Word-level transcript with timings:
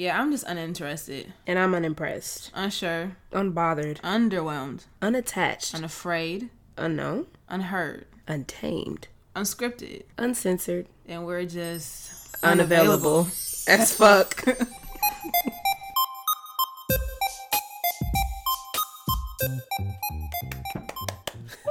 Yeah, 0.00 0.18
I'm 0.18 0.30
just 0.32 0.44
uninterested, 0.44 1.34
And 1.46 1.58
I'm 1.58 1.74
unimpressed, 1.74 2.50
unsure, 2.54 3.18
unbothered, 3.32 4.00
underwhelmed, 4.00 4.86
unattached, 5.02 5.74
unafraid, 5.74 6.48
unknown, 6.78 7.26
unheard, 7.50 8.06
untamed, 8.26 9.08
unscripted, 9.36 10.04
uncensored, 10.16 10.86
and 11.06 11.26
we're 11.26 11.44
just 11.44 12.34
unavailable. 12.42 13.26
as 13.68 13.94
fuck. 13.94 14.42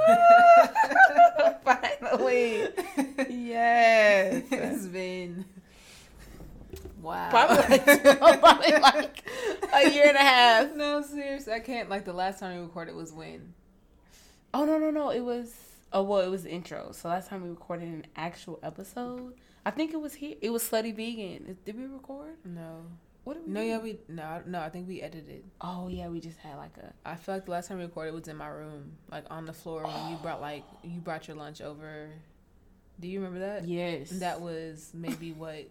Finally. 1.64 2.68
Yes. 3.28 4.44
it's 4.50 4.86
been 4.86 5.44
wow. 7.02 7.30
Probably 7.30 7.78
like, 7.94 8.18
probably 8.18 8.72
like 8.72 9.24
a 9.72 9.90
year 9.90 10.08
and 10.08 10.16
a 10.16 10.20
half. 10.20 10.74
no, 10.74 11.02
seriously, 11.02 11.52
I 11.52 11.60
can't. 11.60 11.88
Like 11.88 12.04
the 12.04 12.12
last 12.12 12.40
time 12.40 12.56
we 12.56 12.62
recorded 12.62 12.94
was 12.94 13.12
when. 13.12 13.54
Oh 14.52 14.64
no 14.64 14.78
no 14.78 14.90
no! 14.90 15.10
It 15.10 15.20
was 15.20 15.54
oh 15.92 16.02
well, 16.02 16.20
it 16.20 16.28
was 16.28 16.42
the 16.44 16.50
intro. 16.50 16.92
So 16.92 17.08
last 17.08 17.28
time 17.28 17.42
we 17.42 17.50
recorded 17.50 17.88
an 17.88 18.06
actual 18.16 18.58
episode, 18.62 19.34
I 19.64 19.70
think 19.70 19.92
it 19.92 20.00
was 20.00 20.14
here. 20.14 20.36
It 20.40 20.50
was 20.50 20.62
Slutty 20.62 20.94
Vegan. 20.94 21.56
Did 21.64 21.76
we 21.76 21.86
record? 21.86 22.36
No. 22.44 22.86
What 23.24 23.34
did 23.34 23.46
we? 23.46 23.52
No, 23.52 23.60
do? 23.60 23.66
yeah, 23.66 23.78
we 23.78 23.98
no, 24.08 24.42
no. 24.46 24.60
I 24.60 24.70
think 24.70 24.88
we 24.88 25.02
edited. 25.02 25.44
Oh 25.60 25.88
yeah, 25.88 26.08
we 26.08 26.20
just 26.20 26.38
had 26.38 26.56
like 26.56 26.76
a. 26.78 26.92
I 27.08 27.14
feel 27.16 27.34
like 27.34 27.44
the 27.44 27.52
last 27.52 27.68
time 27.68 27.78
we 27.78 27.84
recorded 27.84 28.14
was 28.14 28.28
in 28.28 28.36
my 28.36 28.48
room, 28.48 28.92
like 29.10 29.24
on 29.30 29.46
the 29.46 29.52
floor 29.52 29.84
when 29.84 30.10
you 30.10 30.16
brought 30.22 30.40
like 30.40 30.64
you 30.82 31.00
brought 31.00 31.28
your 31.28 31.36
lunch 31.36 31.60
over. 31.60 32.10
Do 33.00 33.08
you 33.08 33.20
remember 33.20 33.40
that? 33.40 33.66
Yes. 33.66 34.10
That 34.10 34.40
was 34.42 34.90
maybe 34.92 35.32
what, 35.32 35.70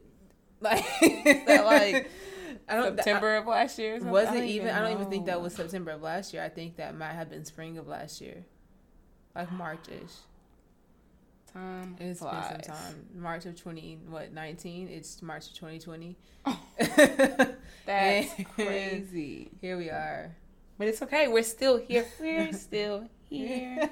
like 0.62 0.86
that 1.46 1.66
like 1.66 2.10
I 2.68 2.76
don't 2.76 2.96
September 2.98 3.36
of 3.38 3.48
last 3.48 3.80
year. 3.80 3.96
or? 3.96 4.12
Was 4.12 4.28
I 4.28 4.36
it 4.36 4.40
don't 4.40 4.48
even? 4.50 4.70
I 4.70 4.80
don't 4.82 4.92
even 4.94 5.10
think 5.10 5.26
that 5.28 5.42
was 5.42 5.54
September 5.56 5.92
of 5.92 6.02
last 6.02 6.34
year. 6.34 6.44
I 6.44 6.50
think 6.50 6.76
that 6.78 6.96
might 6.96 7.14
have 7.14 7.30
been 7.30 7.46
spring 7.46 7.78
of 7.78 7.88
last 7.88 8.22
year, 8.22 8.46
like 9.36 9.52
March-ish. 9.52 10.12
time. 11.54 11.96
It's 12.00 12.20
flies. 12.20 12.52
been 12.52 12.64
some 12.64 12.76
time. 12.76 13.06
March 13.16 13.46
of 13.46 13.60
twenty 13.60 13.98
what 14.08 14.34
nineteen? 14.34 14.88
It's 14.88 15.22
March 15.22 15.48
of 15.48 15.58
twenty 15.58 15.80
twenty. 15.80 16.18
Oh. 16.46 16.60
That's 17.86 18.32
crazy. 18.56 19.50
Here 19.62 19.78
we 19.78 19.90
are. 19.90 20.36
But 20.78 20.88
it's 20.90 21.02
okay. 21.02 21.28
We're 21.28 21.44
still 21.44 21.78
here. 21.78 22.06
We're 22.20 22.54
still 22.54 23.10
here. 23.30 23.90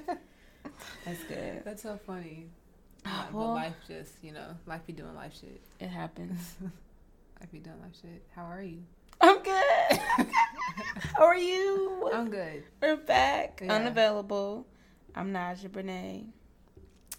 That's 1.05 1.23
good. 1.23 1.63
That's 1.65 1.81
so 1.83 1.99
funny. 2.05 2.47
Ah, 3.09 3.27
But 3.31 3.53
life 3.53 3.75
just 3.88 4.22
you 4.22 4.33
know 4.33 4.47
life 4.66 4.86
be 4.86 4.94
doing 4.94 5.16
life 5.16 5.33
shit. 5.39 5.61
It 5.80 5.88
happens. 5.88 6.55
Life 7.39 7.52
be 7.52 7.59
doing 7.59 7.80
life 7.81 7.94
shit. 8.02 8.23
How 8.36 8.45
are 8.45 8.64
you? 8.64 8.81
I'm 9.22 9.44
good. 9.44 9.99
How 11.16 11.23
are 11.25 11.38
you? 11.38 12.09
I'm 12.14 12.31
good. 12.31 12.64
We're 12.81 12.97
back. 12.97 13.61
Yeah. 13.64 13.73
Unavailable. 13.73 14.66
I'm 15.14 15.31
Naja 15.31 15.69
Brene. 15.69 16.30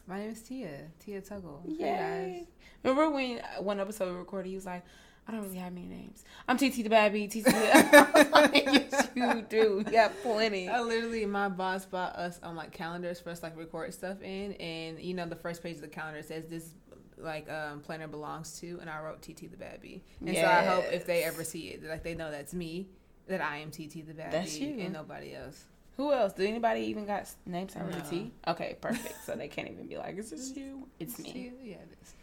My 0.09 0.19
name 0.19 0.31
is 0.33 0.43
Tia. 0.43 0.91
Tia 0.99 1.21
Tuggle. 1.23 1.61
Hey 1.65 1.85
Yay. 1.85 2.47
Remember 2.83 3.11
when 3.11 3.39
uh, 3.39 3.63
one 3.63 3.79
episode 3.79 4.11
we 4.11 4.19
recorded, 4.19 4.49
he 4.49 4.57
was 4.57 4.67
like, 4.67 4.83
I 5.29 5.33
don't 5.33 5.43
really 5.43 5.59
have 5.59 5.75
many 5.75 5.87
names. 5.87 6.25
I'm 6.49 6.57
TT 6.57 6.77
the 6.77 6.89
Bad 6.89 7.13
Bee, 7.13 7.29
TT 7.29 7.45
the 7.45 7.51
I 7.55 8.11
was 8.15 8.31
like, 8.31 8.65
yes, 8.65 9.09
you 9.15 9.43
do. 9.49 9.85
You 9.87 9.93
got 9.93 10.13
plenty. 10.23 10.69
I 10.71 10.81
literally, 10.81 11.27
my 11.27 11.51
boss 11.51 11.85
bought 11.85 12.17
us 12.17 12.41
on 12.43 12.57
like 12.57 12.73
calendars 12.73 13.21
for 13.21 13.29
us 13.29 13.43
like 13.43 13.55
record 13.57 13.93
stuff 13.93 14.23
in, 14.23 14.55
and 14.55 14.99
you 14.99 15.13
know 15.13 15.27
the 15.27 15.37
first 15.37 15.63
page 15.63 15.77
of 15.77 15.83
the 15.83 15.89
calendar 15.89 16.23
says 16.23 16.47
this 16.47 16.71
like 17.19 17.51
um 17.51 17.81
planner 17.81 18.09
belongs 18.09 18.59
to, 18.61 18.79
and 18.81 18.89
I 18.89 19.01
wrote 19.03 19.21
TT 19.21 19.51
the 19.51 19.59
Bad 19.59 19.83
Bee, 19.83 20.03
and 20.27 20.35
so 20.35 20.47
I 20.47 20.63
hope 20.65 20.85
if 20.93 21.05
they 21.05 21.25
ever 21.25 21.45
see 21.45 21.69
it, 21.69 21.85
like 21.85 22.03
they 22.03 22.15
know 22.15 22.31
that's 22.31 22.55
me, 22.55 22.89
that 23.27 23.43
I 23.43 23.59
am 23.59 23.71
TT 23.71 24.07
the 24.07 24.15
Bad 24.15 24.33
That's 24.33 24.59
you. 24.59 24.81
and 24.81 24.95
nobody 24.95 25.35
else. 25.35 25.65
Who 25.99 26.13
else? 26.13 26.33
Do 26.33 26.45
anybody 26.47 26.83
even 26.83 27.05
got 27.07 27.29
names 27.45 27.73
started 27.73 27.95
with 27.97 28.07
a 28.07 28.09
T? 28.09 28.33
Okay, 28.47 28.77
perfect. 28.81 29.17
so 29.27 29.35
they 29.35 29.49
can't 29.49 29.69
even 29.69 29.89
be 29.89 29.99
like, 29.99 30.17
is 30.17 30.31
this 30.31 30.57
you? 30.57 30.87
It's 31.01 31.19
me. 31.19 31.33
Tia- 31.33 31.51
Yeah, 31.63 31.75
it 31.75 31.99
is. 32.01 32.15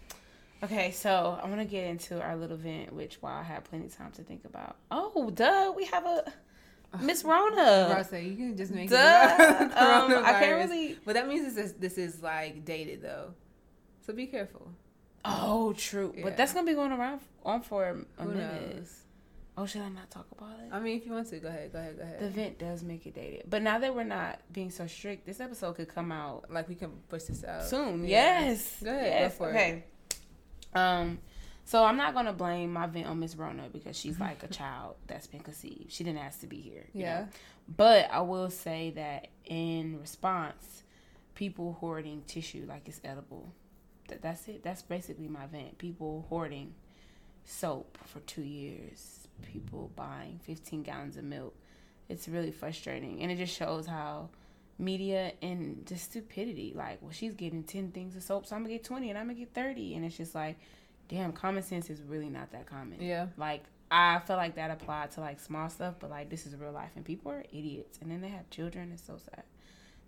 Okay, 0.65 0.91
so 0.91 1.39
I 1.41 1.47
want 1.47 1.59
to 1.61 1.65
get 1.65 1.85
into 1.87 2.21
our 2.21 2.35
little 2.35 2.57
event, 2.57 2.93
which 2.93 3.15
while 3.21 3.35
I 3.37 3.43
had 3.43 3.63
plenty 3.65 3.85
of 3.85 3.95
time 3.95 4.11
to 4.13 4.23
think 4.23 4.45
about. 4.45 4.77
Oh, 4.91 5.29
duh, 5.29 5.73
we 5.75 5.85
have 5.85 6.05
a 6.05 6.33
Miss 7.01 7.23
Rona. 7.23 7.91
Bro, 7.93 8.03
so 8.09 8.17
you 8.17 8.35
can 8.35 8.55
just 8.57 8.71
make 8.73 8.89
Duh. 8.89 8.97
Um, 9.75 10.23
I 10.25 10.31
can't 10.39 10.57
really. 10.69 10.97
But 11.05 11.13
that 11.15 11.27
means 11.27 11.53
this 11.55 11.65
is 11.65 11.73
this 11.73 11.97
is 11.97 12.21
like 12.23 12.63
dated 12.65 13.01
though, 13.01 13.33
so 14.05 14.13
be 14.13 14.27
careful. 14.27 14.71
Oh, 15.25 15.73
true. 15.73 16.13
Yeah. 16.15 16.23
But 16.23 16.37
that's 16.37 16.53
gonna 16.53 16.65
be 16.67 16.73
going 16.75 16.91
around 16.91 17.19
on 17.43 17.61
for 17.61 17.85
a 18.17 18.23
Who 18.23 18.29
minute. 18.29 18.75
knows? 18.77 19.01
Oh, 19.57 19.65
should 19.65 19.81
I 19.81 19.89
not 19.89 20.11
talk 20.11 20.27
about 20.37 20.59
it? 20.59 20.69
I 20.71 20.79
mean, 20.79 20.97
if 20.97 21.05
you 21.05 21.13
want 21.13 21.27
to, 21.29 21.39
go 21.39 21.47
ahead, 21.47 21.71
go 21.71 21.79
ahead, 21.79 21.95
go 21.97 22.03
ahead. 22.03 22.19
the 22.19 22.25
event 22.25 22.59
does 22.59 22.83
make 22.83 23.05
it 23.05 23.15
dated, 23.15 23.43
but 23.49 23.61
now 23.61 23.79
that 23.79 23.95
we're 23.95 24.03
not 24.03 24.39
being 24.51 24.69
so 24.69 24.85
strict, 24.85 25.25
this 25.25 25.39
episode 25.39 25.75
could 25.75 25.87
come 25.87 26.11
out 26.11 26.51
like 26.51 26.67
we 26.69 26.75
can 26.75 26.91
push 27.09 27.23
this 27.23 27.43
out 27.43 27.63
soon. 27.65 28.03
Yeah. 28.05 28.45
Yes. 28.45 28.75
Go 28.83 28.89
ahead, 28.91 29.03
go 29.03 29.09
Yes. 29.19 29.37
for 29.37 29.49
it. 29.51 29.87
Um, 30.75 31.19
so 31.63 31.83
I'm 31.83 31.97
not 31.97 32.13
gonna 32.13 32.33
blame 32.33 32.71
my 32.73 32.85
vent 32.85 33.07
on 33.07 33.19
Miss 33.19 33.35
Rona 33.35 33.69
because 33.71 33.97
she's 33.97 34.19
like 34.19 34.43
a 34.43 34.47
child 34.47 34.95
that's 35.07 35.25
been 35.27 35.39
conceived. 35.39 35.91
She 35.91 36.03
didn't 36.03 36.19
ask 36.19 36.41
to 36.41 36.47
be 36.47 36.57
here. 36.61 36.85
you 36.93 37.01
Yeah. 37.01 37.19
know? 37.21 37.27
But 37.75 38.11
I 38.11 38.21
will 38.21 38.51
say 38.51 38.91
that 38.91 39.29
in 39.45 39.99
response, 39.99 40.83
people 41.33 41.73
hoarding 41.79 42.21
tissue 42.27 42.65
like 42.67 42.87
it's 42.87 43.01
edible. 43.03 43.51
That 44.09 44.21
that's 44.21 44.47
it. 44.47 44.61
That's 44.63 44.83
basically 44.83 45.27
my 45.27 45.47
vent. 45.47 45.79
People 45.79 46.25
hoarding 46.29 46.75
soap 47.45 47.97
for 48.05 48.19
two 48.21 48.43
years. 48.43 49.27
People 49.41 49.91
buying 49.95 50.39
15 50.43 50.83
gallons 50.83 51.17
of 51.17 51.23
milk. 51.23 51.55
It's 52.07 52.27
really 52.27 52.51
frustrating, 52.51 53.21
and 53.21 53.31
it 53.31 53.37
just 53.37 53.55
shows 53.57 53.87
how 53.87 54.29
media 54.77 55.33
and 55.41 55.85
just 55.85 56.05
stupidity. 56.05 56.73
Like, 56.75 57.01
well, 57.01 57.11
she's 57.11 57.33
getting 57.33 57.63
10 57.63 57.91
things 57.91 58.15
of 58.15 58.23
soap, 58.23 58.45
so 58.45 58.55
I'm 58.55 58.63
gonna 58.63 58.73
get 58.73 58.83
20, 58.83 59.09
and 59.09 59.17
I'm 59.17 59.25
gonna 59.27 59.39
get 59.39 59.53
30, 59.53 59.95
and 59.95 60.05
it's 60.05 60.17
just 60.17 60.35
like, 60.35 60.57
damn, 61.07 61.31
common 61.31 61.63
sense 61.63 61.89
is 61.89 62.01
really 62.01 62.29
not 62.29 62.51
that 62.51 62.65
common. 62.65 63.01
Yeah. 63.01 63.27
Like, 63.37 63.63
I 63.91 64.19
feel 64.19 64.35
like 64.35 64.55
that 64.55 64.71
applied 64.71 65.11
to 65.11 65.21
like 65.21 65.39
small 65.39 65.69
stuff, 65.69 65.95
but 65.99 66.09
like 66.09 66.29
this 66.29 66.45
is 66.45 66.55
real 66.55 66.71
life, 66.71 66.91
and 66.95 67.05
people 67.05 67.31
are 67.31 67.43
idiots, 67.51 67.99
and 68.01 68.11
then 68.11 68.21
they 68.21 68.29
have 68.29 68.49
children. 68.49 68.91
It's 68.93 69.05
so 69.05 69.17
sad. 69.17 69.43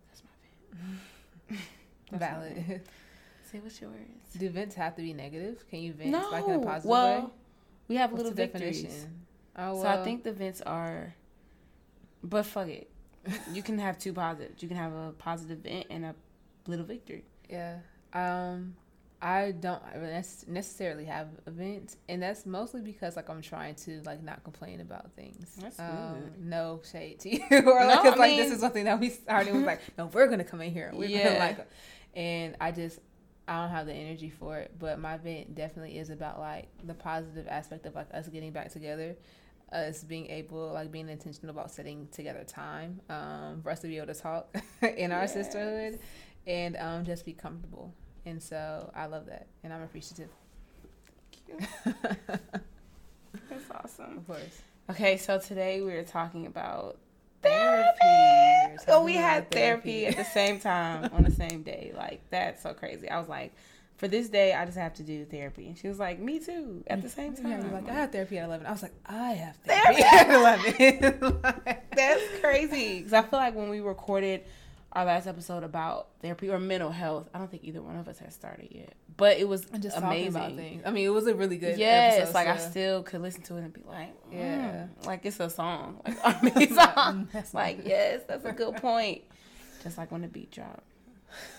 That's 0.08 0.24
my 0.24 1.50
vent. 1.52 1.62
That's 2.12 2.22
my. 2.22 2.28
Valid. 2.28 2.82
Say 3.52 3.60
what's 3.60 3.80
yours? 3.80 3.94
Do 4.38 4.50
vents 4.50 4.76
have 4.76 4.96
to 4.98 5.02
be 5.02 5.14
negative? 5.14 5.64
Can 5.70 5.80
you 5.80 5.94
vent 5.94 6.10
no, 6.10 6.30
like 6.32 6.46
in 6.46 6.56
a 6.56 6.60
positive 6.60 6.90
well, 6.90 7.22
way? 7.22 7.28
we 7.88 7.96
have 7.96 8.12
What's 8.12 8.24
little 8.24 8.36
victories. 8.36 8.82
definition? 8.82 9.22
Oh, 9.56 9.74
well, 9.74 9.82
So 9.84 9.88
I 9.88 10.04
think 10.04 10.24
the 10.24 10.34
vents 10.34 10.62
are, 10.62 11.14
but 12.24 12.46
fuck 12.46 12.68
it. 12.68 12.90
You 13.54 13.62
can 13.64 13.78
have 13.80 13.98
two 13.98 14.14
positives. 14.14 14.62
You 14.62 14.68
can 14.68 14.78
have 14.78 14.94
a 14.94 15.12
positive 15.18 15.60
vent 15.60 15.88
and 15.90 16.06
a 16.06 16.16
little 16.68 16.86
victory. 16.86 17.26
yeah. 17.50 17.78
Um, 18.14 18.76
I 19.22 19.52
don't 19.52 19.82
necessarily 20.48 21.06
have 21.06 21.28
events, 21.48 21.98
and 22.08 22.22
that's 22.22 22.46
mostly 22.46 22.82
because 22.82 23.16
like 23.16 23.30
I'm 23.32 23.42
trying 23.42 23.74
to 23.76 24.02
like 24.06 24.22
not 24.24 24.44
complain 24.44 24.80
about 24.80 25.12
things. 25.14 25.56
That's 25.60 25.80
um, 25.80 25.88
good. 26.22 26.46
No 26.46 26.82
shade 26.90 27.20
to 27.22 27.30
you, 27.36 27.42
or 27.52 27.84
like, 27.86 27.96
No, 27.96 28.04
'cause, 28.04 28.14
I 28.14 28.16
like 28.18 28.30
mean- 28.32 28.40
this 28.40 28.52
is 28.52 28.60
something 28.60 28.86
that 28.86 29.00
we 29.00 29.10
started. 29.10 29.54
was 29.56 29.64
like, 29.64 29.82
no, 29.98 30.06
we're 30.08 30.28
gonna 30.28 30.44
come 30.44 30.62
in 30.62 30.72
here. 30.72 30.92
We're 30.94 31.10
Yeah. 31.10 31.24
gonna 31.30 31.40
like, 31.40 31.68
and 32.16 32.56
I 32.62 32.72
just 32.72 33.00
I 33.48 33.62
don't 33.62 33.72
have 33.72 33.88
the 33.88 33.94
energy 33.94 34.30
for 34.30 34.58
it. 34.60 34.72
But 34.78 35.00
my 35.00 35.18
vent 35.18 35.56
definitely 35.56 35.98
is 35.98 36.12
about 36.12 36.40
like 36.40 36.68
the 36.86 36.94
positive 36.94 37.48
aspect 37.48 37.86
of 37.88 37.96
like 37.96 38.08
us 38.14 38.28
getting 38.28 38.52
back 38.52 38.72
together, 38.72 39.16
us 39.72 40.04
being 40.04 40.28
able 40.28 40.72
like 40.74 40.92
being 40.92 41.10
intentional 41.10 41.54
about 41.54 41.70
setting 41.72 42.08
together 42.12 42.44
time 42.46 43.02
um, 43.10 43.60
for 43.62 43.70
us 43.72 43.80
to 43.80 43.88
be 43.88 43.98
able 43.98 44.08
to 44.08 44.14
talk 44.14 44.56
in 44.98 45.12
our 45.12 45.22
Yes. 45.22 45.34
sisterhood 45.34 46.00
and 46.46 46.78
um, 46.78 47.04
just 47.06 47.26
be 47.26 47.34
comfortable. 47.34 47.94
And 48.26 48.42
so 48.42 48.92
I 48.96 49.06
love 49.08 49.26
that, 49.28 49.48
and 49.64 49.72
I'm 49.74 49.82
appreciative. 49.84 50.30
That's 53.50 53.72
awesome. 53.74 54.18
Of 54.18 54.28
course. 54.28 54.62
Okay, 54.90 55.18
so 55.18 55.40
today 55.40 55.81
we 55.81 55.94
are 55.94 56.04
talking 56.04 56.46
about 56.46 56.98
Therapy. 57.42 57.98
therapy. 58.02 58.78
We're 58.88 58.94
Oh, 58.96 59.04
we 59.04 59.13
had 59.16 59.50
therapy 59.52 60.02
therapy. 60.04 60.08
at 60.08 60.18
the 60.18 60.24
same 60.31 60.60
time 60.60 61.10
on 61.13 61.24
the 61.24 61.31
same 61.31 61.62
day. 61.63 61.92
Like 61.96 62.22
that's 62.30 62.63
so 62.63 62.74
crazy. 62.74 63.10
I 63.10 63.20
was 63.20 63.28
like, 63.30 63.54
for 63.98 64.08
this 64.08 64.30
day, 64.30 64.54
I 64.54 64.66
just 64.66 64.78
have 64.78 64.94
to 64.96 65.04
do 65.04 65.26
therapy, 65.26 65.68
and 65.68 65.78
she 65.78 65.88
was 65.88 65.98
like, 66.00 66.20
me 66.20 66.40
too, 66.40 66.84
at 66.88 67.02
the 67.02 67.10
same 67.10 67.36
time. 67.36 67.48
Yeah, 67.50 67.62
you're 67.64 67.72
like, 67.74 67.90
I 67.90 67.94
have 67.94 68.12
therapy 68.12 68.38
at 68.38 68.46
11. 68.46 68.66
I 68.68 68.72
was 68.72 68.84
like, 68.84 68.94
I 69.06 69.32
have 69.34 69.56
Therapy. 69.58 70.02
therapy 70.04 70.84
at 70.84 71.10
11. 71.14 71.40
That's 71.96 72.24
crazy. 72.40 72.98
Because 73.00 73.14
I 73.14 73.24
feel 73.24 73.40
like 73.40 73.56
when 73.56 73.70
we 73.70 73.80
recorded 73.80 74.44
our 74.94 75.04
last 75.06 75.28
episode 75.28 75.64
about 75.64 76.08
therapy 76.22 76.50
or 76.50 76.60
mental 76.60 76.92
health, 76.92 77.28
I 77.34 77.40
don't 77.40 77.50
think 77.52 77.64
either 77.64 77.82
one 77.82 77.98
of 77.98 78.08
us 78.08 78.20
has 78.20 78.34
started 78.34 78.70
yet. 78.72 78.94
But 79.18 79.38
it 79.40 79.48
was 79.48 79.66
just 79.80 79.98
amazing. 79.98 80.84
I 80.86 80.92
mean, 80.92 81.06
it 81.06 81.10
was 81.10 81.26
a 81.28 81.34
really 81.34 81.58
good 81.58 81.78
yes, 81.80 82.18
episode. 82.18 82.34
like 82.36 82.48
I 82.48 82.58
still 82.58 83.02
could 83.04 83.22
listen 83.22 83.42
to 83.44 83.58
it 83.58 83.62
and 83.64 83.74
be 83.74 83.82
like, 83.88 84.14
Yeah. 84.32 84.38
yeah, 84.38 84.86
like 85.08 85.26
it's 85.26 85.40
a 85.40 85.50
song, 85.50 86.02
like 86.24 86.70
song. 86.72 87.28
Like 87.54 87.82
yes, 87.84 88.22
that's 88.28 88.46
a 88.46 88.52
good 88.52 88.76
point. 88.76 89.24
Just 89.84 89.98
like 89.98 90.12
when 90.12 90.22
the 90.22 90.28
beat 90.28 90.52
dropped. 90.52 90.84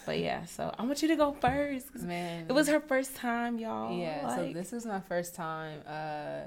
But 0.07 0.19
yeah, 0.19 0.45
so 0.47 0.75
I 0.79 0.85
want 0.85 1.03
you 1.03 1.09
to 1.09 1.17
go 1.17 1.33
first. 1.33 1.95
Man. 1.95 2.47
It 2.49 2.53
was 2.53 2.69
her 2.69 2.81
first 2.81 3.17
time, 3.17 3.59
y'all. 3.59 3.97
Yeah, 3.97 4.35
so 4.37 4.53
this 4.53 4.73
is 4.73 4.87
my 4.87 5.01
first 5.01 5.35
time 5.35 5.83
uh 5.87 6.43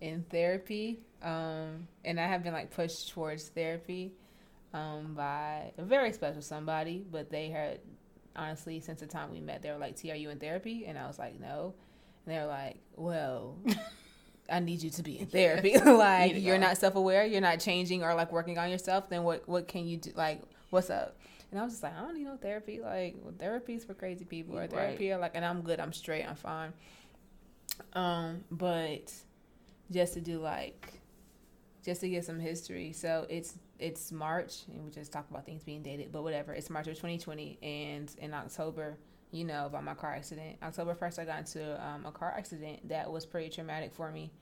in 0.00 0.22
therapy, 0.30 1.00
um, 1.22 1.88
and 2.04 2.20
I 2.20 2.26
have 2.26 2.42
been 2.42 2.52
like 2.52 2.70
pushed 2.70 3.10
towards 3.10 3.48
therapy 3.48 4.12
um, 4.74 5.14
by 5.14 5.72
a 5.78 5.82
very 5.82 6.12
special 6.12 6.42
somebody, 6.42 7.04
but 7.10 7.30
they 7.30 7.48
had 7.48 7.80
honestly 8.36 8.80
since 8.80 9.00
the 9.00 9.06
time 9.06 9.30
we 9.32 9.40
met, 9.40 9.62
they 9.62 9.70
were 9.70 9.78
like, 9.78 9.96
"T, 9.96 10.10
are 10.12 10.16
you 10.16 10.30
in 10.30 10.38
therapy?" 10.38 10.84
And 10.86 10.98
I 10.98 11.06
was 11.06 11.18
like, 11.18 11.40
"No," 11.40 11.74
and 12.26 12.34
they're 12.34 12.46
like, 12.46 12.76
"Well." 12.96 13.56
I 14.46 14.60
need 14.60 14.82
you 14.82 14.90
to 14.90 15.02
be 15.02 15.18
in 15.18 15.26
therapy. 15.26 15.78
like 15.84 16.34
you're 16.34 16.56
go. 16.56 16.66
not 16.66 16.76
self 16.76 16.96
aware, 16.96 17.24
you're 17.24 17.40
not 17.40 17.60
changing 17.60 18.02
or 18.02 18.14
like 18.14 18.30
working 18.30 18.58
on 18.58 18.70
yourself. 18.70 19.08
Then 19.08 19.22
what 19.22 19.48
what 19.48 19.68
can 19.68 19.86
you 19.86 19.96
do? 19.96 20.12
Like 20.14 20.42
what's 20.68 20.90
up? 20.90 21.16
And 21.54 21.60
I 21.60 21.64
was 21.64 21.74
just 21.74 21.84
like, 21.84 21.96
I 21.96 22.00
don't 22.00 22.16
need 22.16 22.24
no 22.24 22.36
therapy. 22.36 22.80
Like 22.80 23.14
well, 23.22 23.32
therapy's 23.38 23.84
for 23.84 23.94
crazy 23.94 24.24
people, 24.24 24.58
or 24.58 24.66
therapy, 24.66 25.10
right. 25.10 25.16
or 25.16 25.20
like, 25.20 25.36
and 25.36 25.44
I'm 25.44 25.62
good. 25.62 25.78
I'm 25.78 25.92
straight. 25.92 26.24
I'm 26.24 26.34
fine. 26.34 26.72
Um, 27.92 28.42
but 28.50 29.12
just 29.88 30.14
to 30.14 30.20
do 30.20 30.40
like, 30.40 30.94
just 31.84 32.00
to 32.00 32.08
get 32.08 32.24
some 32.24 32.40
history. 32.40 32.90
So 32.90 33.24
it's 33.30 33.54
it's 33.78 34.10
March, 34.10 34.62
and 34.66 34.84
we 34.84 34.90
just 34.90 35.12
talk 35.12 35.30
about 35.30 35.46
things 35.46 35.62
being 35.62 35.84
dated, 35.84 36.10
but 36.10 36.24
whatever. 36.24 36.52
It's 36.54 36.70
March 36.70 36.88
of 36.88 36.96
2020, 36.96 37.60
and 37.62 38.12
in 38.18 38.34
October, 38.34 38.98
you 39.30 39.44
know 39.44 39.66
about 39.66 39.84
my 39.84 39.94
car 39.94 40.12
accident. 40.12 40.56
October 40.60 40.96
1st, 40.96 41.20
I 41.20 41.24
got 41.24 41.38
into 41.38 41.86
um, 41.86 42.04
a 42.04 42.10
car 42.10 42.34
accident 42.36 42.88
that 42.88 43.12
was 43.12 43.26
pretty 43.26 43.48
traumatic 43.48 43.94
for 43.94 44.10
me. 44.10 44.32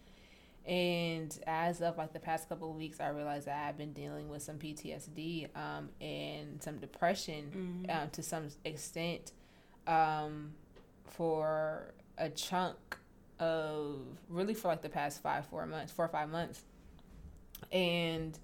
And 0.67 1.37
as 1.47 1.83
of 1.83 1.99
like 1.99 2.13
the 2.13 2.21
past 2.21 2.49
couple 2.49 2.71
of 2.71 2.77
weeks, 2.77 3.01
I 3.01 3.09
realized 3.09 3.47
that 3.47 3.67
I've 3.69 3.77
been 3.77 3.93
dealing 3.93 4.29
with 4.29 4.43
some 4.43 4.59
PTSD 4.59 5.49
um, 5.57 5.89
and 6.01 6.63
some 6.63 6.79
depression 6.79 7.85
mm-hmm. 7.87 8.03
um, 8.03 8.11
to 8.11 8.23
some 8.23 8.49
extent 8.65 9.33
um, 9.87 10.53
for 11.07 11.95
a 12.17 12.29
chunk 12.31 12.77
of 13.41 14.03
really 14.29 14.55
for 14.55 14.69
like 14.69 14.83
the 14.83 14.89
past 14.89 15.21
five, 15.21 15.47
four 15.47 15.67
months, 15.67 15.93
four 15.93 16.05
or 16.05 16.09
five 16.09 16.31
months. 16.31 16.63
And 17.73 18.39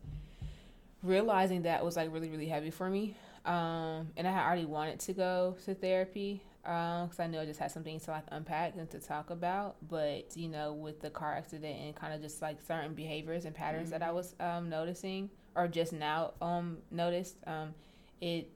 realizing 1.05 1.63
that 1.63 1.85
was 1.85 1.97
like 1.97 2.13
really, 2.13 2.31
really 2.31 2.49
heavy 2.49 2.71
for 2.71 2.91
me. 2.91 3.17
Um, 3.45 4.09
and 4.17 4.27
I 4.27 4.33
had 4.33 4.45
already 4.45 4.65
wanted 4.65 4.99
to 5.01 5.13
go 5.13 5.57
to 5.65 5.75
therapy 5.75 6.43
because 6.63 7.19
um, 7.19 7.25
I 7.25 7.27
know 7.29 7.41
I 7.41 7.47
just 7.47 7.61
had 7.61 7.71
some 7.71 7.85
things 7.85 8.05
to 8.05 8.11
like 8.11 8.25
unpack 8.29 8.75
and 8.77 8.91
to 8.91 8.99
talk 8.99 9.31
about. 9.31 9.77
But 9.89 10.37
you 10.37 10.49
know, 10.49 10.73
with 10.73 11.01
the 11.01 11.11
car 11.11 11.35
accident 11.35 11.79
and 11.81 11.95
kind 11.95 12.13
of 12.13 12.21
just 12.21 12.43
like 12.43 12.61
certain 12.61 12.95
behaviors 12.95 13.45
and 13.45 13.55
patterns 13.55 13.91
mm-hmm. 13.91 13.99
that 13.99 14.03
I 14.03 14.07
mm-hmm. 14.07 14.17
was 14.17 14.35
um, 14.41 14.69
noticing 14.69 15.31
or 15.55 15.69
just 15.69 15.93
now 15.93 16.33
um, 16.41 16.79
noticed, 16.91 17.37
um, 17.47 17.75
it 18.21 18.51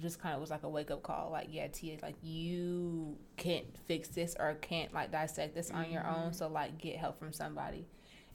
just 0.00 0.20
kind 0.20 0.34
of 0.34 0.40
was 0.40 0.50
like 0.50 0.62
a 0.62 0.68
wake 0.68 0.90
up 0.90 1.02
call. 1.02 1.30
Like, 1.30 1.48
yeah, 1.50 1.68
Tia, 1.68 1.98
like 2.02 2.16
you 2.22 3.16
can't 3.36 3.66
fix 3.86 4.08
this 4.08 4.36
or 4.38 4.54
can't 4.54 4.92
like 4.92 5.10
dissect 5.10 5.54
this 5.54 5.68
mm-hmm. 5.68 5.78
on 5.78 5.90
your 5.90 6.06
own. 6.06 6.14
Mm-hmm. 6.14 6.32
So 6.32 6.48
like, 6.48 6.78
get 6.78 6.96
help 6.96 7.18
from 7.18 7.32
somebody. 7.32 7.86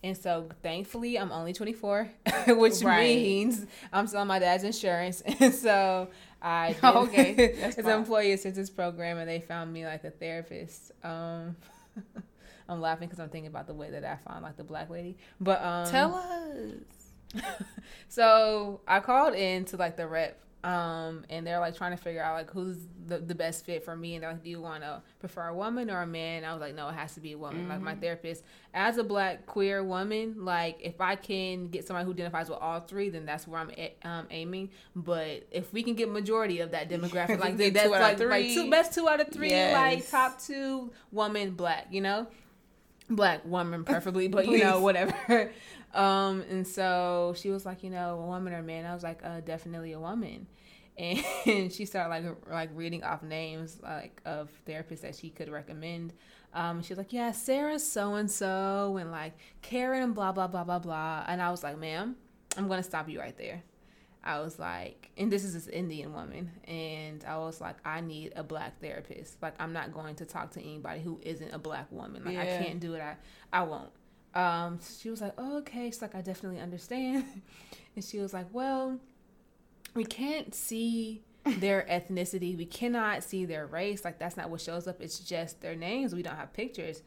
And 0.03 0.17
so 0.17 0.49
thankfully 0.63 1.17
I'm 1.17 1.31
only 1.31 1.53
24, 1.53 2.09
which 2.47 2.81
right. 2.81 3.15
means 3.15 3.65
I'm 3.93 4.07
still 4.07 4.21
on 4.21 4.27
my 4.27 4.39
dad's 4.39 4.63
insurance. 4.63 5.21
And 5.39 5.53
so 5.53 6.09
I 6.41 6.73
did, 6.73 6.83
okay. 6.83 7.35
It's 7.35 7.77
an 7.77 7.89
employee 7.89 8.31
assistance 8.31 8.69
program 8.69 9.17
and 9.17 9.29
they 9.29 9.39
found 9.39 9.71
me 9.71 9.85
like 9.85 10.03
a 10.03 10.11
therapist. 10.11 10.91
Um, 11.03 11.55
I'm 12.67 12.81
laughing 12.81 13.07
because 13.07 13.19
I'm 13.19 13.29
thinking 13.29 13.49
about 13.49 13.67
the 13.67 13.73
way 13.73 13.91
that 13.91 14.03
I 14.03 14.17
found 14.27 14.43
like 14.43 14.57
the 14.57 14.63
black 14.63 14.89
lady. 14.89 15.17
But 15.39 15.61
um, 15.63 15.87
tell 15.87 16.15
us. 16.15 17.43
so 18.07 18.81
I 18.87 18.99
called 18.99 19.35
in 19.35 19.65
to 19.65 19.77
like 19.77 19.97
the 19.97 20.07
rep 20.07 20.41
um, 20.63 21.25
and 21.29 21.45
they're 21.45 21.59
like 21.59 21.75
trying 21.75 21.91
to 21.91 21.97
figure 21.97 22.21
out 22.21 22.35
like 22.35 22.51
who's 22.51 22.77
the, 23.07 23.17
the 23.17 23.33
best 23.33 23.65
fit 23.65 23.83
for 23.83 23.95
me 23.95 24.15
and 24.15 24.23
they're 24.23 24.31
like 24.31 24.43
do 24.43 24.49
you 24.49 24.61
want 24.61 24.83
to 24.83 25.01
prefer 25.19 25.47
a 25.47 25.55
woman 25.55 25.89
or 25.89 26.01
a 26.01 26.07
man 26.07 26.37
and 26.37 26.45
i 26.45 26.53
was 26.53 26.61
like 26.61 26.75
no 26.75 26.87
it 26.87 26.93
has 26.93 27.13
to 27.13 27.19
be 27.19 27.31
a 27.31 27.37
woman 27.37 27.61
mm-hmm. 27.61 27.71
like 27.71 27.81
my 27.81 27.91
mm-hmm. 27.93 28.01
therapist 28.01 28.43
as 28.73 28.97
a 28.97 29.03
black 29.03 29.45
queer 29.47 29.83
woman 29.83 30.35
like 30.45 30.77
if 30.81 31.01
i 31.01 31.15
can 31.15 31.67
get 31.67 31.85
somebody 31.85 32.05
who 32.05 32.11
identifies 32.11 32.47
with 32.47 32.59
all 32.59 32.79
three 32.79 33.09
then 33.09 33.25
that's 33.25 33.47
where 33.47 33.59
i'm 33.59 33.71
a- 33.71 33.95
um, 34.03 34.27
aiming 34.29 34.69
but 34.95 35.45
if 35.51 35.73
we 35.73 35.81
can 35.81 35.95
get 35.95 36.09
majority 36.09 36.59
of 36.59 36.71
that 36.71 36.89
demographic 36.89 37.39
like 37.39 37.57
that's 37.57 37.89
like, 37.89 38.19
like 38.19 38.47
two 38.47 38.69
best 38.69 38.93
two 38.93 39.09
out 39.09 39.19
of 39.19 39.29
three 39.29 39.49
yes. 39.49 39.73
like 39.73 40.09
top 40.09 40.39
two 40.39 40.91
woman 41.11 41.51
black 41.51 41.87
you 41.89 42.01
know 42.01 42.27
black 43.09 43.43
woman 43.45 43.83
preferably 43.83 44.27
but 44.27 44.47
you 44.47 44.59
know 44.59 44.79
whatever 44.79 45.51
um, 45.93 46.43
and 46.49 46.65
so 46.65 47.33
she 47.37 47.49
was 47.49 47.65
like, 47.65 47.83
you 47.83 47.89
know, 47.89 48.19
a 48.19 48.25
woman 48.25 48.53
or 48.53 48.61
man. 48.61 48.85
I 48.85 48.93
was 48.93 49.03
like, 49.03 49.21
uh, 49.23 49.41
definitely 49.41 49.91
a 49.91 49.99
woman. 49.99 50.47
And 50.97 51.23
she 51.71 51.85
started 51.85 52.09
like 52.09 52.49
like 52.49 52.69
reading 52.73 53.03
off 53.03 53.23
names 53.23 53.79
like 53.81 54.21
of 54.25 54.49
therapists 54.67 55.01
that 55.01 55.15
she 55.15 55.29
could 55.29 55.49
recommend. 55.49 56.13
Um, 56.53 56.81
she 56.83 56.89
was 56.89 56.97
like, 56.97 57.13
yeah, 57.13 57.31
Sarah 57.31 57.79
so 57.79 58.15
and 58.15 58.29
so, 58.29 58.97
and 58.97 59.11
like 59.11 59.33
Karen, 59.61 60.13
blah 60.13 60.31
blah 60.31 60.47
blah 60.47 60.63
blah 60.63 60.79
blah. 60.79 61.23
And 61.27 61.41
I 61.41 61.49
was 61.51 61.63
like, 61.63 61.77
ma'am, 61.77 62.15
I'm 62.57 62.67
gonna 62.67 62.83
stop 62.83 63.09
you 63.09 63.19
right 63.19 63.37
there. 63.37 63.63
I 64.23 64.39
was 64.39 64.59
like, 64.59 65.09
and 65.17 65.31
this 65.31 65.43
is 65.43 65.53
this 65.53 65.67
Indian 65.67 66.13
woman, 66.13 66.51
and 66.65 67.23
I 67.25 67.39
was 67.39 67.59
like, 67.59 67.77
I 67.83 68.01
need 68.01 68.33
a 68.35 68.43
black 68.43 68.79
therapist. 68.79 69.41
Like, 69.41 69.55
I'm 69.59 69.73
not 69.73 69.93
going 69.93 70.15
to 70.15 70.25
talk 70.25 70.51
to 70.51 70.61
anybody 70.61 71.01
who 71.01 71.19
isn't 71.23 71.51
a 71.51 71.57
black 71.57 71.91
woman. 71.91 72.23
Like, 72.23 72.35
yeah. 72.35 72.43
I 72.43 72.63
can't 72.63 72.79
do 72.79 72.93
it. 72.93 73.01
I 73.01 73.15
I 73.51 73.63
won't. 73.63 73.89
Um, 74.33 74.79
she 74.99 75.09
was 75.09 75.21
like, 75.21 75.33
oh, 75.37 75.57
okay. 75.59 75.85
She's 75.85 76.01
like, 76.01 76.15
I 76.15 76.21
definitely 76.21 76.59
understand. 76.59 77.25
and 77.95 78.03
she 78.05 78.19
was 78.19 78.33
like, 78.33 78.47
well, 78.51 78.99
we 79.93 80.05
can't 80.05 80.53
see 80.55 81.23
their 81.43 81.85
ethnicity. 81.89 82.57
We 82.57 82.65
cannot 82.65 83.23
see 83.23 83.45
their 83.45 83.65
race. 83.65 84.05
Like, 84.05 84.19
that's 84.19 84.37
not 84.37 84.49
what 84.49 84.61
shows 84.61 84.87
up. 84.87 85.01
It's 85.01 85.19
just 85.19 85.61
their 85.61 85.75
names. 85.75 86.13
We 86.15 86.23
don't 86.23 86.37
have 86.37 86.53
pictures. 86.53 87.01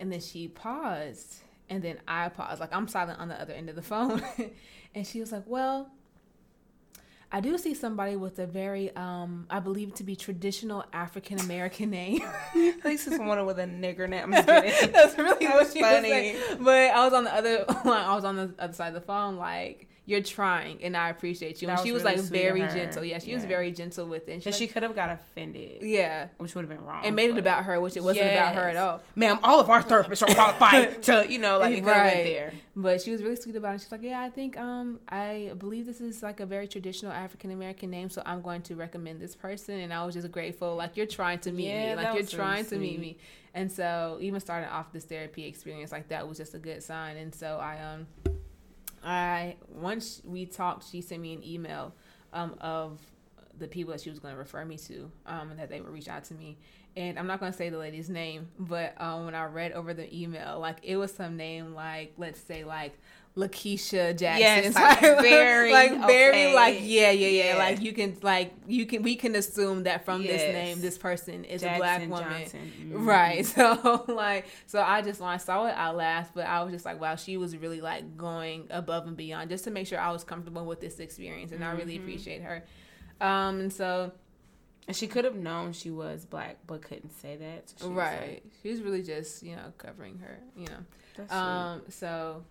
And 0.00 0.10
then 0.12 0.20
she 0.20 0.48
paused. 0.48 1.42
And 1.68 1.82
then 1.82 1.98
I 2.08 2.28
paused. 2.30 2.60
Like, 2.60 2.74
I'm 2.74 2.88
silent 2.88 3.20
on 3.20 3.28
the 3.28 3.40
other 3.40 3.52
end 3.52 3.68
of 3.68 3.76
the 3.76 3.82
phone. 3.94 4.22
and 4.94 5.06
she 5.06 5.20
was 5.20 5.30
like, 5.30 5.44
well, 5.46 5.90
I 7.30 7.40
do 7.40 7.58
see 7.58 7.74
somebody 7.74 8.16
with 8.16 8.38
a 8.38 8.46
very, 8.46 8.94
um, 8.96 9.46
I 9.50 9.60
believe 9.60 9.94
to 9.96 10.04
be 10.04 10.16
traditional 10.16 10.84
African 10.94 11.38
American 11.40 11.90
name. 11.90 12.22
At 12.56 12.84
least 12.84 13.06
it's 13.06 13.16
someone 13.16 13.44
with 13.44 13.58
a 13.58 13.66
nigger 13.66 14.08
name. 14.08 14.30
That's 14.46 15.18
really 15.18 15.46
that 15.46 15.54
what 15.54 15.72
she 15.72 15.80
funny. 15.80 16.00
was 16.00 16.10
saying. 16.10 16.36
But 16.60 16.90
I 16.90 17.04
was 17.04 17.12
on 17.12 17.24
the 17.24 17.34
other, 17.34 17.64
I 17.84 18.14
was 18.14 18.24
on 18.24 18.36
the 18.36 18.54
other 18.58 18.72
side 18.72 18.88
of 18.88 18.94
the 18.94 19.00
phone, 19.02 19.36
like 19.36 19.88
you're 20.08 20.22
trying 20.22 20.82
and 20.82 20.96
I 20.96 21.10
appreciate 21.10 21.60
you. 21.60 21.68
And 21.68 21.78
she 21.80 21.92
was 21.92 22.02
really 22.02 22.16
like 22.16 22.24
very 22.24 22.60
gentle. 22.60 23.04
Yeah, 23.04 23.18
she 23.18 23.28
yeah. 23.28 23.36
was 23.36 23.44
very 23.44 23.70
gentle 23.70 24.06
with 24.06 24.26
it. 24.26 24.32
And 24.32 24.42
she, 24.42 24.52
she 24.52 24.66
could 24.66 24.82
have 24.82 24.94
got 24.94 25.10
offended. 25.10 25.82
Yeah. 25.82 26.28
Which 26.38 26.54
would 26.54 26.62
have 26.62 26.70
been 26.70 26.82
wrong. 26.82 27.04
And 27.04 27.14
made 27.14 27.28
it 27.28 27.36
about 27.36 27.64
her, 27.64 27.78
which 27.78 27.94
it 27.94 28.02
wasn't 28.02 28.24
yes. 28.24 28.40
about 28.40 28.54
her 28.54 28.70
at 28.70 28.76
all. 28.76 29.02
Ma'am, 29.16 29.38
all 29.42 29.60
of 29.60 29.68
our 29.68 29.82
therapists 29.82 30.22
are 30.26 30.34
qualified 30.34 31.02
to, 31.08 31.26
you 31.28 31.38
know, 31.38 31.58
like 31.58 31.84
right. 31.84 32.24
there. 32.24 32.54
But 32.74 33.02
she 33.02 33.10
was 33.10 33.22
really 33.22 33.36
sweet 33.36 33.54
about 33.56 33.74
it. 33.74 33.82
She's 33.82 33.92
like, 33.92 34.02
Yeah, 34.02 34.22
I 34.22 34.30
think 34.30 34.56
um 34.56 34.98
I 35.10 35.52
believe 35.58 35.84
this 35.84 36.00
is 36.00 36.22
like 36.22 36.40
a 36.40 36.46
very 36.46 36.66
traditional 36.66 37.12
African 37.12 37.50
American 37.50 37.90
name, 37.90 38.08
so 38.08 38.22
I'm 38.24 38.40
going 38.40 38.62
to 38.62 38.76
recommend 38.76 39.20
this 39.20 39.36
person 39.36 39.78
and 39.78 39.92
I 39.92 40.06
was 40.06 40.14
just 40.14 40.32
grateful. 40.32 40.74
Like 40.74 40.96
you're 40.96 41.04
trying 41.04 41.40
to 41.40 41.52
meet 41.52 41.66
yeah, 41.66 41.96
me. 41.96 42.02
Like 42.02 42.14
you're 42.14 42.24
trying 42.24 42.64
really 42.64 42.68
to 42.70 42.78
meet 42.78 42.98
me. 42.98 43.18
And 43.52 43.70
so 43.70 44.16
even 44.22 44.40
starting 44.40 44.70
off 44.70 44.90
this 44.90 45.04
therapy 45.04 45.44
experience 45.44 45.92
like 45.92 46.08
that 46.08 46.26
was 46.26 46.38
just 46.38 46.54
a 46.54 46.58
good 46.58 46.82
sign. 46.82 47.18
And 47.18 47.34
so 47.34 47.58
I 47.58 47.78
um 47.82 48.06
I 49.04 49.56
once 49.68 50.22
we 50.24 50.46
talked, 50.46 50.90
she 50.90 51.00
sent 51.00 51.22
me 51.22 51.32
an 51.34 51.44
email 51.44 51.94
um, 52.32 52.54
of 52.60 53.00
the 53.58 53.68
people 53.68 53.92
that 53.92 54.00
she 54.00 54.10
was 54.10 54.18
going 54.18 54.34
to 54.34 54.38
refer 54.38 54.64
me 54.64 54.76
to, 54.76 55.10
um, 55.26 55.50
and 55.50 55.58
that 55.58 55.68
they 55.68 55.80
would 55.80 55.92
reach 55.92 56.08
out 56.08 56.24
to 56.24 56.34
me. 56.34 56.58
And 56.96 57.18
I'm 57.18 57.26
not 57.26 57.38
going 57.40 57.52
to 57.52 57.56
say 57.56 57.68
the 57.68 57.78
lady's 57.78 58.08
name, 58.08 58.48
but 58.58 58.94
um, 59.00 59.24
when 59.24 59.34
I 59.34 59.44
read 59.44 59.72
over 59.72 59.94
the 59.94 60.12
email, 60.16 60.58
like 60.58 60.78
it 60.82 60.96
was 60.96 61.12
some 61.12 61.36
name 61.36 61.74
like 61.74 62.14
let's 62.18 62.40
say 62.40 62.64
like 62.64 62.98
Lakeisha 63.36 64.16
Jackson. 64.16 64.72
Yes, 64.72 64.74
like 64.74 65.00
very, 65.00 65.72
like 65.72 66.06
very, 66.06 66.46
okay. 66.46 66.54
like 66.54 66.78
yeah, 66.82 67.10
yeah, 67.10 67.28
yeah, 67.28 67.44
yeah, 67.52 67.56
Like 67.56 67.80
you 67.80 67.92
can, 67.92 68.16
like 68.22 68.52
you 68.66 68.84
can, 68.86 69.02
we 69.02 69.16
can 69.16 69.36
assume 69.36 69.84
that 69.84 70.04
from 70.04 70.22
yes. 70.22 70.32
this 70.32 70.52
name, 70.52 70.80
this 70.80 70.98
person 70.98 71.44
is 71.44 71.62
Jackson, 71.62 71.76
a 71.76 71.78
black 71.78 72.00
woman, 72.08 72.42
mm-hmm. 72.42 73.04
right? 73.06 73.46
So 73.58 74.04
like, 74.08 74.46
so 74.66 74.80
I 74.80 75.02
just 75.02 75.20
when 75.20 75.30
I 75.30 75.36
saw 75.36 75.66
it, 75.66 75.72
I 75.72 75.90
laughed, 75.90 76.34
but 76.34 76.46
I 76.46 76.62
was 76.62 76.72
just 76.72 76.84
like, 76.84 77.00
wow, 77.00 77.16
she 77.16 77.36
was 77.36 77.56
really 77.56 77.80
like 77.80 78.16
going 78.16 78.66
above 78.70 79.06
and 79.06 79.16
beyond 79.16 79.50
just 79.50 79.64
to 79.64 79.70
make 79.70 79.86
sure 79.86 80.00
I 80.00 80.10
was 80.10 80.24
comfortable 80.24 80.64
with 80.64 80.80
this 80.80 80.98
experience, 80.98 81.52
and 81.52 81.60
mm-hmm. 81.60 81.70
I 81.70 81.78
really 81.78 81.94
mm-hmm. 81.94 82.02
appreciate 82.02 82.42
her. 82.42 82.64
Um, 83.20 83.60
and 83.60 83.72
so. 83.72 84.12
And 84.86 84.96
she 84.96 85.06
could 85.06 85.26
have 85.26 85.36
known 85.36 85.74
she 85.74 85.90
was 85.90 86.24
black, 86.24 86.56
but 86.66 86.80
couldn't 86.80 87.12
say 87.20 87.36
that. 87.36 87.68
So 87.76 87.88
she 87.88 87.92
right. 87.92 88.42
Like, 88.42 88.44
she 88.62 88.70
was 88.70 88.80
really 88.80 89.02
just, 89.02 89.42
you 89.42 89.54
know, 89.54 89.70
covering 89.76 90.18
her, 90.20 90.38
you 90.56 90.64
know. 90.64 90.78
That's 91.14 91.30
um, 91.30 91.82
so 91.90 92.42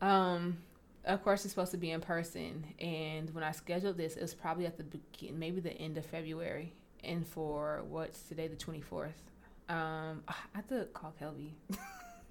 um, 0.00 0.58
of 1.04 1.22
course, 1.22 1.44
it's 1.44 1.52
supposed 1.52 1.70
to 1.72 1.76
be 1.76 1.90
in 1.90 2.00
person, 2.00 2.64
and 2.78 3.32
when 3.34 3.44
I 3.44 3.52
scheduled 3.52 3.96
this, 3.96 4.16
it 4.16 4.22
was 4.22 4.34
probably 4.34 4.66
at 4.66 4.76
the 4.76 4.84
beginning, 4.84 5.38
maybe 5.38 5.60
the 5.60 5.72
end 5.72 5.96
of 5.98 6.06
February, 6.06 6.72
and 7.04 7.26
for 7.26 7.82
what's 7.88 8.22
today, 8.22 8.48
the 8.48 8.56
twenty 8.56 8.80
fourth. 8.80 9.22
Um, 9.68 10.22
I 10.28 10.34
have 10.54 10.68
to 10.68 10.86
call 10.92 11.12
Kelby. 11.20 11.50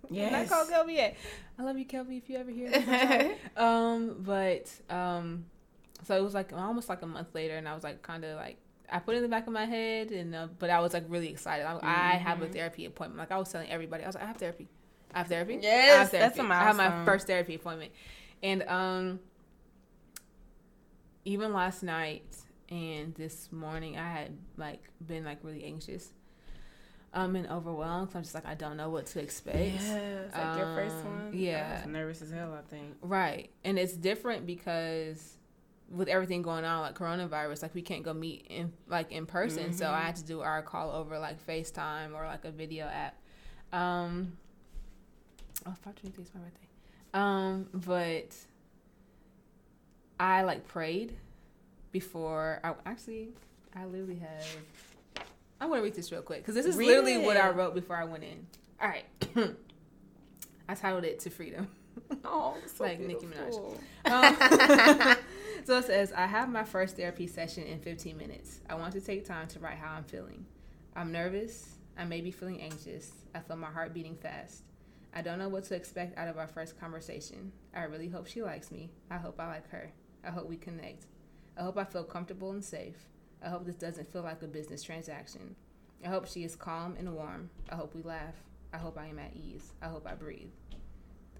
Yeah, 0.09 0.37
I 0.37 0.45
call 0.45 0.65
Kelby 0.65 0.95
yet. 0.95 1.17
I 1.57 1.63
love 1.63 1.77
you, 1.77 1.85
Kelby. 1.85 2.17
If 2.17 2.29
you 2.29 2.37
ever 2.37 2.51
hear 2.51 2.69
this, 2.69 3.37
um, 3.57 4.17
but 4.19 4.71
um, 4.95 5.45
so 6.03 6.15
it 6.15 6.23
was 6.23 6.33
like 6.33 6.53
almost 6.53 6.89
like 6.89 7.01
a 7.01 7.07
month 7.07 7.33
later, 7.33 7.55
and 7.55 7.67
I 7.67 7.73
was 7.73 7.83
like 7.83 8.01
kind 8.01 8.23
of 8.23 8.37
like 8.37 8.57
I 8.91 8.99
put 8.99 9.15
it 9.15 9.17
in 9.17 9.23
the 9.23 9.29
back 9.29 9.47
of 9.47 9.53
my 9.53 9.65
head, 9.65 10.11
and 10.11 10.35
uh, 10.35 10.47
but 10.59 10.69
I 10.69 10.79
was 10.79 10.93
like 10.93 11.05
really 11.07 11.29
excited. 11.29 11.65
I, 11.65 11.73
mm-hmm. 11.73 11.85
I 11.85 12.09
have 12.17 12.41
a 12.41 12.45
mm-hmm. 12.45 12.53
therapy 12.53 12.85
appointment. 12.85 13.19
Like 13.19 13.31
I 13.31 13.37
was 13.37 13.51
telling 13.51 13.69
everybody, 13.69 14.03
I 14.03 14.07
was 14.07 14.15
like, 14.15 14.23
I 14.23 14.27
have 14.27 14.37
therapy. 14.37 14.67
I 15.15 15.19
have 15.19 15.27
therapy. 15.27 15.59
Yes, 15.61 15.95
I 15.95 15.97
have 15.99 16.09
therapy. 16.11 16.37
that's 16.37 16.49
a 16.49 16.53
I 16.53 16.63
have 16.63 16.75
my 16.75 17.05
first 17.05 17.25
therapy 17.25 17.55
appointment, 17.55 17.91
and 18.43 18.63
um, 18.63 19.19
even 21.23 21.53
last 21.53 21.83
night 21.83 22.23
and 22.69 23.13
this 23.15 23.51
morning, 23.51 23.97
I 23.97 24.09
had 24.09 24.37
like 24.57 24.83
been 25.05 25.23
like 25.23 25.39
really 25.43 25.63
anxious, 25.63 26.09
um, 27.13 27.35
and 27.35 27.47
overwhelmed. 27.47 28.11
So 28.11 28.17
I'm 28.17 28.23
just 28.23 28.35
like, 28.35 28.45
I 28.45 28.55
don't 28.55 28.77
know 28.77 28.89
what 28.89 29.05
to 29.07 29.21
expect. 29.21 29.57
Yes, 29.57 30.33
like 30.35 30.57
your 30.57 30.75
first 30.75 30.95
Um, 30.97 31.05
one. 31.05 31.31
yeah. 31.33 31.77
I 31.81 31.85
was 31.85 31.93
nervous 31.93 32.21
as 32.21 32.31
hell. 32.31 32.53
I 32.53 32.61
think. 32.69 32.95
Right. 33.01 33.49
And 33.63 33.79
it's 33.79 33.93
different 33.93 34.45
because 34.45 35.37
with 35.89 36.07
everything 36.09 36.41
going 36.41 36.65
on, 36.65 36.81
like 36.81 36.97
coronavirus, 36.97 37.61
like 37.61 37.75
we 37.75 37.81
can't 37.83 38.03
go 38.03 38.13
meet 38.13 38.47
in 38.49 38.73
like 38.87 39.11
in 39.11 39.25
person. 39.25 39.71
So 39.71 39.89
I 39.89 40.01
had 40.01 40.15
to 40.17 40.25
do 40.25 40.41
our 40.41 40.61
call 40.61 40.91
over 40.91 41.17
like 41.19 41.45
FaceTime 41.45 42.13
or 42.13 42.25
like 42.25 42.43
a 42.45 42.51
video 42.51 42.85
app. 42.87 43.15
Um 43.71 44.33
Oh 45.65 45.73
fuck 45.83 45.95
today's 45.95 46.31
my 46.33 46.41
birthday. 46.41 46.67
Um, 47.13 47.67
but 47.73 48.35
I 50.19 50.43
like 50.43 50.67
prayed 50.67 51.15
before 51.91 52.59
I 52.63 52.73
actually 52.85 53.29
I 53.75 53.85
literally 53.85 54.19
have 54.19 54.45
I'm 55.59 55.69
gonna 55.69 55.81
read 55.81 55.95
this 55.95 56.11
real 56.11 56.21
quick 56.21 56.39
because 56.39 56.55
this 56.55 56.65
is 56.65 56.75
Read 56.75 56.87
literally 56.87 57.17
what 57.17 57.37
I 57.37 57.49
wrote 57.49 57.73
before 57.73 57.95
I 57.95 58.03
went 58.03 58.23
in. 58.23 58.45
All 58.81 58.87
right. 58.87 59.05
I 60.69 60.75
titled 60.75 61.05
it 61.05 61.19
to 61.21 61.29
freedom. 61.29 61.67
Oh, 62.25 62.57
so 62.65 62.83
Like 62.83 62.99
Nicki 62.99 63.25
beautiful. 63.25 63.79
Um, 64.03 64.35
so 65.63 65.77
it 65.77 65.85
says, 65.85 66.11
I 66.11 66.27
have 66.27 66.49
my 66.49 66.65
first 66.65 66.97
therapy 66.97 67.25
session 67.25 67.63
in 67.63 67.79
15 67.79 68.17
minutes. 68.17 68.59
I 68.69 68.75
want 68.75 68.91
to 68.93 69.01
take 69.01 69.25
time 69.25 69.47
to 69.49 69.59
write 69.59 69.77
how 69.77 69.93
I'm 69.95 70.03
feeling. 70.03 70.45
I'm 70.95 71.13
nervous. 71.13 71.75
I 71.97 72.03
may 72.03 72.19
be 72.19 72.31
feeling 72.31 72.61
anxious. 72.61 73.11
I 73.33 73.39
feel 73.39 73.55
my 73.55 73.71
heart 73.71 73.93
beating 73.93 74.17
fast. 74.17 74.63
I 75.17 75.21
don't 75.21 75.39
know 75.39 75.47
what 75.47 75.63
to 75.65 75.75
expect 75.75 76.17
out 76.17 76.27
of 76.27 76.37
our 76.37 76.47
first 76.47 76.77
conversation. 76.77 77.53
I 77.73 77.83
really 77.83 78.09
hope 78.09 78.27
she 78.27 78.43
likes 78.43 78.69
me. 78.69 78.91
I 79.09 79.15
hope 79.15 79.39
I 79.39 79.47
like 79.47 79.69
her. 79.69 79.89
I 80.25 80.29
hope 80.29 80.49
we 80.49 80.57
connect. 80.57 81.05
I 81.57 81.63
hope 81.63 81.77
I 81.77 81.85
feel 81.85 82.03
comfortable 82.03 82.51
and 82.51 82.63
safe. 82.63 83.07
I 83.41 83.47
hope 83.47 83.65
this 83.65 83.77
doesn't 83.77 84.11
feel 84.11 84.23
like 84.23 84.43
a 84.43 84.47
business 84.47 84.83
transaction. 84.83 85.55
I 86.03 86.09
hope 86.09 86.27
she 86.27 86.43
is 86.43 86.57
calm 86.57 86.97
and 86.99 87.15
warm. 87.15 87.49
I 87.71 87.75
hope 87.75 87.95
we 87.95 88.01
laugh. 88.01 88.35
I 88.73 88.77
hope 88.77 88.97
I 88.97 89.07
am 89.07 89.19
at 89.19 89.33
ease. 89.33 89.71
I 89.81 89.85
hope 89.85 90.05
I 90.05 90.15
breathe. 90.15 90.49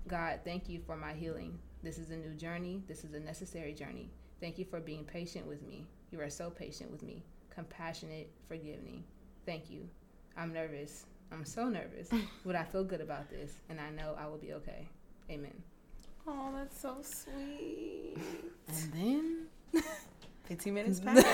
God, 0.07 0.39
thank 0.45 0.69
you 0.69 0.79
for 0.79 0.95
my 0.95 1.11
healing. 1.11 1.59
This 1.83 1.97
is 1.97 2.11
a 2.11 2.15
new 2.15 2.33
journey. 2.33 2.81
This 2.87 3.03
is 3.03 3.13
a 3.13 3.19
necessary 3.19 3.73
journey. 3.73 4.09
Thank 4.39 4.57
you 4.57 4.63
for 4.63 4.79
being 4.79 5.03
patient 5.03 5.45
with 5.47 5.61
me. 5.61 5.85
You 6.11 6.21
are 6.21 6.29
so 6.29 6.49
patient 6.49 6.91
with 6.91 7.03
me. 7.03 7.25
Compassionate, 7.49 8.31
forgiving. 8.47 9.03
Thank 9.45 9.69
you. 9.69 9.89
I'm 10.37 10.53
nervous. 10.53 11.07
I'm 11.31 11.45
so 11.45 11.67
nervous, 11.69 12.09
but 12.45 12.55
I 12.55 12.63
feel 12.63 12.83
good 12.83 13.01
about 13.01 13.29
this, 13.29 13.51
and 13.69 13.79
I 13.79 13.89
know 13.89 14.15
I 14.17 14.27
will 14.27 14.37
be 14.37 14.53
okay. 14.53 14.87
Amen. 15.29 15.53
Oh, 16.27 16.51
that's 16.55 16.79
so 16.79 16.97
sweet. 17.01 18.17
And 18.67 18.93
then 18.93 19.47
15 20.45 20.73
minutes 20.73 20.99
past. 21.05 21.25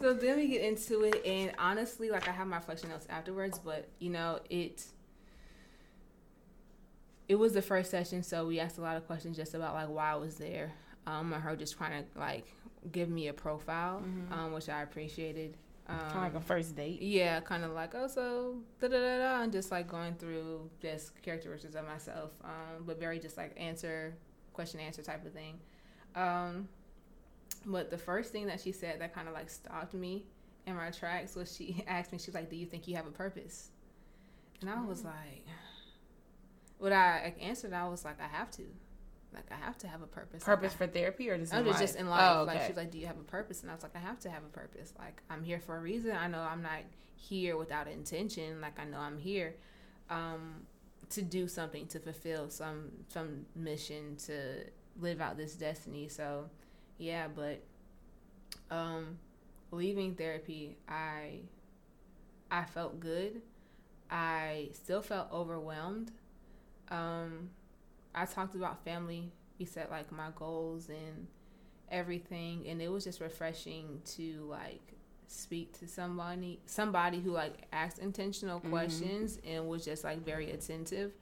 so 0.00 0.14
then 0.14 0.36
we 0.36 0.48
get 0.48 0.62
into 0.62 1.02
it 1.04 1.24
and 1.26 1.52
honestly 1.58 2.10
like 2.10 2.26
i 2.28 2.30
have 2.32 2.46
my 2.46 2.56
reflection 2.56 2.88
notes 2.88 3.06
afterwards 3.10 3.58
but 3.58 3.86
you 3.98 4.08
know 4.10 4.38
it 4.50 4.84
it 7.28 7.34
was 7.34 7.52
the 7.52 7.62
first 7.62 7.90
session 7.90 8.22
so 8.22 8.46
we 8.46 8.58
asked 8.58 8.78
a 8.78 8.80
lot 8.80 8.96
of 8.96 9.06
questions 9.06 9.36
just 9.36 9.54
about 9.54 9.74
like 9.74 9.88
why 9.88 10.12
i 10.12 10.14
was 10.16 10.36
there 10.36 10.72
um 11.06 11.32
and 11.32 11.42
her 11.42 11.54
just 11.54 11.76
trying 11.76 12.02
to 12.02 12.18
like 12.18 12.46
give 12.92 13.08
me 13.10 13.28
a 13.28 13.32
profile 13.32 14.02
um 14.32 14.52
which 14.52 14.68
i 14.68 14.82
appreciated 14.82 15.56
um 15.88 15.98
Kind 15.98 16.16
of 16.16 16.22
like 16.34 16.34
a 16.34 16.40
first 16.40 16.76
date. 16.76 17.00
yeah, 17.00 17.40
kind 17.40 17.64
of 17.64 17.72
like 17.72 17.94
oh 17.94 18.06
so 18.08 18.58
da 18.80 18.88
da 18.88 18.98
da 18.98 19.18
da, 19.18 19.42
and 19.42 19.52
just 19.52 19.70
like 19.70 19.88
going 19.88 20.14
through 20.14 20.68
just 20.82 21.20
characteristics 21.22 21.74
of 21.74 21.86
myself, 21.86 22.32
um, 22.44 22.84
but 22.86 22.98
very 23.00 23.18
just 23.18 23.36
like 23.36 23.52
answer 23.56 24.14
question 24.52 24.80
answer 24.80 25.02
type 25.02 25.24
of 25.24 25.32
thing. 25.32 25.58
Um, 26.14 26.68
but 27.64 27.90
the 27.90 27.98
first 27.98 28.32
thing 28.32 28.46
that 28.46 28.60
she 28.60 28.72
said 28.72 29.00
that 29.00 29.14
kind 29.14 29.28
of 29.28 29.34
like 29.34 29.48
stopped 29.48 29.94
me 29.94 30.24
in 30.66 30.74
my 30.76 30.90
tracks 30.90 31.34
was 31.34 31.54
she 31.54 31.82
asked 31.88 32.12
me, 32.12 32.18
she's 32.18 32.34
like, 32.34 32.50
"Do 32.50 32.56
you 32.56 32.66
think 32.66 32.86
you 32.86 32.96
have 32.96 33.06
a 33.06 33.10
purpose?" 33.10 33.70
And 34.60 34.68
I 34.68 34.84
was 34.84 35.04
like, 35.04 35.46
what 36.78 36.92
I 36.92 37.32
answered, 37.40 37.72
I 37.72 37.88
was 37.88 38.04
like, 38.04 38.20
I 38.20 38.26
have 38.26 38.50
to, 38.52 38.62
like 39.34 39.50
I 39.50 39.56
have 39.56 39.76
to 39.78 39.88
have 39.88 40.02
a 40.02 40.06
purpose. 40.06 40.46
Like, 40.46 40.56
Purpose 40.58 40.72
I- 40.74 40.76
for 40.76 40.86
therapy 40.86 41.28
or 41.30 41.38
just 41.38 41.52
in 41.52 41.66
life? 41.66 41.78
just 41.78 41.96
in 41.96 42.08
life. 42.08 42.36
Oh, 42.36 42.44
Like 42.44 42.56
okay. 42.58 42.66
she's 42.68 42.76
like, 42.76 42.90
"Do 42.90 42.98
you 42.98 43.06
have 43.06 43.18
a 43.18 43.22
purpose?" 43.24 43.62
And 43.62 43.70
I 43.70 43.74
was 43.74 43.82
like, 43.82 43.94
"I 43.96 44.00
have 44.00 44.18
to 44.20 44.30
have 44.30 44.42
a 44.44 44.48
purpose. 44.48 44.92
Like 44.98 45.22
I'm 45.30 45.42
here 45.44 45.60
for 45.60 45.76
a 45.76 45.80
reason. 45.80 46.12
I 46.12 46.26
know 46.28 46.40
I'm 46.40 46.62
not 46.62 46.80
here 47.16 47.56
without 47.56 47.88
intention. 47.88 48.60
Like 48.60 48.78
I 48.78 48.84
know 48.84 48.98
I'm 48.98 49.18
here 49.18 49.56
um, 50.10 50.66
to 51.10 51.22
do 51.22 51.46
something, 51.48 51.86
to 51.88 51.98
fulfill 52.00 52.48
some 52.48 52.90
some 53.08 53.44
mission, 53.54 54.16
to 54.26 54.64
live 55.00 55.20
out 55.20 55.36
this 55.36 55.54
destiny." 55.54 56.08
So, 56.08 56.48
yeah, 56.98 57.28
but 57.28 57.62
um, 58.70 59.18
leaving 59.70 60.14
therapy, 60.14 60.76
I 60.88 61.40
I 62.50 62.64
felt 62.64 62.98
good. 63.00 63.42
I 64.10 64.70
still 64.72 65.02
felt 65.02 65.30
overwhelmed. 65.32 66.12
Um, 66.90 67.50
I 68.14 68.24
talked 68.26 68.54
about 68.54 68.84
family. 68.84 69.30
We 69.58 69.64
set 69.64 69.90
like 69.90 70.10
my 70.12 70.28
goals 70.34 70.88
and 70.88 71.26
everything, 71.90 72.66
and 72.68 72.80
it 72.80 72.88
was 72.88 73.04
just 73.04 73.20
refreshing 73.20 74.00
to 74.16 74.46
like 74.48 74.94
speak 75.26 75.78
to 75.78 75.86
somebody 75.86 76.58
somebody 76.64 77.20
who 77.20 77.30
like 77.32 77.54
asked 77.72 77.98
intentional 77.98 78.60
questions 78.60 79.38
and 79.46 79.68
was 79.68 79.84
just 79.84 80.04
like 80.04 80.24
very 80.24 80.50
attentive. 80.52 81.12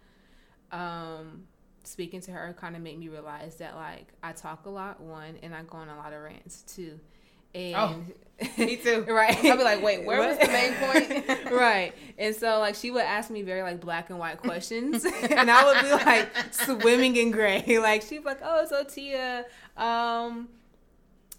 Um, 0.72 1.44
speaking 1.84 2.20
to 2.22 2.32
her 2.32 2.54
kind 2.58 2.76
of 2.76 2.82
made 2.82 2.98
me 2.98 3.08
realize 3.08 3.56
that 3.56 3.74
like 3.76 4.12
I 4.22 4.32
talk 4.32 4.66
a 4.66 4.70
lot, 4.70 5.00
one, 5.00 5.36
and 5.42 5.54
I 5.54 5.62
go 5.62 5.78
on 5.78 5.88
a 5.88 5.96
lot 5.96 6.12
of 6.12 6.22
rants 6.22 6.62
too. 6.62 6.98
And 7.56 8.12
me 8.58 8.76
too. 8.76 9.02
right. 9.08 9.36
I'll 9.44 9.56
be 9.56 9.64
like, 9.64 9.82
wait, 9.82 10.04
where 10.04 10.20
was 10.20 10.38
the 10.38 10.46
main 10.46 10.74
point? 10.74 11.50
right. 11.50 11.92
And 12.18 12.34
so 12.34 12.58
like 12.58 12.74
she 12.74 12.90
would 12.90 13.04
ask 13.04 13.30
me 13.30 13.42
very 13.42 13.62
like 13.62 13.80
black 13.80 14.10
and 14.10 14.18
white 14.18 14.38
questions 14.38 15.04
and 15.04 15.50
I 15.50 15.64
would 15.64 15.82
be 15.82 15.90
like 15.90 16.28
swimming 16.52 17.16
in 17.16 17.30
gray. 17.30 17.78
Like 17.78 18.02
she'd 18.02 18.18
be 18.18 18.24
like, 18.24 18.40
Oh, 18.42 18.66
so 18.66 18.84
Tia, 18.84 19.44
um 19.76 20.48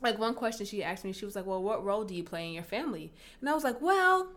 like 0.02 0.20
one 0.20 0.36
question 0.36 0.66
she 0.66 0.84
asked 0.84 1.04
me, 1.04 1.14
she 1.14 1.26
was 1.26 1.36
like, 1.36 1.46
Well, 1.46 1.62
what 1.62 1.84
role 1.84 2.04
do 2.04 2.16
you 2.16 2.24
play 2.24 2.48
in 2.48 2.54
your 2.54 2.64
family? 2.64 3.12
And 3.42 3.50
I 3.50 3.54
was 3.54 3.64
like, 3.64 3.82
Well 3.82 4.30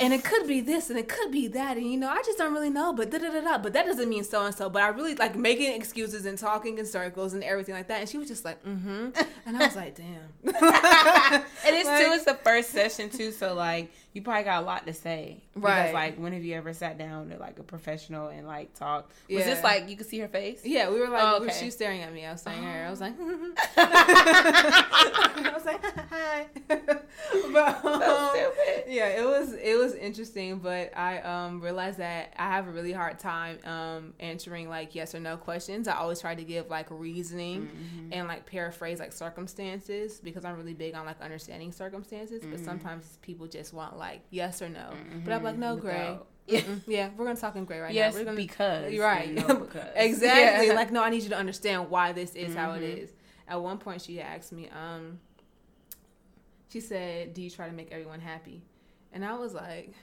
and 0.00 0.12
it 0.12 0.24
could 0.24 0.46
be 0.46 0.60
this 0.60 0.90
and 0.90 0.98
it 0.98 1.08
could 1.08 1.30
be 1.30 1.46
that 1.48 1.76
and 1.76 1.90
you 1.90 1.96
know 1.96 2.08
I 2.08 2.22
just 2.24 2.38
don't 2.38 2.52
really 2.52 2.70
know 2.70 2.92
but 2.92 3.10
da-da-da-da, 3.10 3.58
but 3.58 3.72
that 3.74 3.86
doesn't 3.86 4.08
mean 4.08 4.24
so 4.24 4.44
and 4.44 4.54
so 4.54 4.68
but 4.68 4.82
I 4.82 4.88
really 4.88 5.14
like 5.14 5.36
making 5.36 5.74
excuses 5.74 6.26
and 6.26 6.36
talking 6.38 6.78
in 6.78 6.86
circles 6.86 7.32
and 7.34 7.42
everything 7.44 7.74
like 7.74 7.88
that 7.88 8.00
and 8.00 8.08
she 8.08 8.18
was 8.18 8.28
just 8.28 8.44
like 8.44 8.62
mm-hmm 8.64 9.10
and 9.46 9.56
I 9.56 9.66
was 9.66 9.76
like 9.76 9.94
damn 9.96 10.06
and 10.44 11.76
it's 11.76 11.88
Like- 11.88 12.04
too. 12.04 12.12
It's 12.12 12.24
the 12.24 12.34
first 12.42 12.70
session 12.70 13.10
too, 13.10 13.32
so 13.32 13.54
like 13.54 13.90
you 14.12 14.22
probably 14.22 14.42
got 14.44 14.62
a 14.62 14.66
lot 14.66 14.86
to 14.86 14.92
say. 14.92 15.42
Right. 15.54 15.82
Because 15.82 15.94
like, 15.94 16.16
when 16.18 16.32
have 16.32 16.42
you 16.44 16.54
ever 16.56 16.72
sat 16.72 16.98
down 16.98 17.28
to 17.30 17.36
like 17.38 17.58
a 17.58 17.62
professional 17.62 18.28
and 18.28 18.46
like 18.46 18.74
talked? 18.74 19.10
Was 19.28 19.38
Yeah. 19.38 19.44
this 19.44 19.62
like 19.62 19.88
you 19.88 19.96
could 19.96 20.06
see 20.08 20.18
her 20.18 20.28
face? 20.28 20.60
Yeah, 20.64 20.90
we 20.90 20.98
were 21.00 21.08
like, 21.08 21.22
Oh, 21.22 21.40
we 21.40 21.46
were- 21.46 21.52
she 21.52 21.66
was 21.66 21.74
staring 21.74 22.02
at 22.02 22.12
me. 22.12 22.24
I 22.26 22.32
was 22.32 22.40
staring 22.40 22.64
at 22.64 22.74
her. 22.74 22.86
I 22.86 22.90
was 22.90 23.00
like, 23.00 23.14
I 23.76 25.52
was 25.54 25.64
like, 25.64 25.82
hi. 26.10 26.46
but, 26.68 27.82
So 27.82 27.92
um, 27.94 28.30
stupid. 28.30 28.84
yeah, 28.88 29.06
it 29.20 29.24
was 29.26 29.52
it 29.54 29.78
was 29.78 29.94
interesting, 29.94 30.58
but 30.58 30.96
I 30.96 31.18
um 31.20 31.60
realized 31.60 31.98
that 31.98 32.32
I 32.36 32.48
have 32.50 32.66
a 32.68 32.70
really 32.70 32.92
hard 32.92 33.18
time 33.18 33.58
um 33.64 34.14
answering 34.20 34.68
like 34.68 34.94
yes 34.94 35.14
or 35.14 35.20
no 35.20 35.36
questions. 35.36 35.88
I 35.88 35.96
always 35.96 36.20
try 36.20 36.34
to 36.34 36.44
give 36.44 36.68
like 36.68 36.86
reasoning 36.90 37.68
Mm-hmm. 37.70 38.12
and 38.12 38.28
like 38.28 38.46
paraphrase 38.46 38.98
like 38.98 39.12
circumstances 39.12 40.20
because 40.22 40.44
I'm 40.44 40.56
really 40.56 40.74
big 40.74 40.94
on 40.94 41.06
like 41.06 41.20
understanding 41.20 41.72
circumstances. 41.72 42.40
Mm-hmm. 42.42 42.50
But 42.52 42.60
sometimes 42.60 43.18
people 43.22 43.46
just 43.46 43.72
want 43.72 43.96
like 44.00 44.22
yes 44.30 44.60
or 44.62 44.68
no. 44.68 44.92
But 45.24 45.32
I'm 45.32 45.44
like, 45.44 45.56
no, 45.56 45.76
Gray. 45.76 46.18
Yeah. 46.46 46.62
Yeah, 46.88 47.10
we're 47.16 47.26
gonna 47.26 47.38
talk 47.38 47.54
in 47.54 47.64
gray 47.64 47.78
right 47.78 47.94
Yes, 47.94 48.12
now. 48.14 48.18
We're 48.20 48.24
gonna 48.24 48.36
because. 48.36 48.92
you're 48.92 49.04
right. 49.04 49.32
no 49.32 49.54
because. 49.66 49.86
exactly. 49.94 50.66
Yeah. 50.66 50.72
Like, 50.72 50.90
no, 50.90 51.00
I 51.04 51.10
need 51.10 51.22
you 51.22 51.28
to 51.28 51.36
understand 51.36 51.88
why 51.90 52.10
this 52.12 52.34
is 52.34 52.56
how 52.56 52.72
it 52.72 52.80
Mhm. 52.82 52.98
is. 53.04 53.12
At 53.46 53.62
one 53.62 53.78
point, 53.78 54.02
she 54.02 54.20
asked 54.20 54.50
me, 54.52 54.68
um, 54.70 55.20
she 56.72 56.80
said, 56.80 57.34
"Do 57.34 57.42
you 57.42 57.50
try 57.50 57.68
to 57.68 57.72
make 57.74 57.92
everyone 57.92 58.18
happy?" 58.20 58.62
And 59.12 59.24
I 59.24 59.34
was 59.36 59.54
like, 59.54 59.94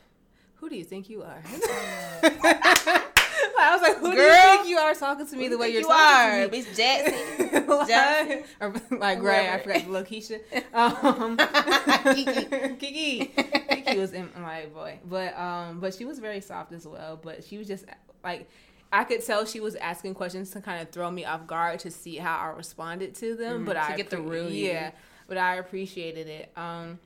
"Who 0.56 0.70
do 0.70 0.76
you 0.78 0.84
think 0.86 1.10
you 1.10 1.24
are?" 1.24 1.42
I 3.60 3.74
was 3.74 3.82
like, 3.82 3.98
"Who 3.98 4.12
do 4.12 4.18
you 4.22 4.32
think 4.32 4.68
you 4.68 4.78
are 4.78 4.94
talking 4.94 5.28
to 5.28 5.36
me 5.36 5.48
the 5.48 5.58
way 5.58 5.70
you're 5.70 5.82
you 5.82 5.88
talking 5.88 6.42
are, 6.42 6.46
to 6.46 6.52
me?" 6.52 6.58
Miss 6.58 6.78
Jackson. 6.78 7.68
like, 7.68 7.88
Jackson. 7.88 8.44
or 8.60 8.74
like 8.98 9.20
Gray, 9.20 9.50
I 9.50 9.60
forgot 9.60 9.82
Lakeisha. 9.84 10.40
Um, 10.74 11.38
Kiki. 12.16 12.76
Kiki, 12.76 13.26
Kiki 13.70 13.98
was 13.98 14.14
in 14.14 14.30
my 14.40 14.66
boy, 14.68 15.00
but 15.06 15.38
um, 15.38 15.80
but 15.80 15.94
she 15.94 16.06
was 16.06 16.20
very 16.20 16.42
soft 16.42 16.72
as 16.72 16.88
well. 16.88 17.20
But 17.22 17.44
she 17.44 17.58
was 17.58 17.68
just 17.68 17.86
like, 18.24 18.50
I 18.92 19.04
could 19.04 19.26
tell 19.26 19.46
she 19.46 19.60
was 19.60 19.76
asking 19.76 20.14
questions 20.16 20.52
to 20.52 20.62
kind 20.62 20.82
of 20.82 20.90
throw 20.92 21.12
me 21.12 21.26
off 21.26 21.48
guard 21.48 21.80
to 21.80 21.92
see 21.92 22.18
how 22.18 22.38
I 22.38 22.56
responded 22.56 23.16
to 23.16 23.36
them. 23.36 23.64
Mhm, 23.64 23.66
but 23.66 23.74
to 23.74 23.84
I 23.84 23.96
get 23.98 24.10
the 24.10 24.22
real 24.22 24.50
yeah, 24.50 24.92
but 25.28 25.38
I 25.38 25.56
appreciated 25.56 26.28
it. 26.28 26.52
Um, 26.56 27.00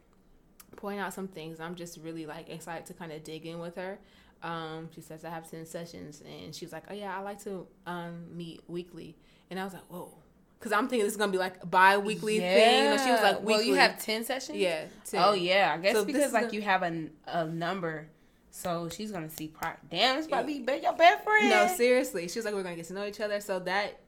point 0.75 0.99
out 0.99 1.13
some 1.13 1.27
things. 1.27 1.59
I'm 1.59 1.75
just 1.75 1.99
really 2.01 2.25
like 2.25 2.49
excited 2.49 2.85
to 2.87 2.93
kind 2.93 3.11
of 3.11 3.23
dig 3.23 3.45
in 3.45 3.59
with 3.59 3.75
her. 3.75 3.99
Um, 4.43 4.89
she 4.93 5.01
says 5.01 5.23
I 5.23 5.29
have 5.29 5.49
ten 5.49 5.65
sessions, 5.65 6.21
and 6.21 6.53
she 6.55 6.65
was 6.65 6.71
like, 6.73 6.83
"Oh 6.89 6.93
yeah, 6.93 7.15
I 7.17 7.21
like 7.21 7.41
to 7.43 7.67
um 7.85 8.25
meet 8.35 8.61
weekly." 8.67 9.15
And 9.49 9.59
I 9.59 9.63
was 9.63 9.73
like, 9.73 9.83
"Whoa," 9.87 10.11
because 10.59 10.71
I'm 10.71 10.87
thinking 10.87 11.05
this 11.05 11.13
is 11.13 11.17
gonna 11.17 11.31
be 11.31 11.37
like 11.37 11.61
a 11.61 11.65
bi-weekly 11.65 12.39
thing. 12.39 12.83
You 12.85 12.89
know, 12.91 12.97
she 12.97 13.11
was 13.11 13.21
like, 13.21 13.43
"Well, 13.43 13.61
you 13.61 13.75
have 13.75 13.99
ten 13.99 14.23
sessions." 14.23 14.57
yeah." 14.57 14.85
10. 15.05 15.21
Oh 15.23 15.33
yeah, 15.33 15.75
I 15.77 15.81
guess 15.81 15.95
So 15.95 16.05
because 16.05 16.33
like 16.33 16.53
you 16.53 16.61
have 16.61 16.81
a, 16.83 17.07
a 17.27 17.45
number, 17.45 18.07
so 18.49 18.89
she's 18.89 19.11
gonna 19.11 19.29
see. 19.29 19.47
Pro- 19.47 19.71
Damn, 19.89 20.17
it's 20.17 20.27
be 20.27 20.59
be 20.59 20.79
your 20.81 20.93
best 20.93 21.23
friend. 21.23 21.49
No, 21.49 21.67
seriously. 21.67 22.27
She 22.27 22.39
was 22.39 22.45
like, 22.45 22.53
we're 22.53 22.63
gonna 22.63 22.75
get 22.75 22.85
to 22.85 22.93
know 22.93 23.05
each 23.05 23.19
other. 23.19 23.39
So 23.41 23.59
that, 23.59 23.99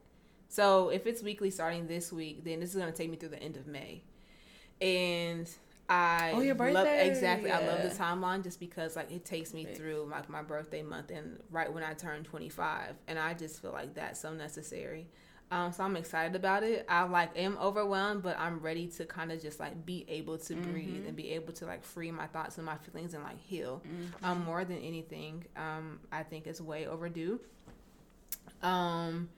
so 0.50 0.90
if 0.90 1.06
it's 1.06 1.22
weekly 1.22 1.52
starting 1.52 1.88
this 1.88 2.12
week, 2.12 2.44
then 2.44 2.60
this 2.60 2.72
is 2.74 2.76
gonna 2.76 2.92
take 2.92 3.10
me 3.10 3.18
through 3.18 3.30
the 3.30 3.42
end 3.44 3.56
of 3.58 3.68
May, 3.68 4.04
and 4.82 5.50
I 5.90 6.32
Oh, 6.34 6.40
your 6.42 6.56
love 6.56 6.74
birthday. 6.86 7.10
exactly. 7.10 7.52
I 7.52 7.66
love 7.68 7.84
the 7.84 7.90
timeline 7.90 8.42
just 8.44 8.60
because 8.60 8.96
like 8.96 9.12
it 9.12 9.26
takes 9.26 9.54
me 9.54 9.66
through 9.66 10.08
like 10.10 10.30
my 10.30 10.42
birthday 10.42 10.82
month 10.82 11.12
and 11.12 11.40
right 11.52 11.72
when 11.72 11.84
I 11.84 11.94
turn 11.94 12.24
twenty 12.24 12.50
five, 12.50 12.96
and 13.08 13.20
I 13.20 13.34
just 13.34 13.62
feel 13.62 13.72
like 13.72 13.94
that's 13.94 14.20
so 14.20 14.34
necessary. 14.34 15.08
Um, 15.52 15.72
so 15.72 15.84
I'm 15.84 15.96
excited 15.98 16.36
about 16.36 16.64
it. 16.64 16.84
I 16.90 17.04
like 17.04 17.38
am 17.38 17.58
overwhelmed, 17.62 18.24
but 18.24 18.40
I'm 18.40 18.60
ready 18.60 18.88
to 18.88 19.06
kind 19.06 19.32
of 19.32 19.40
just 19.42 19.60
like 19.60 19.86
be 19.86 20.04
able 20.08 20.38
to 20.40 20.56
breathe 20.56 21.06
and 21.06 21.16
be 21.16 21.32
able 21.32 21.54
to 21.54 21.66
like 21.66 21.84
free 21.84 22.10
my 22.12 22.26
thoughts 22.28 22.58
and 22.58 22.66
my 22.66 22.78
feelings 22.78 23.14
and 23.14 23.24
like 23.24 23.40
heal. 23.40 23.84
Um, 24.24 24.44
more 24.46 24.66
than 24.66 24.78
anything, 24.80 25.46
um, 25.56 26.00
I 26.12 26.24
think 26.24 26.48
it's 26.48 26.60
way 26.62 26.88
overdue. 26.88 27.40
Um, 28.64 29.30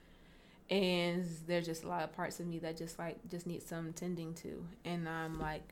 and 0.70 1.26
there's 1.48 1.66
just 1.66 1.84
a 1.84 1.88
lot 1.88 2.04
of 2.04 2.14
parts 2.14 2.40
of 2.40 2.48
me 2.48 2.60
that 2.60 2.78
just 2.78 2.98
like 2.98 3.18
just 3.30 3.46
need 3.48 3.62
some 3.64 3.92
tending 3.94 4.34
to, 4.36 4.64
and 4.86 5.10
I'm 5.10 5.40
like 5.40 5.64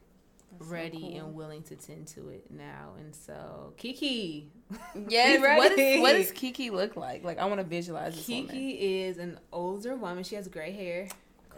That's 0.58 0.70
so 0.70 0.74
ready 0.76 1.00
cool. 1.00 1.18
and 1.18 1.36
willing 1.36 1.64
to 1.64 1.76
tend 1.76 2.08
to 2.10 2.30
it 2.30 2.46
now. 2.50 2.94
And 3.00 3.16
so 3.16 3.74
Kiki, 3.78 4.52
Yes. 5.08 5.40
What, 5.42 5.72
is, 5.74 5.78
ready? 5.78 6.02
what 6.02 6.14
does 6.14 6.32
Kiki 6.32 6.70
look 6.70 6.96
like? 6.96 7.24
Like 7.24 7.40
I 7.40 7.46
want 7.46 7.60
to 7.60 7.64
visualize 7.66 8.16
this 8.16 8.28
woman. 8.28 8.48
Kiki 8.48 9.02
is 9.04 9.18
an 9.18 9.40
older 9.52 9.96
woman. 9.96 10.24
She 10.24 10.36
has 10.36 10.48
gray 10.48 10.72
hair. 10.72 11.08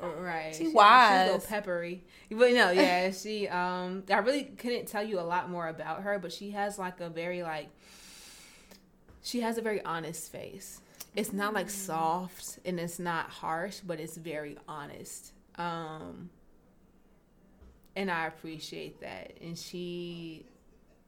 Right. 0.01 0.53
She 0.53 0.67
wise. 0.69 1.09
She's 1.09 1.29
a 1.29 1.33
little 1.33 1.47
peppery. 1.47 2.03
But 2.29 2.51
no, 2.51 2.71
yeah, 2.71 3.11
she 3.11 3.47
um 3.47 4.03
I 4.09 4.17
really 4.17 4.43
couldn't 4.43 4.87
tell 4.87 5.03
you 5.03 5.19
a 5.19 5.21
lot 5.21 5.49
more 5.49 5.67
about 5.67 6.01
her, 6.03 6.19
but 6.19 6.31
she 6.33 6.51
has 6.51 6.77
like 6.77 6.99
a 6.99 7.09
very 7.09 7.43
like 7.43 7.69
she 9.23 9.39
has 9.41 9.57
a 9.57 9.61
very 9.61 9.81
honest 9.83 10.31
face. 10.31 10.81
It's 11.15 11.31
not 11.31 11.53
like 11.53 11.69
soft 11.69 12.59
and 12.65 12.77
it's 12.79 12.99
not 12.99 13.29
harsh, 13.29 13.79
but 13.79 13.99
it's 13.99 14.17
very 14.17 14.57
honest. 14.67 15.31
Um 15.57 16.29
and 17.95 18.09
I 18.11 18.27
appreciate 18.27 19.01
that. 19.01 19.37
And 19.41 19.57
she 19.57 20.45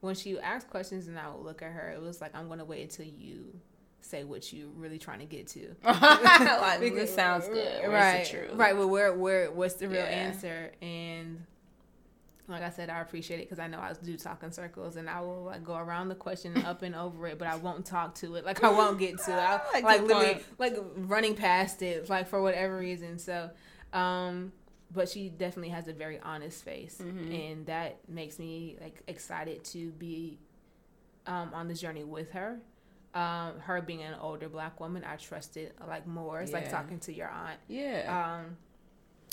when 0.00 0.14
she 0.14 0.38
asked 0.38 0.70
questions 0.70 1.08
and 1.08 1.18
I 1.18 1.28
would 1.28 1.44
look 1.44 1.60
at 1.62 1.72
her, 1.72 1.90
it 1.90 2.00
was 2.00 2.20
like 2.20 2.34
I'm 2.36 2.48
gonna 2.48 2.64
wait 2.64 2.82
until 2.82 3.06
you 3.06 3.58
say 4.00 4.24
what 4.24 4.52
you're 4.52 4.68
really 4.68 4.98
trying 4.98 5.18
to 5.18 5.24
get 5.26 5.48
to. 5.48 5.74
like 5.84 6.80
Because- 6.80 6.96
this 6.98 7.14
sounds 7.14 7.48
good. 7.48 7.82
Where's 7.82 8.32
right, 8.32 8.50
right. 8.54 8.76
Well, 8.76 8.88
where, 8.88 9.12
where, 9.12 9.50
what's 9.50 9.74
the 9.74 9.88
real 9.88 9.98
Yeah. 9.98 10.04
answer? 10.06 10.70
And 10.80 11.44
like 12.46 12.62
I 12.62 12.70
said, 12.70 12.88
I 12.88 13.00
appreciate 13.00 13.40
it 13.40 13.46
because 13.50 13.58
I 13.58 13.66
know 13.66 13.78
I 13.78 13.92
do 14.02 14.16
talk 14.16 14.42
in 14.42 14.50
circles, 14.52 14.96
and 14.96 15.10
I 15.10 15.20
will 15.20 15.44
like 15.44 15.62
go 15.64 15.76
around 15.76 16.08
the 16.08 16.14
question 16.14 16.56
up 16.64 16.80
and 16.82 16.94
over 16.94 17.26
it, 17.26 17.38
but 17.38 17.46
I 17.46 17.56
won't 17.56 17.84
talk 17.84 18.14
to 18.16 18.36
it. 18.36 18.46
Like 18.46 18.64
I 18.64 18.70
won't 18.70 18.98
get 18.98 19.18
to 19.24 19.32
it. 19.32 19.34
I, 19.38 19.60
Like 19.74 19.84
like 19.84 20.00
literally, 20.02 20.40
like 20.58 20.76
running 20.96 21.34
past 21.34 21.82
it, 21.82 22.08
like 22.08 22.26
for 22.28 22.40
whatever 22.40 22.78
reason. 22.78 23.18
So, 23.18 23.50
um, 23.92 24.52
but 24.90 25.08
she 25.08 25.28
definitely 25.28 25.70
has 25.70 25.86
a 25.88 25.92
very 25.92 26.18
honest 26.20 26.64
face, 26.64 26.98
Mhm. 27.00 27.52
and 27.52 27.66
that 27.66 28.08
makes 28.08 28.38
me 28.38 28.76
like 28.80 29.02
excited 29.06 29.64
to 29.64 29.90
be 29.92 30.38
um, 31.26 31.50
on 31.52 31.68
this 31.68 31.80
journey 31.80 32.04
with 32.04 32.30
her. 32.32 32.58
Um, 33.14 33.58
her 33.60 33.82
being 33.82 34.02
an 34.02 34.14
older 34.20 34.48
black 34.48 34.80
woman, 34.80 35.04
I 35.04 35.16
trust 35.16 35.56
it 35.56 35.74
like 35.86 36.06
more. 36.06 36.40
It's 36.40 36.52
like 36.52 36.70
talking 36.70 37.00
to 37.00 37.12
your 37.12 37.28
aunt. 37.28 37.58
Yeah. 37.68 38.38
Um, 38.40 38.56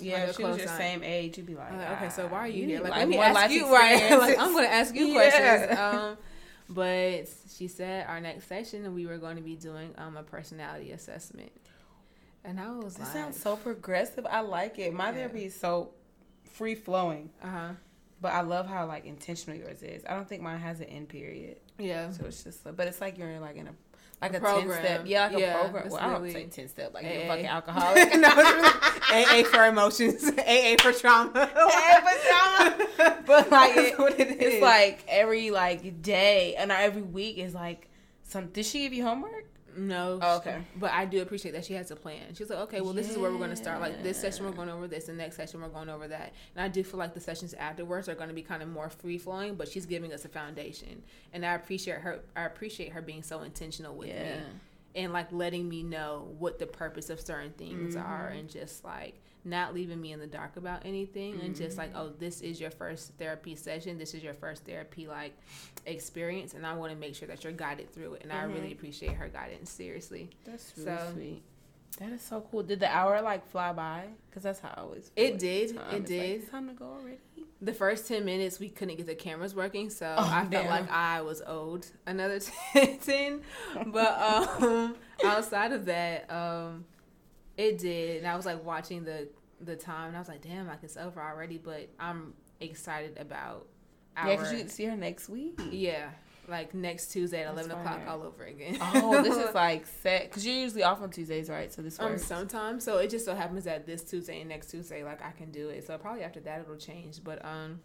yeah. 0.01 0.25
If 0.25 0.35
she 0.35 0.43
was 0.43 0.57
your 0.57 0.67
aunt. 0.67 0.77
same 0.77 1.03
age, 1.03 1.37
you'd 1.37 1.45
be 1.45 1.55
like, 1.55 1.71
okay, 1.71 2.09
so 2.09 2.27
why 2.27 2.39
are 2.39 2.41
"Ah, 2.41 2.45
you, 2.45 2.65
here? 2.65 2.81
Like, 2.81 2.91
let 2.95 3.07
me 3.07 3.15
more 3.15 3.25
ask 3.25 3.49
you, 3.51 3.65
right? 3.73 4.17
like, 4.17 4.37
I'm 4.37 4.51
going 4.53 4.65
to 4.65 4.73
ask 4.73 4.93
you 4.95 5.05
Yeah. 5.07 5.13
questions. 5.65 5.79
Um, 5.79 6.17
but 6.67 7.29
she 7.55 7.67
said 7.67 8.07
our 8.07 8.19
next 8.19 8.47
session 8.47 8.93
we 8.93 9.05
were 9.05 9.17
going 9.19 9.35
to 9.37 9.41
be 9.43 9.55
doing 9.55 9.93
um 9.97 10.17
a 10.17 10.23
personality 10.23 10.91
assessment, 10.91 11.51
and 12.45 12.59
I 12.59 12.71
was 12.71 12.95
That 12.95 13.03
like, 13.03 13.13
sounds 13.13 13.39
so 13.39 13.55
progressive. 13.55 14.25
I 14.29 14.41
like 14.41 14.79
it. 14.79 14.93
My 14.93 15.07
Yeah. 15.09 15.15
therapy 15.15 15.45
is 15.45 15.55
so 15.59 15.91
free 16.53 16.75
flowing, 16.75 17.29
uh 17.43 17.47
huh, 17.47 17.69
but 18.21 18.33
I 18.33 18.41
love 18.41 18.67
how 18.67 18.85
like 18.85 19.05
intentional 19.05 19.57
yours 19.59 19.81
is. 19.83 20.03
I 20.07 20.15
don't 20.15 20.27
think 20.27 20.41
mine 20.41 20.59
has 20.59 20.79
an 20.79 20.87
end 20.87 21.09
period, 21.09 21.57
yeah, 21.77 22.11
so 22.11 22.25
it's 22.25 22.43
just. 22.43 22.63
But 22.75 22.87
it's 22.87 23.01
like 23.01 23.17
you're 23.17 23.39
like 23.39 23.55
in 23.57 23.67
a 23.67 23.71
like 24.21 24.33
A 24.33 24.37
a, 24.37 24.39
ten 24.39 24.71
step, 24.71 25.01
yeah, 25.05 25.27
like 25.27 25.37
Yeah, 25.39 25.57
a 25.57 25.59
program. 25.61 25.89
Well, 25.89 25.99
I 26.01 26.09
don't 26.13 26.31
say 26.31 26.45
ten 26.45 26.69
step 26.69 26.93
like 26.93 27.03
you're 27.03 27.23
a 27.23 27.27
fucking 27.27 27.45
alcoholic. 27.57 28.15
no, 28.17 28.35
really 28.35 29.43
AA 29.43 29.43
for 29.49 29.65
emotions, 29.65 30.23
AA 30.39 30.75
for 30.81 30.93
trauma, 30.93 31.31
AA 31.35 31.99
for 31.99 32.97
trauma. 32.97 33.23
but 33.27 33.51
like 33.51 33.75
it, 33.75 33.99
what 33.99 34.17
it 34.19 34.29
is. 34.31 34.53
it's 34.53 34.61
like 34.61 35.03
every 35.07 35.51
like 35.51 36.01
day 36.01 36.55
and 36.55 36.71
every 36.71 37.01
week 37.01 37.37
is 37.37 37.53
like 37.53 37.89
some. 38.23 38.47
Did 38.47 38.65
she 38.65 38.79
give 38.83 38.93
you 38.93 39.03
homework? 39.03 39.45
No. 39.77 40.19
Oh, 40.21 40.37
okay. 40.37 40.59
But 40.77 40.91
I 40.91 41.05
do 41.05 41.21
appreciate 41.21 41.51
that 41.53 41.65
she 41.65 41.73
has 41.73 41.91
a 41.91 41.95
plan. 41.95 42.33
She's 42.33 42.49
like, 42.49 42.59
okay, 42.59 42.81
well, 42.81 42.93
this 42.93 43.09
is 43.09 43.17
where 43.17 43.31
we're 43.31 43.37
going 43.37 43.49
to 43.49 43.55
start. 43.55 43.81
Like 43.81 44.03
this 44.03 44.19
session, 44.19 44.45
we're 44.45 44.51
going 44.51 44.69
over 44.69 44.87
this. 44.87 45.05
The 45.05 45.13
next 45.13 45.35
session, 45.35 45.61
we're 45.61 45.67
going 45.69 45.89
over 45.89 46.07
that. 46.07 46.33
And 46.55 46.63
I 46.63 46.67
do 46.67 46.83
feel 46.83 46.99
like 46.99 47.13
the 47.13 47.19
sessions 47.19 47.53
afterwards 47.53 48.07
are 48.09 48.15
going 48.15 48.29
to 48.29 48.35
be 48.35 48.41
kind 48.41 48.61
of 48.63 48.69
more 48.69 48.89
free 48.89 49.17
flowing. 49.17 49.55
But 49.55 49.67
she's 49.67 49.85
giving 49.85 50.13
us 50.13 50.25
a 50.25 50.29
foundation, 50.29 51.03
and 51.33 51.45
I 51.45 51.53
appreciate 51.55 51.97
her. 51.99 52.19
I 52.35 52.43
appreciate 52.45 52.91
her 52.93 53.01
being 53.01 53.23
so 53.23 53.41
intentional 53.41 53.95
with 53.95 54.07
me 54.09 54.37
and 54.95 55.11
like 55.11 55.31
letting 55.31 55.67
me 55.67 55.83
know 55.83 56.27
what 56.39 56.57
the 56.57 56.65
purpose 56.65 57.09
of 57.09 57.19
certain 57.19 57.51
things 57.51 57.95
are, 57.97 58.31
Mhm. 58.33 58.39
and 58.39 58.49
just 58.49 58.83
like 58.85 59.15
not 59.45 59.73
leaving 59.73 60.01
me 60.01 60.11
in 60.11 60.19
the 60.19 60.27
dark 60.27 60.57
about 60.57 60.81
anything, 60.85 61.39
and 61.41 61.55
just 61.55 61.77
like, 61.77 61.91
oh, 61.95 62.09
this 62.19 62.41
is 62.41 62.59
your 62.59 62.71
first 62.71 63.13
therapy 63.19 63.55
session. 63.55 63.97
This 63.97 64.13
is 64.13 64.23
your 64.23 64.33
first 64.33 64.65
therapy 64.65 65.07
like 65.07 65.33
experience, 65.85 66.53
and 66.53 66.65
I 66.65 66.73
want 66.75 66.91
to 66.91 66.97
make 66.97 67.15
sure 67.15 67.27
that 67.27 67.43
you're 67.43 67.53
guided 67.53 67.91
through 67.93 68.15
it. 68.15 68.23
And 68.23 68.33
I 68.33 68.43
really 68.43 68.69
Mhm. 68.69 68.73
appreciate 68.73 69.13
her 69.13 69.27
guidance. 69.29 69.69
Seriously. 69.69 70.29
That's 70.43 70.73
really 70.77 70.97
So- 70.97 71.11
sweet. 71.13 71.43
That 71.99 72.11
is 72.11 72.21
so 72.21 72.41
cool. 72.51 72.61
Did 72.61 72.81
the 72.81 72.89
hour 72.93 73.21
like 73.21 73.47
fly 73.47 73.71
by? 73.71 74.07
Because 74.29 74.43
that's 74.43 74.59
how 74.59 74.73
I 74.75 74.81
always. 74.81 75.11
It 75.15 75.39
did. 75.39 75.77
time. 75.77 75.93
It 75.95 75.97
It's 76.01 76.09
did. 76.09 76.41
Like, 76.41 76.51
time 76.51 76.67
to 76.67 76.73
go 76.73 76.85
already. 76.87 77.19
The 77.61 77.73
first 77.73 78.05
10 78.09 78.25
minutes, 78.25 78.59
we 78.59 78.67
couldn't 78.67 78.97
get 78.97 79.05
the 79.05 79.15
cameras 79.15 79.55
working, 79.55 79.89
so 79.89 80.13
Oh, 80.17 80.29
I 80.29 80.45
felt 80.45 80.65
like 80.67 80.91
I 80.91 81.21
was 81.21 81.41
owed 81.47 81.87
another 82.05 82.39
10. 82.73 83.41
but 83.87 84.19
um, 84.61 84.97
outside 85.23 85.71
of 85.71 85.85
that, 85.85 86.29
um, 86.29 86.83
it 87.57 87.77
did. 87.77 88.17
And 88.17 88.27
I 88.27 88.35
was 88.35 88.45
like 88.45 88.63
watching 88.65 89.03
the, 89.03 89.27
the 89.61 89.75
time, 89.75 90.09
and 90.09 90.15
I 90.15 90.19
was 90.19 90.27
like, 90.27 90.41
damn, 90.41 90.67
like 90.67 90.79
it's 90.83 90.97
over 90.97 91.21
already, 91.21 91.57
but 91.57 91.89
I'm 91.99 92.33
excited 92.59 93.17
about 93.17 93.67
our. 94.17 94.29
Yeah, 94.29 94.35
because 94.35 94.51
you 94.51 94.57
get 94.59 94.67
to 94.67 94.73
see 94.73 94.85
her 94.85 94.95
next 94.97 95.29
week. 95.29 95.59
yeah, 95.71 96.09
like 96.47 96.73
next 96.73 97.07
Tuesday 97.07 97.43
at 97.43 97.55
That's 97.55 97.67
11 97.67 97.85
o'clock 97.85 98.01
all 98.07 98.23
over 98.23 98.43
again. 98.43 98.77
Oh, 98.81 99.21
this 99.23 99.35
is 99.37 99.53
like 99.55 99.87
set 99.87 100.23
because 100.29 100.45
you're 100.45 100.55
usually 100.55 100.83
off 100.83 101.01
on 101.01 101.09
Tuesdays, 101.09 101.49
right? 101.49 101.71
So 101.73 101.81
this 101.81 101.99
Um, 101.99 102.11
works. 102.11 102.25
sometimes. 102.25 102.83
So 102.83 102.97
it 102.99 103.09
just 103.09 103.25
so 103.25 103.33
happens 103.35 103.63
that 103.63 103.85
this 103.85 104.03
Tuesday 104.03 104.39
and 104.41 104.49
next 104.49 104.69
Tuesday, 104.69 105.03
like 105.03 105.23
I 105.23 105.31
can 105.31 105.51
do 105.51 105.69
it. 105.69 105.85
So 105.87 105.97
probably 105.97 106.23
after 106.23 106.39
that 106.41 106.61
it'll 106.61 106.75
change. 106.77 107.23
But 107.23 107.43
um, 107.43 107.79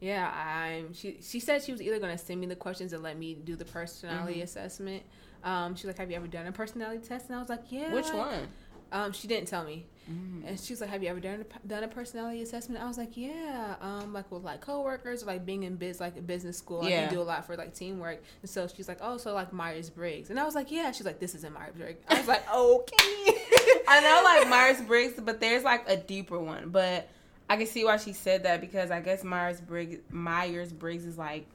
yeah, 0.00 0.30
I'm. 0.34 0.92
She 0.94 1.18
she 1.22 1.40
said 1.40 1.62
she 1.62 1.72
was 1.72 1.82
either 1.82 1.98
gonna 1.98 2.16
send 2.18 2.40
me 2.40 2.46
the 2.46 2.56
questions 2.56 2.92
and 2.92 3.02
let 3.02 3.18
me 3.18 3.34
do 3.34 3.54
the 3.56 3.64
personality 3.66 4.40
Mhm. 4.40 4.44
assessment. 4.44 5.02
Um, 5.44 5.74
she's 5.74 5.86
like, 5.86 5.98
"Have 5.98 6.10
you 6.10 6.16
ever 6.16 6.26
done 6.26 6.46
a 6.46 6.52
personality 6.52 7.06
test?" 7.06 7.26
And 7.28 7.36
I 7.36 7.40
was 7.40 7.48
like, 7.48 7.64
"Yeah." 7.70 7.92
Which 7.92 8.08
one? 8.12 8.48
Um, 8.92 9.12
she 9.12 9.28
didn't 9.28 9.46
tell 9.46 9.64
me. 9.64 9.86
Mm. 10.10 10.42
And 10.46 10.58
she 10.58 10.72
was 10.72 10.80
like, 10.80 10.90
"Have 10.90 11.02
you 11.02 11.08
ever 11.08 11.20
done 11.20 11.44
a, 11.44 11.66
done 11.68 11.84
a 11.84 11.88
personality 11.88 12.42
assessment?" 12.42 12.82
I 12.82 12.88
was 12.88 12.98
like, 12.98 13.16
"Yeah." 13.16 13.76
Um, 13.80 14.12
like 14.12 14.30
with 14.32 14.42
like 14.42 14.60
coworkers, 14.60 15.22
or, 15.22 15.26
like 15.26 15.46
being 15.46 15.62
in 15.62 15.76
biz, 15.76 16.00
like 16.00 16.26
business 16.26 16.58
school, 16.58 16.80
like 16.80 16.90
Yeah. 16.90 17.04
you 17.04 17.10
do 17.10 17.20
a 17.20 17.22
lot 17.22 17.46
for 17.46 17.56
like 17.56 17.74
teamwork. 17.74 18.20
And 18.42 18.50
so 18.50 18.66
she's 18.66 18.88
like, 18.88 18.98
"Oh, 19.00 19.16
so 19.18 19.32
like 19.34 19.52
Myers 19.52 19.90
Briggs," 19.90 20.30
and 20.30 20.40
I 20.40 20.44
was 20.44 20.54
like, 20.54 20.70
"Yeah." 20.70 20.90
She's 20.90 21.06
like, 21.06 21.20
"This 21.20 21.34
isn't 21.36 21.52
Myers 21.54 21.74
Briggs." 21.76 22.02
I 22.08 22.18
was 22.18 22.26
like, 22.28 22.42
"Okay." 22.54 23.84
I 23.86 24.00
know 24.00 24.22
like 24.24 24.48
Myers 24.48 24.80
Briggs, 24.86 25.20
but 25.20 25.40
there's 25.40 25.62
like 25.62 25.88
a 25.88 25.96
deeper 25.96 26.38
one. 26.38 26.70
But 26.70 27.08
I 27.48 27.56
can 27.56 27.66
see 27.66 27.84
why 27.84 27.96
she 27.98 28.12
said 28.12 28.42
that 28.44 28.60
because 28.60 28.90
I 28.90 29.00
guess 29.00 29.22
Myers 29.22 29.60
Briggs 29.60 29.98
Myers 30.10 30.72
Briggs 30.72 31.04
is 31.04 31.18
like 31.18 31.46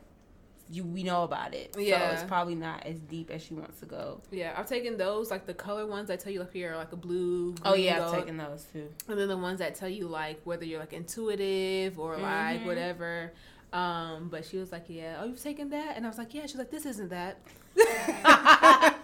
you 0.70 0.84
we 0.84 1.04
know 1.04 1.24
about 1.24 1.54
it. 1.54 1.74
So 1.76 1.82
it's 1.82 2.24
probably 2.24 2.56
not 2.56 2.86
as 2.86 3.00
deep 3.00 3.30
as 3.32 3.42
she 3.44 3.54
wants 3.54 3.80
to 3.82 3.86
go. 3.86 4.22
Yeah, 4.32 4.54
I've 4.58 4.68
taken 4.68 4.98
those 4.98 5.30
like 5.30 5.46
the 5.46 5.54
color 5.54 5.86
ones 5.86 6.10
I 6.10 6.16
tell 6.16 6.32
you 6.34 6.40
like 6.40 6.52
here 6.54 6.74
are 6.74 6.78
like 6.78 6.92
a 6.92 6.96
blue. 6.96 7.54
Oh 7.64 7.72
green, 7.74 7.86
yeah, 7.86 7.98
I've 7.98 8.12
gold. 8.12 8.16
taken 8.16 8.38
those 8.38 8.66
too. 8.74 8.90
and 9.08 9.20
then 9.20 9.28
the 9.28 9.38
ones 9.38 9.60
that 9.60 9.76
tell 9.76 9.90
you 9.90 10.08
like 10.08 10.42
whether 10.44 10.66
you're 10.66 10.80
like 10.80 10.94
intuitive 10.94 12.00
or 12.00 12.18
like 12.18 12.62
Mhm. 12.62 12.66
whatever. 12.66 13.32
Um, 13.74 14.30
but 14.30 14.46
she 14.46 14.58
was 14.58 14.72
like, 14.72 14.86
"Yeah, 14.88 15.18
oh, 15.22 15.26
you've 15.26 15.42
taken 15.42 15.70
that," 15.72 15.98
and 15.98 16.06
I 16.06 16.10
was 16.10 16.18
like, 16.18 16.34
"Yeah." 16.34 16.44
She's 16.44 16.56
like, 16.56 16.72
"This 16.72 16.86
isn't 16.86 17.10
that." 17.10 17.38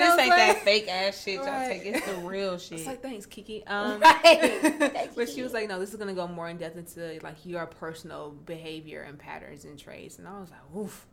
This 0.00 0.18
ain't 0.18 0.28
like- 0.30 0.38
that 0.38 0.62
fake 0.64 0.88
ass 0.88 1.22
shit 1.22 1.34
y'all 1.34 1.46
Right. 1.46 1.82
take. 1.82 1.94
It's 1.94 2.06
the 2.06 2.14
real 2.26 2.56
shit. 2.58 2.78
It's 2.78 2.86
like, 2.86 3.02
thanks, 3.02 3.26
Kiki. 3.26 3.66
Um, 3.66 4.00
Right. 4.00 5.10
But 5.14 5.28
she 5.28 5.42
was 5.42 5.52
like, 5.52 5.68
no, 5.68 5.78
this 5.78 5.90
is 5.90 5.96
gonna 5.96 6.14
go 6.14 6.26
more 6.26 6.48
in 6.48 6.56
depth 6.56 6.76
into 6.78 7.18
like 7.22 7.44
your 7.44 7.66
personal 7.66 8.30
behavior 8.30 9.02
and 9.02 9.18
patterns 9.18 9.64
and 9.64 9.78
traits. 9.78 10.18
And 10.18 10.26
I 10.28 10.40
was 10.40 10.50
like, 10.50 10.60
oof. 10.76 11.06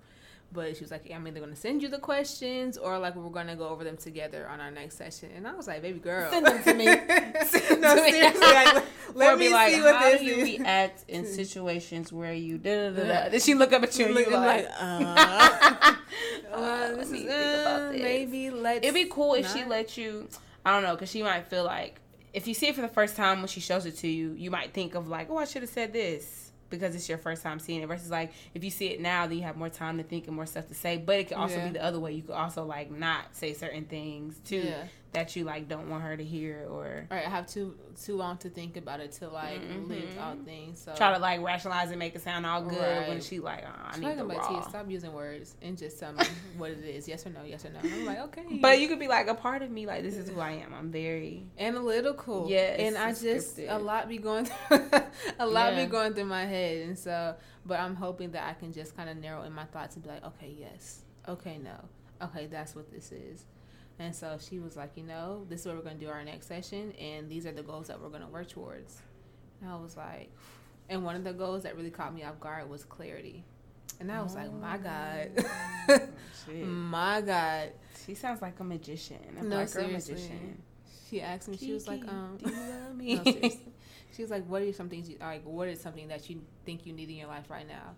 But 0.53 0.77
she 0.77 0.81
was 0.83 0.91
like, 0.91 1.11
I'm 1.13 1.27
either 1.27 1.39
gonna 1.41 1.55
send 1.57 1.81
you 1.83 1.89
the 1.89 1.97
questions 1.99 2.77
or 2.77 2.97
like 2.99 3.15
we're 3.15 3.29
gonna 3.29 3.55
go 3.55 3.67
over 3.67 3.83
them 3.83 3.97
together 3.97 4.47
on 4.47 4.61
our 4.61 4.71
next 4.71 4.97
session. 4.97 5.29
And 5.35 5.45
I 5.47 5.53
was 5.53 5.67
like, 5.67 5.81
baby 5.81 5.99
girl, 5.99 6.29
Send 6.31 6.45
them 6.45 6.63
to 6.63 6.73
me. 6.73 6.85
Send 7.45 7.81
no, 7.81 7.95
them 7.95 7.97
to 7.97 8.03
me. 8.03 8.11
seriously, 8.11 8.39
like, 8.41 8.83
let 9.13 9.33
Or 9.33 9.37
me 9.37 9.47
be 9.47 9.53
like, 9.53 9.73
see 9.73 9.81
what 9.81 9.95
how 9.95 10.09
this 10.11 10.19
do 10.21 10.25
you 10.25 10.35
is. 10.35 10.59
react 10.59 11.05
in 11.09 11.25
situations 11.41 12.13
where 12.13 12.33
you 12.33 12.57
da 12.57 12.89
da 12.89 12.95
da 12.95 13.07
da? 13.23 13.29
Then 13.29 13.39
she 13.41 13.55
look 13.55 13.73
up 13.73 13.83
at 13.83 13.99
you 13.99 14.05
and 14.05 14.15
you 14.15 14.25
like, 14.31 14.65
like, 14.65 14.67
uh, 14.79 15.95
uh, 16.53 16.57
let 16.59 16.97
this 16.99 17.11
me 17.11 17.19
is, 17.19 17.25
think 17.25 17.61
about 17.61 17.81
uh, 17.81 17.91
this. 17.91 18.01
maybe 18.01 18.49
let's. 18.49 18.79
It'd 18.85 18.93
be 18.93 19.05
cool 19.09 19.33
if 19.35 19.51
she 19.53 19.65
let 19.65 19.97
you. 19.97 20.27
I 20.65 20.71
don't 20.71 20.83
know, 20.83 20.95
because 20.95 21.09
she 21.11 21.23
might 21.23 21.47
feel 21.47 21.63
like 21.65 21.99
if 22.33 22.47
you 22.47 22.53
see 22.53 22.67
it 22.67 22.75
for 22.75 22.81
the 22.81 22.87
first 22.87 23.15
time 23.15 23.39
when 23.39 23.47
she 23.47 23.59
shows 23.59 23.85
it 23.85 23.97
to 23.97 24.07
you, 24.07 24.33
you 24.37 24.51
might 24.51 24.73
think 24.73 24.95
of 24.95 25.07
like, 25.07 25.29
oh, 25.29 25.37
I 25.37 25.45
should 25.45 25.61
have 25.61 25.71
said 25.71 25.93
this 25.93 26.46
because 26.69 26.95
it's 26.95 27.07
your 27.09 27.17
first 27.17 27.43
time 27.43 27.59
seeing 27.59 27.81
it. 27.81 27.87
Versus 27.87 28.09
like 28.11 28.31
if 28.53 28.63
you 28.63 28.69
see 28.69 28.87
it 28.87 28.99
now, 29.01 29.27
then 29.27 29.37
you 29.37 29.43
have 29.43 29.57
more 29.57 29.69
time 29.69 29.97
to 29.97 30.03
think 30.03 30.27
and 30.27 30.35
more 30.35 30.45
stuff 30.45 30.67
to 30.67 30.73
say. 30.73 30.97
But 30.97 31.19
it 31.19 31.27
could 31.29 31.37
also 31.37 31.57
Yeah. 31.57 31.67
be 31.67 31.73
the 31.73 31.83
other 31.83 31.99
way. 31.99 32.13
You 32.13 32.21
could 32.23 32.35
also 32.35 32.63
like 32.65 32.91
not 32.91 33.35
say 33.35 33.53
certain 33.53 33.85
things 33.85 34.39
too 34.45 34.57
Yeah. 34.57 34.83
That 35.13 35.35
you 35.35 35.45
like 35.45 35.67
don't 35.69 35.89
want 35.89 36.03
her 36.03 36.15
to 36.17 36.23
hear 36.23 36.67
or 36.69 37.07
All 37.09 37.17
right, 37.17 37.25
I 37.25 37.29
have 37.29 37.47
too 37.47 37.75
too 38.03 38.15
long 38.17 38.37
to 38.39 38.49
think 38.49 38.77
about 38.77 38.99
it 38.99 39.13
to 39.13 39.29
like 39.29 39.61
live 39.87 40.09
Mhm. 40.09 40.17
out 40.19 40.37
things. 40.45 40.79
So 40.81 40.93
try 40.95 41.13
to 41.13 41.19
like 41.19 41.41
rationalize 41.41 41.89
and 41.89 41.97
make 41.97 42.13
it 42.15 42.21
sound 42.21 42.45
all 42.45 42.61
good 42.61 43.07
when 43.07 43.21
she 43.21 43.39
like, 43.39 43.63
oh, 43.65 43.71
I 43.85 43.97
need 43.97 44.09
to 44.09 44.15
the 44.17 44.25
raw. 44.25 44.47
tea, 44.47 44.69
stop 44.69 44.89
using 44.91 45.13
words 45.13 45.55
and 45.61 45.77
just 45.77 45.97
tell 45.99 46.11
me 46.13 46.19
what 46.57 46.71
it 46.71 46.83
is. 46.83 47.07
Yes 47.07 47.25
or 47.25 47.29
no. 47.29 47.43
Yes 47.43 47.65
or 47.65 47.69
no. 47.69 47.79
I'm 47.81 48.05
like, 48.05 48.19
okay. 48.19 48.59
But 48.61 48.79
you 48.79 48.87
could 48.89 48.99
be 48.99 49.07
like 49.07 49.27
a 49.27 49.33
part 49.33 49.61
of 49.61 49.71
me. 49.71 49.85
Like 49.85 50.03
this 50.03 50.15
is 50.15 50.29
who 50.29 50.39
I 50.39 50.51
am. 50.51 50.73
I'm 50.73 50.91
very 50.91 51.47
analytical. 51.57 52.47
Yes, 52.49 52.79
and 52.79 52.97
I 52.97 53.11
just 53.11 53.57
scripted. 53.57 53.67
a 53.73 53.79
lot 53.79 54.09
be 54.09 54.17
going 54.17 54.45
through, 54.45 54.89
a 55.39 55.47
lot 55.47 55.73
Yeah. 55.73 55.85
be 55.85 55.89
going 55.89 56.13
through 56.13 56.25
my 56.25 56.45
head, 56.45 56.85
and 56.87 56.97
so. 56.99 57.35
But 57.65 57.79
I'm 57.81 57.95
hoping 57.95 58.31
that 58.31 58.47
I 58.47 58.53
can 58.53 58.71
just 58.71 58.95
kind 58.95 59.09
of 59.09 59.17
narrow 59.17 59.43
in 59.43 59.51
my 59.51 59.65
thoughts 59.65 59.95
and 59.95 60.03
be 60.03 60.09
like, 60.09 60.23
okay, 60.23 60.55
yes, 60.57 61.01
okay, 61.27 61.57
no, 61.57 61.75
okay, 62.27 62.47
that's 62.47 62.75
what 62.75 62.89
this 62.91 63.11
is. 63.11 63.45
And 63.99 64.15
so 64.15 64.37
she 64.39 64.59
was 64.59 64.75
like, 64.77 64.91
you 64.95 65.03
know, 65.03 65.45
this 65.49 65.61
is 65.61 65.65
what 65.67 65.75
we're 65.75 65.81
gonna 65.81 65.95
do 65.95 66.09
our 66.09 66.23
next 66.23 66.47
session, 66.47 66.91
and 66.93 67.29
these 67.29 67.45
are 67.45 67.51
the 67.51 67.63
goals 67.63 67.87
that 67.87 67.99
we're 67.99 68.09
gonna 68.09 68.27
work 68.27 68.47
towards. 68.49 69.01
And 69.61 69.69
I 69.71 69.75
was 69.75 69.97
like, 69.97 70.31
and 70.89 71.03
one 71.03 71.15
of 71.15 71.23
the 71.23 71.33
goals 71.33 71.63
that 71.63 71.75
really 71.75 71.89
caught 71.89 72.13
me 72.13 72.23
off 72.23 72.39
guard 72.39 72.69
was 72.69 72.83
clarity. 72.83 73.43
And 73.99 74.11
I 74.11 74.21
was 74.21 74.35
like, 74.35 74.53
my 74.53 74.77
God, 74.77 75.31
Oh, 76.49 76.65
my 76.65 77.21
God. 77.21 77.71
She 78.05 78.13
sounds 78.13 78.41
like 78.41 78.59
a 78.59 78.63
magician. 78.63 79.17
A 79.39 79.43
No, 79.43 79.49
black 79.49 79.71
girl 79.71 79.87
magician. 79.87 80.61
She 81.09 81.19
asked 81.21 81.47
me, 81.49 81.57
she 81.57 81.73
was 81.73 81.87
like, 81.87 82.07
um, 82.07 82.37
do 82.41 82.49
you 82.51 82.55
love 82.55 82.95
me? 82.95 83.15
No. 83.15 83.49
She 84.15 84.21
was 84.23 84.31
like, 84.31 84.45
"What 84.47 84.61
are 84.63 84.73
some 84.73 84.89
things 84.89 85.09
you 85.09 85.17
like? 85.19 85.43
What 85.45 85.67
is 85.67 85.79
something 85.79 86.07
that 86.07 86.27
you 86.29 86.41
think 86.65 86.85
you 86.85 86.93
need 86.93 87.09
in 87.09 87.15
your 87.17 87.27
life 87.27 87.49
right 87.51 87.67
now?" 87.67 87.95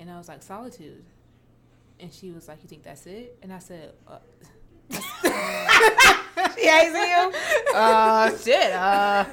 And 0.00 0.10
I 0.10 0.18
was 0.18 0.26
like, 0.26 0.42
"Solitude." 0.42 1.04
And 2.00 2.12
she 2.12 2.30
was 2.32 2.48
like, 2.48 2.58
"You 2.62 2.68
think 2.68 2.82
that's 2.82 3.06
it?" 3.06 3.38
And 3.42 3.52
I 3.52 3.60
said, 3.60 3.92
uh, 4.08 4.18
she 6.56 6.66
hates 6.68 6.94
you. 6.94 7.32
Uh, 7.74 8.36
shit. 8.38 8.72
Uh, 8.72 9.24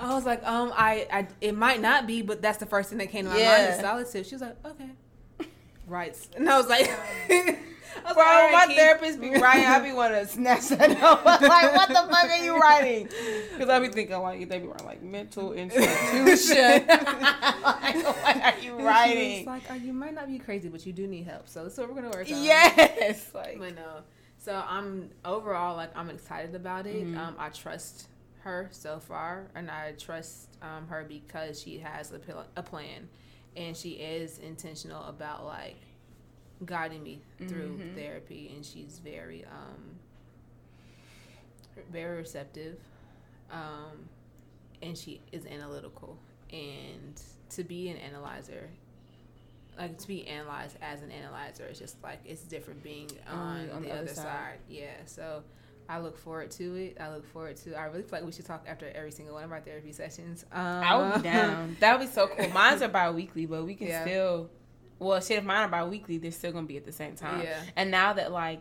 "I 0.00 0.14
was 0.14 0.24
like, 0.24 0.44
um, 0.46 0.72
I, 0.74 1.06
I, 1.12 1.26
it 1.40 1.54
might 1.56 1.80
not 1.80 2.06
be, 2.06 2.22
but 2.22 2.42
that's 2.42 2.58
the 2.58 2.66
first 2.66 2.88
thing 2.90 2.98
that 2.98 3.10
came 3.10 3.24
to 3.24 3.30
my 3.30 3.36
mind 3.36 3.42
Yeah. 3.44 3.74
is 3.74 3.80
solitude." 3.80 4.26
She 4.26 4.34
was 4.34 4.42
like, 4.42 4.56
"Okay." 4.66 4.90
Right. 5.86 6.16
And 6.36 6.48
I 6.48 6.56
was 6.56 6.66
like, 6.68 6.88
I 7.30 7.58
was 8.06 8.14
bro, 8.14 8.16
like, 8.16 8.16
"All 8.16 8.24
right, 8.24 8.52
my 8.52 8.66
Keith." 8.66 8.76
therapist 8.76 9.20
be 9.20 9.30
writing. 9.38 9.66
I 9.66 9.78
be 9.80 9.92
want 9.92 10.14
to 10.14 10.26
snatch 10.26 10.68
that 10.70 10.90
up. 11.02 11.24
like, 11.26 11.40
what 11.74 11.88
the 11.88 11.94
fuck 11.94 12.30
are 12.30 12.42
you 12.44 12.58
writing? 12.58 13.08
Because 13.52 13.68
I 13.68 13.78
be 13.80 13.88
thinking 13.88 14.18
like 14.18 14.48
they 14.48 14.58
be 14.58 14.66
writing 14.66 14.86
like 14.86 15.02
mental 15.02 15.52
institution. 15.52 16.86
like, 16.88 16.88
what 18.04 18.36
are 18.36 18.58
you 18.60 18.72
And 18.72 18.80
She 18.80 18.84
writing? 18.84 19.38
was 19.40 19.46
like, 19.46 19.62
oh, 19.70 19.74
"You 19.74 19.92
might 19.92 20.14
not 20.14 20.26
be 20.26 20.38
crazy, 20.38 20.68
but 20.70 20.84
you 20.86 20.92
do 20.92 21.06
need 21.06 21.24
help, 21.26 21.48
so 21.48 21.62
that's 21.64 21.76
what 21.76 21.88
we're 21.88 21.94
gonna 21.94 22.08
work 22.10 22.30
on." 22.30 22.42
Yes. 22.42 23.30
Like, 23.34 23.58
But 23.58 23.74
no. 23.76 24.00
So 24.44 24.62
I'm 24.68 25.08
overall 25.24 25.74
like 25.74 25.96
I'm 25.96 26.10
excited 26.10 26.54
about 26.54 26.86
it. 26.86 27.06
Mhm. 27.06 27.16
Um, 27.16 27.34
I 27.38 27.48
trust 27.48 28.08
her 28.42 28.68
so 28.72 29.00
far, 29.00 29.46
and 29.54 29.70
I 29.70 29.92
trust 29.92 30.48
um, 30.60 30.86
her 30.88 31.02
because 31.08 31.58
she 31.62 31.78
has 31.78 32.12
a, 32.12 32.18
pil- 32.18 32.44
a 32.54 32.62
plan, 32.62 33.08
and 33.56 33.74
she 33.74 33.92
is 33.92 34.38
intentional 34.40 35.02
about 35.04 35.46
like 35.46 35.76
guiding 36.66 37.02
me 37.02 37.22
through 37.48 37.78
Mhm. 37.78 37.94
therapy, 37.94 38.52
and 38.54 38.62
she's 38.66 38.98
very 38.98 39.46
um, 39.46 39.98
very 41.90 42.18
receptive, 42.18 42.76
um, 43.50 44.10
and 44.82 44.96
she 44.98 45.22
is 45.32 45.46
analytical, 45.46 46.18
and 46.52 47.18
to 47.48 47.64
be 47.64 47.88
an 47.88 47.96
analyzer 47.96 48.68
like 49.78 49.98
to 49.98 50.06
be 50.08 50.26
analyzed 50.26 50.76
as 50.82 51.02
an 51.02 51.10
analyzer 51.10 51.64
it's 51.64 51.78
just 51.78 52.02
like 52.02 52.20
it's 52.24 52.42
different 52.42 52.82
being 52.82 53.08
on, 53.28 53.68
on 53.70 53.82
the, 53.82 53.90
other, 53.92 54.06
side. 54.08 54.58
yeah 54.68 54.90
so 55.06 55.42
i 55.88 55.98
look 55.98 56.16
forward 56.16 56.50
to 56.50 56.74
it 56.76 56.96
i 57.00 57.10
look 57.10 57.26
forward 57.26 57.56
to 57.56 57.74
i 57.74 57.84
really 57.84 58.02
feel 58.02 58.10
like 58.12 58.24
we 58.24 58.32
should 58.32 58.46
talk 58.46 58.64
after 58.68 58.90
every 58.94 59.10
single 59.10 59.34
one 59.34 59.44
of 59.44 59.52
our 59.52 59.60
therapy 59.60 59.92
sessions 59.92 60.44
um, 60.52 60.60
I 60.60 60.96
would 60.96 61.14
be 61.22 61.28
down. 61.28 61.76
That 61.80 61.98
would 61.98 62.06
be 62.06 62.12
so 62.12 62.26
cool. 62.28 62.48
Mine's 62.50 62.82
are 62.82 62.88
bi-weekly, 62.88 63.46
but 63.46 63.64
we 63.64 63.74
can 63.74 63.88
Yeah. 63.88 64.02
still. 64.04 64.50
Well, 65.00 65.20
shit, 65.20 65.38
if 65.38 65.44
mine 65.44 65.64
are 65.64 65.68
bi-weekly, 65.68 66.18
they're 66.18 66.30
still 66.30 66.52
gonna 66.52 66.66
be 66.66 66.76
at 66.76 66.84
the 66.84 66.92
same 66.92 67.16
time. 67.16 67.42
yeah 67.42 67.60
And 67.76 67.90
now 67.90 68.12
that 68.14 68.32
like 68.32 68.60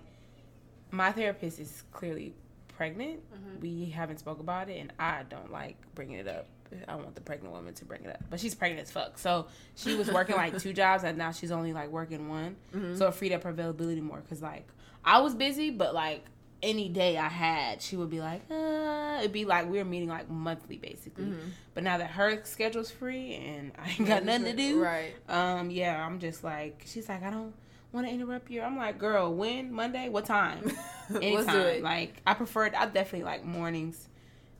my 0.91 1.12
therapist 1.12 1.60
is 1.60 1.84
clearly 1.91 2.34
pregnant, 2.76 3.19
Mhm. 3.34 3.62
we 3.62 3.86
haven't 3.86 4.17
spoke 4.17 4.39
about 4.39 4.69
it, 4.69 4.80
and 4.80 4.91
I 4.99 5.23
don't 5.30 5.52
like 5.52 5.78
bringing 5.95 6.17
it 6.17 6.28
up. 6.28 6.47
I 6.88 6.96
want 6.96 7.16
the 7.16 7.22
pregnant 7.22 7.54
woman 7.54 7.74
to 7.76 7.86
bring 7.86 8.04
it 8.04 8.10
up, 8.10 8.24
but 8.30 8.40
she's 8.40 8.56
pregnant 8.56 8.82
as 8.84 8.92
fuck. 8.92 9.18
So 9.18 9.48
she 9.76 9.96
was 9.96 10.12
working 10.12 10.36
like 10.36 10.58
two 10.60 10.74
jobs, 10.82 11.04
and 11.04 11.18
now 11.18 11.32
she's 11.32 11.52
only 11.52 11.74
like 11.74 11.90
working 11.90 12.30
one. 12.30 12.56
Mhm. 12.74 12.98
So 12.98 13.08
it 13.08 13.14
freed 13.16 13.32
up 13.34 13.44
her 13.44 13.50
availability 13.50 14.02
more. 14.02 14.22
Cause 14.30 14.42
like 14.42 14.68
I 15.06 15.20
was 15.22 15.34
busy, 15.36 15.70
but 15.72 15.94
like 15.94 16.24
any 16.62 16.88
day 16.88 17.18
I 17.18 17.28
had, 17.28 17.82
she 17.82 17.98
would 17.98 18.10
be 18.10 18.22
like, 18.22 18.42
uh, 18.50 19.18
it'd 19.20 19.34
be 19.34 19.44
like 19.46 19.70
we 19.70 19.78
were 19.80 19.86
meeting 19.86 20.08
like 20.10 20.30
monthly 20.30 20.78
basically. 20.78 21.26
Mhm. 21.26 21.50
But 21.74 21.84
now 21.84 21.98
that 21.98 22.12
her 22.12 22.40
schedule's 22.46 22.90
free 22.92 23.34
and 23.36 23.72
I 23.78 23.90
ain't 23.90 24.08
got 24.08 24.24
nothing 24.24 24.46
to 24.46 24.54
do, 24.54 24.82
right 24.82 25.14
um, 25.28 25.70
yeah, 25.70 26.06
I'm 26.06 26.20
just 26.20 26.44
like, 26.44 26.84
she's 26.86 27.10
like, 27.10 27.22
I 27.24 27.30
don't 27.32 27.54
want 27.92 28.08
to 28.08 28.14
interrupt 28.14 28.50
you. 28.50 28.62
I'm 28.62 28.78
like, 28.78 28.98
girl, 28.98 29.34
when 29.34 29.72
Monday? 29.74 30.08
What 30.10 30.26
time? 30.26 30.72
Anytime. 31.10 31.34
let's 31.36 31.52
do 31.52 31.60
it 31.60 31.84
Like, 31.84 32.22
I 32.26 32.34
prefer. 32.34 32.66
I 32.68 32.86
definitely 32.86 33.24
like 33.24 33.44
mornings 33.44 34.08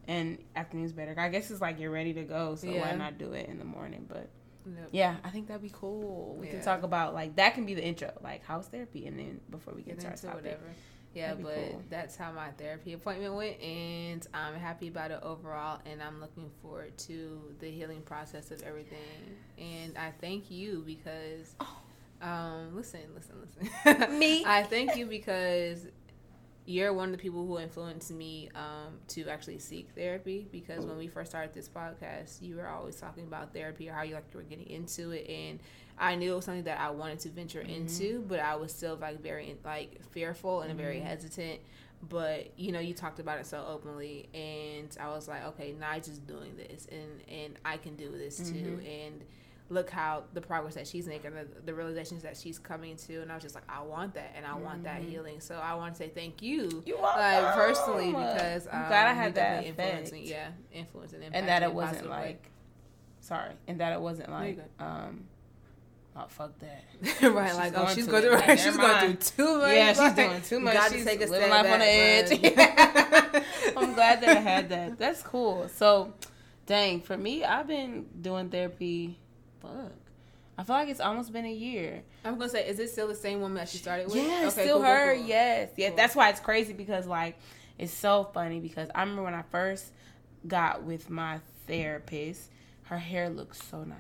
and 0.07 0.37
afternoons 0.55 0.91
better. 0.91 1.15
I 1.17 1.29
guess 1.29 1.49
it's 1.51 1.61
like 1.61 1.79
you're 1.79 1.91
ready 1.91 2.13
to 2.13 2.23
go, 2.23 2.55
so 2.55 2.67
why 2.67 2.93
not 2.95 3.17
do 3.17 3.33
it 3.33 3.49
in 3.49 3.59
the 3.59 3.65
morning? 3.65 4.05
But 4.07 4.29
Nope. 4.65 4.89
yeah, 4.91 5.15
I 5.23 5.29
think 5.29 5.47
that'd 5.47 5.61
be 5.61 5.71
cool. 5.73 6.37
We 6.39 6.47
can 6.47 6.61
talk 6.61 6.83
about 6.83 7.13
like 7.13 7.35
that 7.35 7.53
can 7.53 7.65
be 7.65 7.73
the 7.73 7.83
intro, 7.83 8.11
like 8.23 8.45
house 8.45 8.67
therapy, 8.67 9.07
and 9.07 9.17
then 9.17 9.39
before 9.49 9.73
we 9.73 9.81
get, 9.81 9.99
get 9.99 10.17
to 10.17 10.27
our 10.27 10.33
topic. 10.33 10.43
whatever. 10.43 10.73
Yeah, 11.13 11.35
but 11.35 11.53
cool. 11.53 11.83
that's 11.91 12.15
how 12.15 12.31
my 12.31 12.49
therapy 12.51 12.93
appointment 12.93 13.35
went, 13.35 13.61
and 13.61 14.25
I'm 14.33 14.55
happy 14.55 14.87
about 14.87 15.11
it 15.11 15.19
overall. 15.21 15.79
And 15.85 16.01
I'm 16.01 16.19
looking 16.19 16.49
forward 16.61 16.97
to 16.99 17.55
the 17.59 17.69
healing 17.69 18.01
process 18.01 18.49
of 18.49 18.63
everything. 18.63 18.97
And 19.59 19.95
I 19.95 20.11
thank 20.19 20.49
you 20.49 20.83
because, 20.85 21.53
um, 22.21 22.75
listen, 22.75 23.01
listen, 23.13 23.35
listen. 23.85 24.17
Me? 24.17 24.43
I 24.47 24.63
thank 24.63 24.95
you 24.95 25.05
because 25.05 25.85
you're 26.65 26.93
one 26.93 27.10
of 27.10 27.12
the 27.12 27.17
people 27.17 27.45
who 27.45 27.60
influenced 27.60 28.12
me 28.12 28.49
um, 28.56 28.93
to 29.10 29.28
actually 29.28 29.60
seek 29.60 29.89
therapy. 29.95 30.47
Because 30.52 30.86
when 30.86 30.97
we 30.97 31.08
first 31.08 31.32
started 31.32 31.54
this 31.54 31.67
podcast, 31.67 32.41
you 32.41 32.56
were 32.56 32.67
always 32.67 32.95
talking 32.95 33.26
about 33.26 33.54
therapy 33.54 33.89
or 33.89 33.93
how 33.93 34.04
you 34.04 34.15
like 34.15 34.26
you 34.32 34.38
were 34.38 34.43
getting 34.43 34.69
into 34.69 35.12
it, 35.12 35.30
and 35.30 35.60
I 35.97 36.15
knew 36.15 36.34
it 36.34 36.36
was 36.36 36.45
something 36.45 36.63
that 36.63 36.80
I 36.80 36.89
wanted 36.89 37.19
to 37.19 37.30
venture 37.30 37.62
mm-hmm. 37.62 37.71
into, 37.71 38.23
but 38.28 38.39
I 38.39 38.56
was 38.56 38.73
still 38.73 38.95
like 38.95 39.21
very 39.21 39.56
like 39.63 40.02
fearful 40.12 40.62
and 40.62 40.78
very 40.78 40.97
mm-hmm. 40.97 41.08
hesitant. 41.08 41.60
But 42.10 42.58
you 42.58 42.71
know, 42.71 42.80
you 42.80 42.93
talked 42.93 43.19
about 43.19 43.39
it 43.39 43.45
so 43.45 43.65
openly, 43.67 44.28
and 44.34 44.95
I 44.99 45.08
was 45.10 45.28
like, 45.28 45.45
okay, 45.47 45.73
Naja's 45.80 46.19
doing 46.19 46.56
this, 46.58 46.88
and 46.91 47.21
and 47.30 47.60
I 47.63 47.78
can 47.78 47.95
do 47.95 48.12
this 48.12 48.38
too, 48.38 48.43
mm-hmm. 48.43 48.86
and 48.86 49.23
look 49.69 49.89
how 49.89 50.23
the 50.34 50.41
progress 50.41 50.76
that 50.76 50.88
she's 50.88 51.08
making, 51.08 51.32
the, 51.34 51.47
the 51.65 51.73
realizations 51.73 52.23
that 52.23 52.38
she's 52.38 52.60
coming 52.60 52.95
to, 52.95 53.21
and 53.21 53.32
I 53.32 53.36
was 53.36 53.43
just 53.43 53.56
like, 53.56 53.63
I 53.69 53.82
want 53.82 54.13
that, 54.15 54.34
and 54.36 54.45
I 54.45 54.56
want 54.56 54.84
that 54.84 55.02
healing. 55.02 55.39
So 55.39 55.56
I 55.56 55.73
want 55.76 55.95
to 55.95 55.97
say 55.97 56.10
thank 56.10 56.41
you, 56.41 56.84
You 56.86 56.97
like 57.02 57.54
personally, 57.56 58.08
because 58.08 58.67
um, 58.67 58.73
I'm 58.73 58.88
glad 58.88 59.08
I 59.08 59.13
had 59.13 59.36
that 59.36 60.12
me. 60.12 60.23
Yeah, 60.26 60.49
influence 60.71 61.13
and 61.13 61.23
impact 61.23 61.39
and 61.39 61.47
that 61.49 61.63
it 61.63 61.73
wasn't 61.73 62.08
positive 62.08 62.12
way. 62.12 62.26
like, 62.28 62.52
sorry, 63.21 63.54
and 63.67 63.80
that 63.80 63.93
it 63.93 64.02
wasn't 64.02 64.30
like, 64.32 64.60
um, 64.80 65.23
oh 66.15 66.26
fuck 66.28 66.52
that. 66.60 66.84
right, 67.34 67.49
She's 67.49 67.58
like 67.58 67.73
oh, 67.78 67.88
she's 67.93 68.08
going 68.08 68.23
through, 68.23 68.34
right, 68.34 68.60
she's 68.60 68.65
never 68.65 68.78
going 68.78 68.93
mind. 68.93 69.19
through 69.21 69.45
too 69.45 69.58
much. 69.60 69.73
Yeah, 69.73 69.89
she's 69.89 69.99
like, 69.99 70.15
doing 70.15 70.41
too 70.41 70.60
much. 70.60 70.73
Got 70.76 70.91
she's 70.91 71.04
to 71.04 71.10
take 71.10 71.21
a 71.21 71.32
living 71.32 71.49
step 71.49 71.63
life 71.63 71.73
on 71.73 71.80
the 71.80 71.86
back, 71.86 72.56
edge. 72.60 73.32
but- 73.32 73.43
I'm 73.78 73.93
glad 73.93 74.21
that 74.21 74.38
I 74.38 74.39
had 74.39 74.69
that. 74.69 74.99
That's 74.99 75.21
cool. 75.23 75.67
So, 75.76 76.13
dang, 76.65 77.02
for 77.02 77.17
me, 77.17 77.43
I've 77.43 77.67
been 77.67 78.06
doing 78.21 78.49
therapy. 78.49 79.17
Fuck, 79.63 79.91
I 80.58 80.63
feel 80.63 80.76
like 80.76 80.89
it's 80.89 80.99
almost 80.99 81.34
been 81.34 81.45
a 81.45 81.52
year. 81.52 82.04
I'm 82.23 82.38
gonna 82.38 82.49
say, 82.49 82.67
is 82.67 82.78
it 82.80 82.91
still 82.91 83.08
the 83.08 83.15
same 83.15 83.41
woman 83.41 83.56
that 83.56 83.69
she 83.69 83.78
started 83.80 84.06
with? 84.08 84.17
Yeah, 84.17 84.41
Okay, 84.41 84.49
still 84.49 84.78
cool, 84.78 84.84
cool, 84.84 84.91
her. 84.91 85.15
cool. 85.15 85.26
Yes, 85.26 85.69
yeah. 85.78 85.88
Cool. 85.88 85.97
That's 85.97 86.15
why 86.15 86.30
it's 86.30 86.39
crazy 86.39 86.73
because 86.73 87.08
like 87.08 87.38
it's 87.80 87.91
so 87.93 88.30
funny 88.34 88.60
because 88.60 88.89
I 88.93 88.99
remember 89.02 89.23
when 89.23 89.34
I 89.34 89.41
first 89.49 89.88
got 90.47 90.84
with 90.84 91.10
my 91.10 91.39
therapist, 91.67 92.52
her 92.84 92.97
hair 92.99 93.30
looked 93.30 93.56
so 93.56 93.84
nice. 93.84 93.97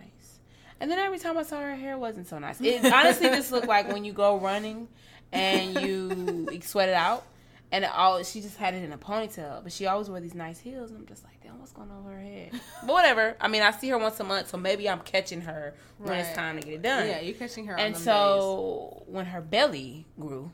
And 0.79 0.91
then 0.91 0.99
every 0.99 1.17
time 1.17 1.37
I 1.37 1.43
saw 1.43 1.59
her 1.61 1.75
hair 1.75 1.97
wasn't 1.97 2.27
so 2.27 2.37
nice. 2.39 2.59
It 2.61 2.85
honestly 2.93 3.29
just 3.29 3.51
looked 3.51 3.67
like 3.67 3.91
when 3.91 4.03
you 4.05 4.11
go 4.13 4.37
running 4.37 4.89
and 5.31 5.79
you 5.81 6.59
sweat 6.61 6.89
it 6.89 6.95
out. 6.95 7.25
And 7.73 7.85
all 7.85 8.23
she 8.23 8.39
just 8.39 8.57
had 8.57 8.75
it 8.75 8.83
in 8.83 8.93
a 8.93 8.97
ponytail, 8.99 9.63
but 9.63 9.71
she 9.73 9.87
always 9.87 10.07
wore 10.07 10.19
these 10.21 10.35
nice 10.35 10.59
heels, 10.59 10.91
and 10.91 10.99
I'm 10.99 11.07
just 11.07 11.23
like, 11.23 11.41
damn, 11.41 11.59
what's 11.59 11.71
going 11.71 11.89
on 11.89 12.05
with 12.05 12.13
her 12.13 12.21
head? 12.21 12.51
but 12.85 12.93
whatever. 12.93 13.35
I 13.41 13.47
mean, 13.47 13.63
I 13.63 13.71
see 13.71 13.89
her 13.89 13.97
once 13.97 14.19
a 14.19 14.23
month, 14.23 14.49
so 14.49 14.57
maybe 14.57 14.87
I'm 14.87 14.99
catching 14.99 15.41
her 15.41 15.73
when 15.97 16.19
it's 16.19 16.33
time 16.33 16.59
to 16.59 16.63
get 16.63 16.75
it 16.75 16.81
done. 16.83 17.07
Yeah, 17.07 17.19
you're 17.21 17.33
catching 17.35 17.65
her. 17.65 17.75
and 17.75 17.97
so 17.97 19.03
when 19.07 19.25
her 19.25 19.41
belly 19.41 20.05
grew, 20.19 20.51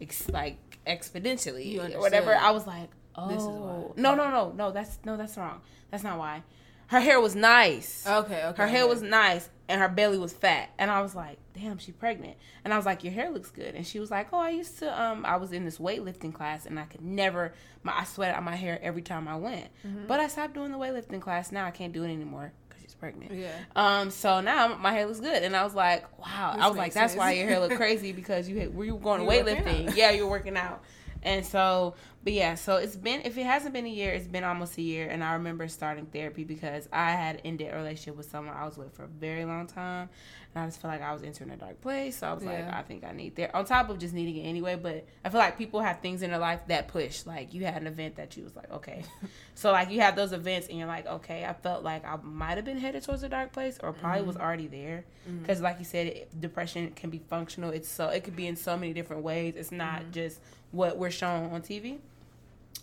ex- 0.00 0.28
like 0.30 0.78
exponentially 0.86 1.66
You 1.66 1.82
or 1.82 2.00
whatever. 2.00 2.34
I 2.34 2.50
was 2.50 2.66
like, 2.66 2.88
oh, 3.14 3.28
This 3.28 3.42
is 3.42 3.48
why. 3.48 3.54
Oh. 3.54 3.94
no, 3.96 4.14
no, 4.14 4.30
no, 4.30 4.52
no, 4.52 4.70
that's 4.70 4.98
no, 5.04 5.16
that's 5.16 5.36
wrong. 5.36 5.60
That's 5.90 6.02
not 6.02 6.18
why. 6.18 6.42
Her 6.88 7.00
hair 7.00 7.20
was 7.20 7.34
nice. 7.34 8.06
Okay, 8.06 8.42
okay. 8.46 8.62
her 8.62 8.68
hair 8.68 8.86
was 8.86 9.02
nice, 9.02 9.48
and 9.68 9.80
her 9.80 9.88
belly 9.88 10.18
was 10.18 10.32
fat. 10.32 10.70
And 10.78 10.90
I 10.90 11.02
was 11.02 11.14
like, 11.14 11.38
damn, 11.54 11.78
she's 11.78 11.94
pregnant. 11.94 12.36
And 12.64 12.72
I 12.72 12.76
was 12.76 12.86
like, 12.86 13.02
your 13.02 13.12
hair 13.12 13.30
looks 13.30 13.50
good. 13.50 13.74
And 13.74 13.86
she 13.86 13.98
was 13.98 14.10
like, 14.10 14.28
oh, 14.32 14.38
I 14.38 14.50
used 14.50 14.78
to. 14.78 15.02
Um, 15.02 15.24
I 15.26 15.36
was 15.36 15.52
in 15.52 15.64
this 15.64 15.78
weightlifting 15.78 16.32
class, 16.32 16.66
and 16.66 16.78
I 16.78 16.84
could 16.84 17.02
never. 17.02 17.52
My 17.82 17.98
I 17.98 18.04
sweat 18.04 18.34
out 18.34 18.42
my 18.42 18.56
hair 18.56 18.78
every 18.82 19.02
time 19.02 19.28
I 19.28 19.36
went. 19.36 19.68
Mm-hmm. 19.86 20.06
But 20.06 20.20
I 20.20 20.28
stopped 20.28 20.54
doing 20.54 20.72
the 20.72 20.78
weightlifting 20.78 21.20
class. 21.20 21.52
Now 21.52 21.66
I 21.66 21.70
can't 21.70 21.92
do 21.92 22.04
it 22.04 22.12
anymore 22.12 22.52
because 22.68 22.82
she's 22.82 22.94
pregnant. 22.94 23.32
Yeah. 23.32 23.52
Um, 23.74 24.10
so 24.10 24.40
now 24.40 24.76
my 24.76 24.92
hair 24.92 25.06
looks 25.06 25.20
good, 25.20 25.42
and 25.42 25.56
I 25.56 25.64
was 25.64 25.74
like, 25.74 26.04
wow. 26.18 26.52
This 26.54 26.64
I 26.64 26.68
was 26.68 26.76
like, 26.76 26.92
that's 26.92 27.14
why 27.14 27.32
your 27.32 27.48
hair 27.48 27.60
looked 27.60 27.76
crazy 27.76 28.12
because 28.12 28.48
you 28.48 28.58
had, 28.58 28.74
were 28.74 28.84
you 28.84 28.96
going 28.96 29.22
You 29.22 29.28
weightlifting? 29.28 29.96
Yeah, 29.96 30.10
you're 30.10 30.28
working 30.28 30.56
out. 30.56 30.82
And 31.22 31.44
so, 31.44 31.94
but 32.26 32.32
yeah, 32.32 32.56
so 32.56 32.74
it's 32.74 32.96
been 32.96 33.20
if 33.24 33.38
it 33.38 33.46
hasn't 33.46 33.72
been 33.72 33.86
a 33.86 33.88
year, 33.88 34.10
it's 34.10 34.26
been 34.26 34.42
almost 34.42 34.76
a 34.78 34.82
year, 34.82 35.08
and 35.08 35.22
I 35.22 35.34
remember 35.34 35.68
starting 35.68 36.06
therapy 36.06 36.42
because 36.42 36.88
I 36.92 37.12
had 37.12 37.40
ended 37.44 37.72
a 37.72 37.76
relationship 37.76 38.16
with 38.16 38.28
someone 38.28 38.56
I 38.56 38.64
was 38.64 38.76
with 38.76 38.96
for 38.96 39.04
a 39.04 39.06
very 39.06 39.44
long 39.44 39.68
time, 39.68 40.08
and 40.52 40.64
I 40.64 40.66
just 40.66 40.80
felt 40.80 40.92
like 40.92 41.02
I 41.02 41.12
was 41.12 41.22
entering 41.22 41.50
a 41.50 41.56
dark 41.56 41.80
place. 41.80 42.16
So 42.16 42.26
I 42.26 42.32
was 42.32 42.42
like, 42.42 42.68
I 42.68 42.82
think 42.82 43.04
I 43.04 43.12
need 43.12 43.36
therapy. 43.36 43.54
On 43.54 43.64
top 43.64 43.90
of 43.90 44.00
just 44.00 44.12
needing 44.12 44.44
it 44.44 44.48
anyway, 44.48 44.74
but 44.74 45.06
I 45.24 45.28
feel 45.28 45.38
like 45.38 45.56
people 45.56 45.78
have 45.78 46.00
things 46.00 46.20
in 46.20 46.30
their 46.30 46.40
life 46.40 46.62
that 46.66 46.88
push. 46.88 47.24
Like 47.26 47.54
you 47.54 47.64
had 47.64 47.80
an 47.80 47.86
event 47.86 48.16
that 48.16 48.36
you 48.36 48.42
was 48.42 48.56
like, 48.56 48.72
okay, 48.72 49.04
so 49.54 49.70
like 49.70 49.90
you 49.90 50.00
have 50.00 50.16
those 50.16 50.32
events, 50.32 50.66
and 50.66 50.76
you're 50.76 50.88
like, 50.88 51.06
okay, 51.06 51.44
I 51.44 51.52
felt 51.52 51.84
like 51.84 52.04
I 52.04 52.16
might 52.24 52.56
have 52.56 52.64
been 52.64 52.78
headed 52.78 53.04
towards 53.04 53.22
a 53.22 53.28
dark 53.28 53.52
place, 53.52 53.78
or 53.80 53.92
probably 53.92 54.22
was 54.22 54.34
mm-hmm. 54.34 54.44
already 54.44 54.66
there. 54.66 55.04
Mm-hmm. 55.28 55.42
Because 55.42 55.60
like 55.60 55.78
you 55.78 55.84
said, 55.84 56.08
it, 56.08 56.40
depression 56.40 56.90
can 56.96 57.08
be 57.08 57.20
functional. 57.30 57.70
It's 57.70 57.88
so 57.88 58.08
it 58.08 58.24
could 58.24 58.34
be 58.34 58.48
in 58.48 58.56
so 58.56 58.76
many 58.76 58.92
different 58.92 59.22
ways. 59.22 59.54
It's 59.56 59.70
not 59.70 60.00
mm-hmm. 60.00 60.10
just 60.10 60.40
what 60.72 60.98
we're 60.98 61.12
shown 61.12 61.52
on 61.52 61.62
TV. 61.62 61.98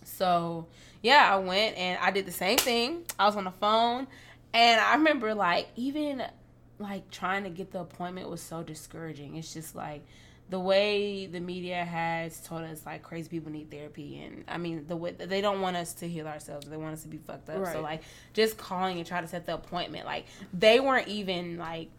So 0.03 0.67
yeah, 1.01 1.29
I 1.31 1.37
went 1.37 1.77
and 1.77 1.99
I 2.01 2.11
did 2.11 2.25
the 2.25 2.31
same 2.31 2.57
thing. 2.57 3.03
I 3.19 3.25
was 3.25 3.35
on 3.35 3.43
the 3.43 3.51
phone, 3.51 4.07
and 4.53 4.79
I 4.79 4.95
remember 4.95 5.33
like 5.33 5.67
even 5.75 6.23
like 6.79 7.09
trying 7.11 7.43
to 7.43 7.49
get 7.49 7.71
the 7.71 7.79
appointment 7.79 8.29
was 8.29 8.41
so 8.41 8.63
discouraging. 8.63 9.35
It's 9.35 9.53
just 9.53 9.75
like 9.75 10.05
the 10.49 10.59
way 10.59 11.25
the 11.25 11.39
media 11.39 11.83
has 11.83 12.41
told 12.41 12.61
us 12.63 12.85
like 12.85 13.01
crazy 13.01 13.29
people 13.29 13.51
need 13.51 13.71
therapy 13.71 14.21
and 14.21 14.43
I 14.47 14.57
mean 14.57 14.85
the 14.87 14.95
way 14.95 15.11
they 15.11 15.41
don't 15.41 15.61
want 15.61 15.77
us 15.77 15.93
to 15.95 16.07
heal 16.07 16.27
ourselves. 16.27 16.67
They 16.67 16.77
want 16.77 16.93
us 16.93 17.03
to 17.03 17.07
be 17.07 17.17
fucked 17.17 17.49
up. 17.49 17.65
So 17.67 17.81
like 17.81 18.03
just 18.33 18.57
calling 18.57 18.97
and 18.97 19.07
try 19.07 19.21
to 19.21 19.27
set 19.27 19.45
the 19.45 19.55
appointment 19.55 20.05
like 20.05 20.25
they 20.53 20.79
weren't 20.79 21.07
even 21.07 21.57
like 21.57 21.89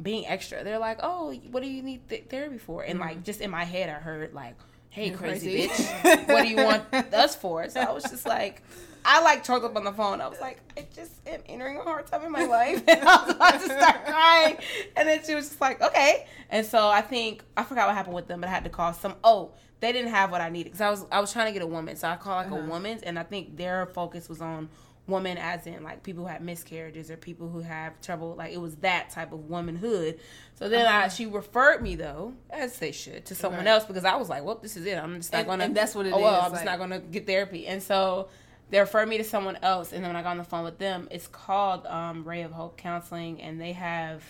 being 0.00 0.26
extra. 0.26 0.64
They're 0.64 0.78
like, 0.78 0.98
"Oh, 1.02 1.32
what 1.50 1.62
do 1.62 1.68
you 1.68 1.82
need 1.82 2.08
th- 2.08 2.24
therapy 2.28 2.58
for?" 2.58 2.82
And 2.82 2.98
like 2.98 3.16
mm-hmm. 3.16 3.24
just 3.24 3.40
in 3.40 3.50
my 3.50 3.64
head 3.64 3.90
I 3.90 3.94
heard 3.94 4.32
like, 4.34 4.56
"Hey, 4.90 5.10
crazy, 5.10 5.66
crazy. 5.68 5.68
bitch, 5.68 6.28
what 6.32 6.42
do 6.42 6.48
you 6.48 6.56
want 6.56 6.92
us 6.94 7.34
for?" 7.36 7.68
So 7.68 7.80
I 7.80 7.92
was 7.92 8.04
just 8.04 8.26
like 8.26 8.62
I 9.04 9.22
like 9.22 9.42
choked 9.44 9.64
up 9.64 9.74
on 9.76 9.84
the 9.84 9.92
phone. 9.92 10.20
I 10.20 10.28
was 10.28 10.40
like, 10.42 10.58
I 10.76 10.86
just 10.94 11.12
am 11.26 11.40
entering 11.46 11.78
a 11.78 11.82
hard 11.82 12.06
time 12.06 12.22
in 12.22 12.30
my 12.32 12.44
life. 12.44 12.82
And 12.88 13.00
I 13.08 13.24
was 13.24 13.34
about 13.34 13.52
to 13.54 13.64
start 13.64 14.04
crying. 14.04 14.58
And 14.94 15.08
then 15.08 15.24
she 15.24 15.34
was 15.34 15.48
just 15.48 15.58
like, 15.60 15.80
okay. 15.80 16.26
And 16.50 16.66
so 16.66 16.86
I 16.88 17.00
think 17.00 17.42
I 17.56 17.64
forgot 17.64 17.86
what 17.86 17.96
happened 17.96 18.14
with 18.14 18.26
them, 18.28 18.40
but 18.42 18.48
I 18.48 18.50
had 18.52 18.64
to 18.64 18.70
call 18.70 18.92
some 18.92 19.14
oh, 19.24 19.52
they 19.80 19.92
didn't 19.92 20.10
have 20.10 20.30
what 20.30 20.42
I 20.42 20.50
needed. 20.50 20.72
Because 20.72 20.82
I 20.82 20.90
was 20.90 21.06
I 21.10 21.18
was 21.20 21.32
trying 21.32 21.46
to 21.46 21.52
get 21.52 21.62
a 21.62 21.66
woman. 21.66 21.96
So 21.96 22.08
I 22.08 22.16
called 22.16 22.44
like 22.44 22.52
a 22.52 22.56
Uh-huh. 22.60 22.68
woman's 22.70 23.00
and 23.02 23.18
I 23.18 23.22
think 23.22 23.56
their 23.56 23.86
focus 23.86 24.28
was 24.28 24.42
on 24.42 24.68
women 25.10 25.36
as 25.36 25.66
in 25.66 25.82
like 25.82 26.02
people 26.02 26.22
who 26.24 26.28
had 26.30 26.42
miscarriages 26.42 27.10
or 27.10 27.16
people 27.16 27.48
who 27.48 27.60
have 27.60 28.00
trouble 28.00 28.34
like 28.36 28.52
it 28.52 28.60
was 28.60 28.76
that 28.76 29.10
type 29.10 29.32
of 29.32 29.48
womanhood 29.50 30.18
so 30.54 30.68
then 30.68 30.86
I, 30.86 30.98
Uh-huh. 31.00 31.08
she 31.08 31.26
referred 31.26 31.82
me 31.82 31.96
though 31.96 32.32
as 32.50 32.78
they 32.78 32.92
should 32.92 33.26
to 33.26 33.34
someone 33.34 33.60
Right. 33.64 33.70
else 33.70 33.84
because 33.84 34.04
i 34.04 34.16
was 34.16 34.28
like 34.28 34.44
well 34.44 34.56
this 34.56 34.76
is 34.76 34.86
it 34.86 34.96
i'm 34.98 35.16
just 35.16 35.32
not 35.32 35.40
And- 35.40 35.48
gonna 35.48 35.64
and 35.64 35.76
that's 35.76 35.94
what 35.94 36.06
it 36.06 36.12
oh, 36.12 36.20
well 36.20 36.40
i'm 36.42 36.52
just 36.52 36.64
not 36.64 36.78
gonna 36.78 37.00
get 37.00 37.26
therapy 37.26 37.66
and 37.66 37.82
so 37.82 38.28
they 38.70 38.78
referred 38.78 39.08
me 39.08 39.18
to 39.18 39.24
someone 39.24 39.58
else 39.62 39.92
and 39.92 40.02
then 40.04 40.10
when 40.10 40.16
i 40.16 40.22
got 40.22 40.30
on 40.30 40.38
the 40.38 40.44
phone 40.44 40.64
with 40.64 40.78
them 40.78 41.08
it's 41.10 41.26
called 41.26 41.86
um, 41.86 42.24
ray 42.24 42.42
of 42.42 42.52
hope 42.52 42.76
counseling 42.76 43.40
and 43.42 43.60
they 43.60 43.72
have 43.72 44.22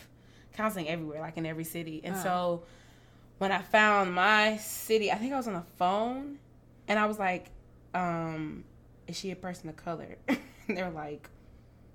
counseling 0.55 0.88
everywhere 0.88 1.21
like 1.21 1.37
in 1.37 1.47
every 1.47 1.64
city 1.64 2.01
and 2.05 2.14
Uh. 2.16 2.23
so 2.23 2.62
when 3.38 3.53
i 3.53 3.61
found 3.62 4.12
my 4.14 4.57
city 4.59 5.11
i 5.12 5.16
think 5.16 5.33
i 5.33 5.37
was 5.37 5.47
on 5.47 5.55
the 5.55 5.64
phone 5.77 6.38
and 6.88 6.99
i 6.99 7.07
was 7.07 7.19
like 7.19 7.51
um, 7.95 8.62
is 9.09 9.16
she 9.19 9.31
a 9.33 9.37
person 9.37 9.69
of 9.69 9.77
color 9.77 10.16
and 10.70 10.78
they 10.78 10.83
were 10.83 10.90
like 10.90 11.28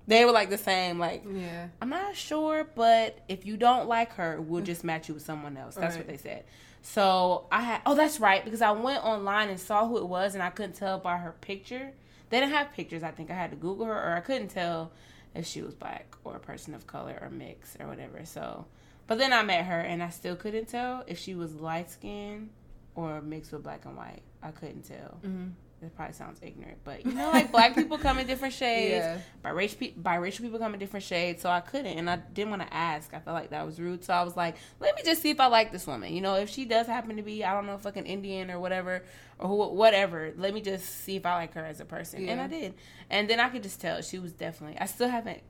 they 0.06 0.24
were 0.24 0.32
like 0.32 0.50
the 0.50 0.58
same 0.58 0.98
like 0.98 1.24
Yeah. 1.28 1.68
I'm 1.82 1.88
not 1.88 2.14
sure, 2.16 2.64
but 2.74 3.18
if 3.28 3.44
you 3.44 3.56
don't 3.56 3.88
like 3.88 4.12
her, 4.14 4.40
we'll 4.40 4.62
just 4.62 4.84
match 4.84 5.08
you 5.08 5.14
with 5.14 5.24
someone 5.24 5.56
else. 5.56 5.74
That's 5.74 5.96
what 5.96 6.06
they 6.06 6.16
said. 6.16 6.44
So 6.82 7.46
I 7.50 7.62
had, 7.62 7.80
oh, 7.84 7.96
that's 7.96 8.20
right, 8.20 8.44
because 8.44 8.62
I 8.62 8.70
went 8.70 9.04
online 9.04 9.48
and 9.48 9.58
saw 9.58 9.88
who 9.88 9.98
it 9.98 10.06
was, 10.06 10.34
and 10.34 10.42
I 10.42 10.50
couldn't 10.50 10.76
tell 10.76 10.98
by 11.00 11.16
her 11.16 11.32
picture. 11.40 11.90
They 12.30 12.38
didn't 12.38 12.52
have 12.52 12.72
pictures. 12.72 13.02
I 13.02 13.10
think 13.10 13.28
I 13.28 13.34
had 13.34 13.50
to 13.50 13.56
Google 13.56 13.86
her, 13.86 13.92
or 13.92 14.14
I 14.14 14.20
couldn't 14.20 14.48
tell 14.48 14.92
if 15.34 15.46
she 15.46 15.62
was 15.62 15.74
black 15.74 16.14
or 16.22 16.36
a 16.36 16.38
person 16.38 16.74
of 16.74 16.86
color 16.86 17.18
or 17.20 17.28
mixed 17.28 17.76
or 17.80 17.88
whatever. 17.88 18.24
So, 18.24 18.66
but 19.08 19.18
then 19.18 19.32
I 19.32 19.42
met 19.42 19.64
her, 19.64 19.80
and 19.80 20.00
I 20.00 20.10
still 20.10 20.36
couldn't 20.36 20.66
tell 20.66 21.02
if 21.08 21.18
she 21.18 21.34
was 21.34 21.56
light 21.56 21.90
skinned 21.90 22.50
or 22.94 23.20
mixed 23.20 23.50
with 23.50 23.64
black 23.64 23.84
and 23.84 23.96
white. 23.96 24.22
I 24.40 24.52
couldn't 24.52 24.82
tell. 24.82 25.18
Mm-hmm. 25.24 25.48
It 25.82 25.94
probably 25.94 26.14
sounds 26.14 26.38
ignorant, 26.42 26.78
but 26.84 27.04
you 27.04 27.12
know, 27.12 27.28
like 27.30 27.52
black 27.52 27.74
people 27.74 27.98
come 27.98 28.18
in 28.18 28.26
different 28.26 28.54
shades 28.62 29.04
Yeah. 29.04 29.18
biracial, 29.44 29.78
pe- 29.78 29.92
biracial 29.92 30.40
people 30.40 30.58
come 30.58 30.72
in 30.72 30.80
different 30.80 31.04
shades, 31.04 31.42
so 31.42 31.50
I 31.50 31.60
couldn't, 31.60 31.98
and 31.98 32.08
I 32.08 32.16
didn't 32.16 32.48
want 32.50 32.62
to 32.62 32.72
ask. 32.74 33.12
I 33.12 33.18
felt 33.20 33.34
like 33.34 33.50
that 33.50 33.64
was 33.66 33.78
rude, 33.78 34.02
so 34.02 34.14
I 34.14 34.22
was 34.22 34.36
like, 34.38 34.56
let 34.80 34.96
me 34.96 35.02
just 35.04 35.20
see 35.20 35.28
if 35.30 35.38
I 35.38 35.46
like 35.48 35.72
this 35.72 35.86
woman. 35.86 36.14
You 36.14 36.22
know, 36.22 36.36
if 36.36 36.48
she 36.48 36.64
does 36.64 36.86
happen 36.86 37.14
to 37.16 37.22
be, 37.22 37.44
I 37.44 37.52
don't 37.52 37.66
know, 37.66 37.76
fucking 37.76 38.06
Indian 38.06 38.50
or 38.50 38.58
whatever, 38.58 39.04
or 39.38 39.48
who, 39.48 39.68
whatever, 39.74 40.32
let 40.38 40.54
me 40.54 40.62
just 40.62 41.04
see 41.04 41.16
if 41.16 41.26
I 41.26 41.34
like 41.34 41.52
her 41.52 41.64
as 41.64 41.78
a 41.78 41.84
person, 41.84 42.26
and 42.26 42.40
I 42.40 42.46
did, 42.46 42.72
and 43.10 43.28
then 43.28 43.38
I 43.38 43.50
could 43.50 43.62
just 43.62 43.78
tell 43.78 44.00
she 44.00 44.18
was 44.18 44.32
definitely. 44.32 44.78
I 44.80 44.86
still 44.86 45.10
haven't. 45.10 45.40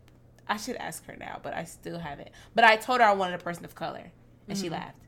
I 0.48 0.56
should 0.56 0.76
ask 0.76 1.04
her 1.06 1.16
now, 1.16 1.38
but 1.42 1.54
I 1.54 1.64
still 1.64 1.98
haven't. 2.00 2.28
But 2.54 2.64
I 2.64 2.76
told 2.76 3.00
her 3.00 3.06
I 3.06 3.12
wanted 3.12 3.40
a 3.40 3.44
person 3.44 3.64
of 3.64 3.76
color, 3.76 4.10
and 4.48 4.58
she 4.58 4.66
Mhm. 4.68 4.72
laughed. 4.72 4.98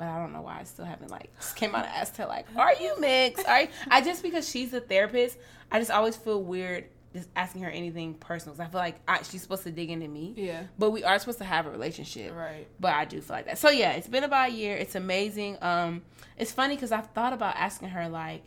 But 0.00 0.08
I 0.08 0.16
don't 0.18 0.32
know 0.32 0.40
why 0.40 0.58
I 0.60 0.64
still 0.64 0.86
haven't 0.86 1.10
like 1.10 1.28
just 1.38 1.56
came 1.56 1.74
out 1.74 1.84
and 1.84 1.94
asked 1.94 2.16
her 2.16 2.24
like, 2.24 2.46
"Are 2.56 2.72
you 2.80 2.98
mixed?" 2.98 3.46
Are 3.46 3.60
you? 3.60 3.68
I 3.90 4.00
just 4.00 4.22
because 4.22 4.48
she's 4.48 4.72
a 4.72 4.80
therapist, 4.80 5.36
I 5.70 5.78
just 5.78 5.90
always 5.90 6.16
feel 6.16 6.42
weird 6.42 6.86
just 7.12 7.28
asking 7.36 7.60
her 7.64 7.70
anything 7.70 8.14
personal. 8.14 8.54
'cause 8.56 8.64
I 8.66 8.70
feel 8.70 8.80
like 8.80 8.98
I, 9.06 9.20
she's 9.24 9.42
supposed 9.42 9.64
to 9.64 9.70
dig 9.70 9.90
into 9.90 10.08
me, 10.08 10.32
Yeah. 10.36 10.62
but 10.78 10.90
we 10.92 11.04
are 11.04 11.18
supposed 11.18 11.36
to 11.40 11.44
have 11.44 11.66
a 11.66 11.70
relationship. 11.70 12.32
Right. 12.34 12.66
But 12.78 12.94
I 12.94 13.04
do 13.04 13.20
feel 13.20 13.36
like 13.36 13.44
that. 13.44 13.58
So 13.58 13.68
yeah, 13.68 13.90
it's 13.92 14.08
been 14.08 14.24
about 14.24 14.48
a 14.48 14.52
year. 14.52 14.74
It's 14.74 14.94
amazing. 14.94 15.58
Um, 15.60 16.00
it's 16.38 16.50
funny 16.52 16.76
because 16.76 16.92
I've 16.92 17.08
thought 17.08 17.34
about 17.34 17.56
asking 17.56 17.88
her 17.90 18.08
like, 18.08 18.42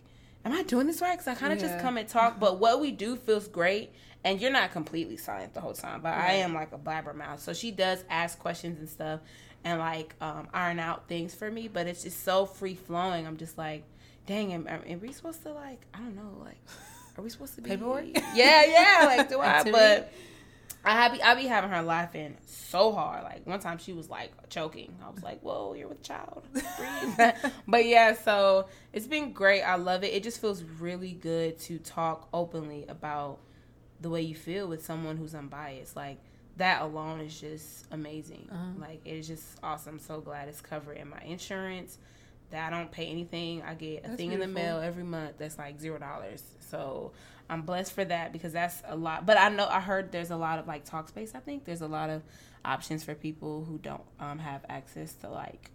"Am 0.46 0.54
I 0.54 0.64
doing 0.64 0.88
this 0.88 1.02
right?" 1.02 1.12
Because 1.12 1.28
I 1.28 1.36
kind 1.36 1.54
of 1.54 1.60
just 1.60 1.78
come 1.82 1.98
and 1.98 2.08
talk, 2.10 2.40
but 2.40 2.58
what 2.58 2.82
we 2.82 2.90
do 2.92 3.16
feels 3.16 3.48
great. 3.48 3.92
And 4.24 4.40
you're 4.40 4.52
not 4.52 4.72
completely 4.72 5.18
silent 5.18 5.54
the 5.54 5.60
whole 5.62 5.74
time, 5.74 6.02
but 6.02 6.14
I 6.14 6.34
am 6.34 6.54
like 6.54 6.72
a 6.72 6.78
blabbermouth. 6.78 7.40
So 7.40 7.54
she 7.54 7.72
does 7.72 8.04
ask 8.10 8.40
questions 8.40 8.80
and 8.80 8.88
stuff, 8.88 9.20
and 9.64 9.80
like 9.80 10.16
um, 10.22 10.48
iron 10.54 10.80
out 10.80 11.08
things 11.08 11.36
for 11.36 11.52
me. 11.52 11.68
But 11.68 11.88
it's 11.88 12.04
just 12.04 12.24
so 12.24 12.46
free 12.46 12.76
flowing. 12.76 13.28
I'm 13.28 13.38
just 13.38 13.58
like, 13.58 13.84
dang, 14.26 14.54
am, 14.54 14.68
am 14.68 15.02
we 15.02 15.12
supposed 15.12 15.44
to 15.44 15.52
like? 15.52 15.82
I 15.94 15.98
don't 15.98 16.16
know, 16.16 16.38
like, 16.44 16.58
are 17.18 17.24
we 17.24 17.30
supposed 17.30 17.56
to 17.56 17.62
be 17.62 17.72
Paperwork? 17.72 18.06
Yeah, 18.34 18.64
yeah. 18.66 19.06
Like, 19.06 19.30
do 19.30 19.40
I? 19.42 19.70
But 19.70 20.12
I 20.86 21.10
be 21.10 21.22
I 21.22 21.36
be 21.36 21.46
having 21.46 21.70
her 21.70 21.82
laughing 21.82 22.36
so 22.46 22.92
hard. 22.92 23.24
Like 23.24 23.48
one 23.48 23.60
time 23.60 23.78
she 23.78 23.94
was 23.94 24.10
like 24.10 24.32
choking. 24.50 24.94
I 25.04 25.10
was 25.10 25.24
like, 25.24 25.40
"Whoa, 25.42 25.74
you're 25.74 25.88
with 25.88 26.00
a 26.00 26.04
child. 26.04 26.44
Breathe." 26.52 27.34
but 27.68 27.86
yeah, 27.86 28.14
so 28.14 28.68
it's 28.92 29.08
been 29.08 29.32
great. 29.32 29.62
I 29.62 29.76
love 29.76 30.04
it. 30.04 30.14
It 30.14 30.24
just 30.24 30.42
feels 30.42 30.64
really 30.64 31.14
good 31.14 31.58
to 31.60 31.78
talk 31.80 32.28
openly 32.34 32.86
about 32.88 33.40
the 34.04 34.10
way 34.10 34.22
you 34.22 34.36
feel 34.36 34.68
with 34.68 34.86
someone 34.86 35.18
who's 35.18 35.34
unbiased. 35.34 35.96
Like 35.96 36.20
that 36.58 36.84
alone 36.84 37.22
is 37.22 37.40
just 37.40 37.88
amazing. 37.92 38.48
Uh-huh. 38.52 38.80
Like 38.80 39.02
it 39.06 39.16
is 39.16 39.28
just 39.28 39.58
awesome. 39.64 39.98
So 39.98 40.22
glad 40.22 40.48
it's 40.48 40.62
covered 40.62 40.98
in 40.98 41.10
my 41.10 41.22
insurance. 41.26 41.98
That 42.52 42.72
I 42.72 42.78
don't 42.78 42.92
pay 42.92 43.08
anything. 43.08 43.64
I 43.64 43.74
get 43.74 44.04
a 44.06 44.10
That's 44.10 44.18
thing 44.18 44.32
in 44.32 44.40
the 44.40 44.48
mail 44.48 44.80
every 44.80 45.04
month 45.04 45.40
that's 45.40 45.58
like 45.58 45.80
zero 45.80 45.98
dollars. 45.98 46.44
So 46.70 47.14
I'm 47.50 47.64
blessed 47.64 47.94
for 47.94 48.06
that 48.06 48.32
because 48.32 48.54
that's 48.54 48.84
a 48.88 48.96
lot. 48.96 49.26
But 49.26 49.40
I 49.40 49.50
know 49.50 49.68
I 49.68 49.80
heard 49.80 50.12
there's 50.12 50.30
a 50.30 50.36
lot 50.36 50.60
of 50.60 50.68
like 50.68 50.88
Talkspace. 50.88 51.34
I 51.34 51.40
think 51.40 51.66
there's 51.66 51.82
a 51.82 51.88
lot 51.88 52.12
of 52.12 52.22
options 52.64 53.04
for 53.04 53.16
people 53.16 53.66
who 53.66 53.80
don't 53.80 54.04
um, 54.20 54.38
have 54.38 54.64
access 54.70 55.14
to 55.16 55.30
like 55.30 55.72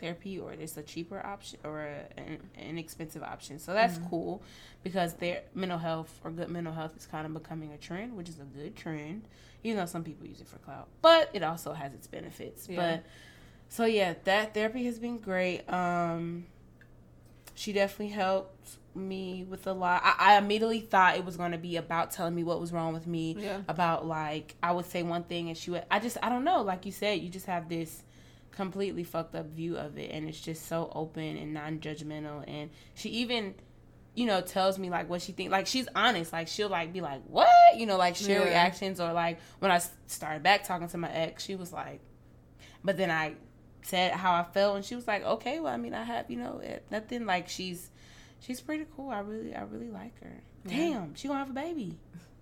therapy 0.00 0.38
or 0.38 0.56
there's 0.56 0.76
a 0.76 0.82
cheaper 0.82 1.24
option 1.24 1.58
or 1.64 1.80
a, 1.80 2.20
an 2.20 2.38
inexpensive 2.58 3.22
option. 3.22 3.58
So 3.58 3.72
that's 3.72 3.98
mm-hmm. 3.98 4.08
cool 4.08 4.42
because 4.82 5.14
their 5.14 5.42
mental 5.54 5.78
health 5.78 6.20
or 6.24 6.30
good 6.30 6.48
mental 6.48 6.72
health 6.72 6.96
is 6.96 7.06
kind 7.06 7.26
of 7.26 7.34
becoming 7.34 7.72
a 7.72 7.76
trend, 7.76 8.16
which 8.16 8.28
is 8.28 8.38
a 8.38 8.44
good 8.44 8.76
trend. 8.76 9.22
Even 9.62 9.76
though 9.76 9.86
some 9.86 10.02
people 10.02 10.26
use 10.26 10.40
it 10.40 10.48
for 10.48 10.56
clout, 10.58 10.88
but 11.02 11.28
it 11.34 11.42
also 11.42 11.74
has 11.74 11.92
its 11.92 12.06
benefits. 12.06 12.66
Yeah. 12.68 12.76
But 12.76 13.04
so 13.68 13.84
yeah, 13.84 14.14
that 14.24 14.54
therapy 14.54 14.86
has 14.86 14.98
been 14.98 15.18
great. 15.18 15.70
Um, 15.70 16.46
she 17.54 17.74
definitely 17.74 18.08
helped 18.08 18.78
me 18.94 19.44
with 19.48 19.66
a 19.66 19.72
lot. 19.72 20.02
I, 20.02 20.34
I 20.34 20.38
immediately 20.38 20.80
thought 20.80 21.16
it 21.16 21.24
was 21.24 21.36
going 21.36 21.52
to 21.52 21.58
be 21.58 21.76
about 21.76 22.10
telling 22.10 22.34
me 22.34 22.42
what 22.42 22.58
was 22.58 22.72
wrong 22.72 22.92
with 22.92 23.06
me. 23.06 23.36
Yeah. 23.38 23.60
About 23.68 24.06
like 24.06 24.56
I 24.62 24.72
would 24.72 24.86
say 24.86 25.02
one 25.02 25.24
thing 25.24 25.48
and 25.48 25.58
she 25.58 25.70
would. 25.70 25.84
I 25.90 26.00
just 26.00 26.16
I 26.22 26.30
don't 26.30 26.44
know. 26.44 26.62
Like 26.62 26.86
you 26.86 26.92
said, 26.92 27.20
you 27.20 27.28
just 27.28 27.46
have 27.46 27.68
this 27.68 28.02
completely 28.52 29.04
fucked 29.04 29.34
up 29.34 29.46
view 29.46 29.76
of 29.76 29.98
it, 29.98 30.10
and 30.12 30.28
it's 30.28 30.40
just 30.40 30.66
so 30.66 30.90
open 30.94 31.36
and 31.36 31.54
non-judgmental. 31.54 32.44
And 32.46 32.70
she 32.94 33.10
even 33.10 33.54
you 34.14 34.26
know, 34.26 34.40
tells 34.40 34.78
me 34.78 34.90
like 34.90 35.08
what 35.08 35.22
she 35.22 35.32
think. 35.32 35.50
Like 35.50 35.66
she's 35.66 35.88
honest. 35.94 36.32
Like 36.32 36.48
she'll 36.48 36.68
like 36.68 36.92
be 36.92 37.00
like, 37.00 37.22
"What?" 37.26 37.48
You 37.76 37.86
know, 37.86 37.96
like 37.96 38.16
share 38.16 38.40
yeah. 38.40 38.48
reactions 38.48 39.00
or 39.00 39.12
like 39.12 39.38
when 39.60 39.70
I 39.70 39.80
started 40.06 40.42
back 40.42 40.64
talking 40.64 40.88
to 40.88 40.98
my 40.98 41.10
ex, 41.10 41.44
she 41.44 41.54
was 41.54 41.72
like, 41.72 42.00
but 42.82 42.96
then 42.96 43.10
I 43.10 43.34
said 43.82 44.12
how 44.12 44.32
I 44.32 44.42
felt, 44.42 44.76
and 44.76 44.84
she 44.84 44.94
was 44.94 45.06
like, 45.06 45.24
"Okay, 45.24 45.60
well, 45.60 45.72
I 45.72 45.76
mean, 45.76 45.94
I 45.94 46.02
have 46.02 46.30
you 46.30 46.38
know 46.38 46.60
eh, 46.62 46.78
nothing." 46.90 47.24
Like 47.24 47.48
she's 47.48 47.90
she's 48.40 48.60
pretty 48.60 48.86
cool. 48.96 49.10
I 49.10 49.20
really 49.20 49.54
I 49.54 49.62
really 49.62 49.90
like 49.90 50.20
her. 50.22 50.42
Yeah. 50.64 50.76
Damn, 50.76 51.14
she 51.14 51.28
gonna 51.28 51.40
have 51.40 51.50
a 51.50 51.54
baby. 51.54 51.96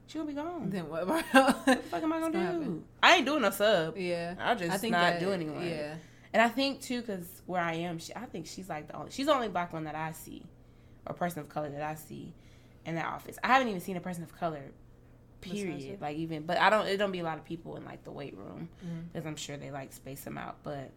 She 0.08 0.16
gonna 0.16 0.28
be 0.28 0.34
gone. 0.34 0.70
Then 0.70 0.88
what? 0.88 1.06
what 1.06 1.24
the 1.66 1.76
fuck 1.76 2.02
am 2.02 2.12
I 2.14 2.18
gonna 2.18 2.32
do? 2.32 2.38
Happen? 2.38 2.84
I 3.02 3.16
ain't 3.16 3.26
doing 3.26 3.44
a 3.44 3.52
sub. 3.52 3.96
Yeah, 3.96 4.34
I'll 4.40 4.56
just 4.56 4.72
I 4.72 4.78
think 4.78 4.92
not 4.92 5.00
that, 5.00 5.20
do 5.20 5.30
anyone. 5.32 5.62
Yeah, 5.62 5.94
and 6.32 6.42
I 6.42 6.48
think 6.48 6.80
too, 6.80 7.02
cause 7.02 7.42
where 7.44 7.60
I 7.60 7.74
am, 7.74 7.98
she, 7.98 8.14
I 8.16 8.24
think 8.24 8.46
she's 8.46 8.70
like 8.70 8.88
the 8.88 8.96
only 8.96 9.10
she's 9.10 9.26
the 9.26 9.34
only 9.34 9.48
black 9.48 9.72
one 9.72 9.84
that 9.84 9.94
I 9.94 10.12
see, 10.12 10.42
or 11.06 11.14
person 11.14 11.40
of 11.40 11.50
color 11.50 11.68
that 11.68 11.82
I 11.82 11.94
see 11.94 12.32
in 12.86 12.94
that 12.94 13.04
office. 13.04 13.38
I 13.44 13.48
haven't 13.48 13.68
even 13.68 13.82
seen 13.82 13.98
a 13.98 14.00
person 14.00 14.22
of 14.22 14.34
color 14.34 14.62
period. 15.42 16.00
Like 16.00 16.16
even, 16.16 16.44
but 16.44 16.58
I 16.58 16.70
don't. 16.70 16.86
It 16.86 16.96
don't 16.96 17.12
be 17.12 17.20
a 17.20 17.24
lot 17.24 17.36
of 17.36 17.44
people 17.44 17.76
in 17.76 17.84
like 17.84 18.04
the 18.04 18.10
weight 18.10 18.36
room 18.36 18.70
because 18.80 19.20
mm-hmm. 19.22 19.28
I'm 19.28 19.36
sure 19.36 19.58
they 19.58 19.70
like 19.70 19.92
space 19.92 20.22
them 20.22 20.38
out. 20.38 20.56
But 20.62 20.90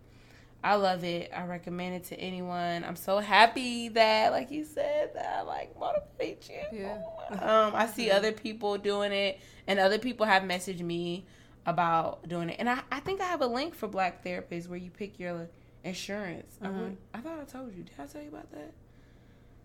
I 0.64 0.76
love 0.76 1.04
it. 1.04 1.32
I 1.36 1.46
recommend 1.46 1.96
it 1.96 2.04
to 2.06 2.20
anyone. 2.20 2.84
I'm 2.84 2.96
so 2.96 3.20
happy 3.20 3.90
that, 3.90 4.32
like 4.32 4.52
you 4.52 4.64
said, 4.64 5.12
that 5.16 5.38
I 5.40 5.42
like 5.42 5.78
motivate 5.80 6.48
you. 6.50 6.80
Yeah. 6.80 7.02
Um, 7.32 7.74
I 7.74 7.88
see 7.88 8.12
other 8.12 8.32
people 8.32 8.78
doing 8.78 9.12
it, 9.12 9.40
and 9.66 9.80
other 9.80 9.98
people 9.98 10.26
have 10.26 10.44
messaged 10.44 10.82
me 10.82 11.26
about 11.66 12.28
doing 12.28 12.50
it. 12.50 12.58
And 12.60 12.70
I, 12.70 12.82
I 12.92 13.00
think 13.00 13.22
I 13.22 13.26
have 13.26 13.42
a 13.42 13.48
link 13.48 13.74
for 13.74 13.88
Black 13.88 14.24
therapists 14.24 14.68
where 14.68 14.78
you 14.78 14.92
pick 14.92 15.20
your 15.20 15.50
insurance. 15.84 16.58
Mm-hmm. 16.62 16.76
I, 16.76 16.82
would, 16.82 16.98
I 17.16 17.18
thought 17.20 17.40
I 17.40 17.44
told 17.46 17.76
you. 17.76 17.84
Did 17.84 17.94
I 17.98 18.06
tell 18.06 18.22
you 18.22 18.30
about 18.30 18.52
that? 18.52 18.72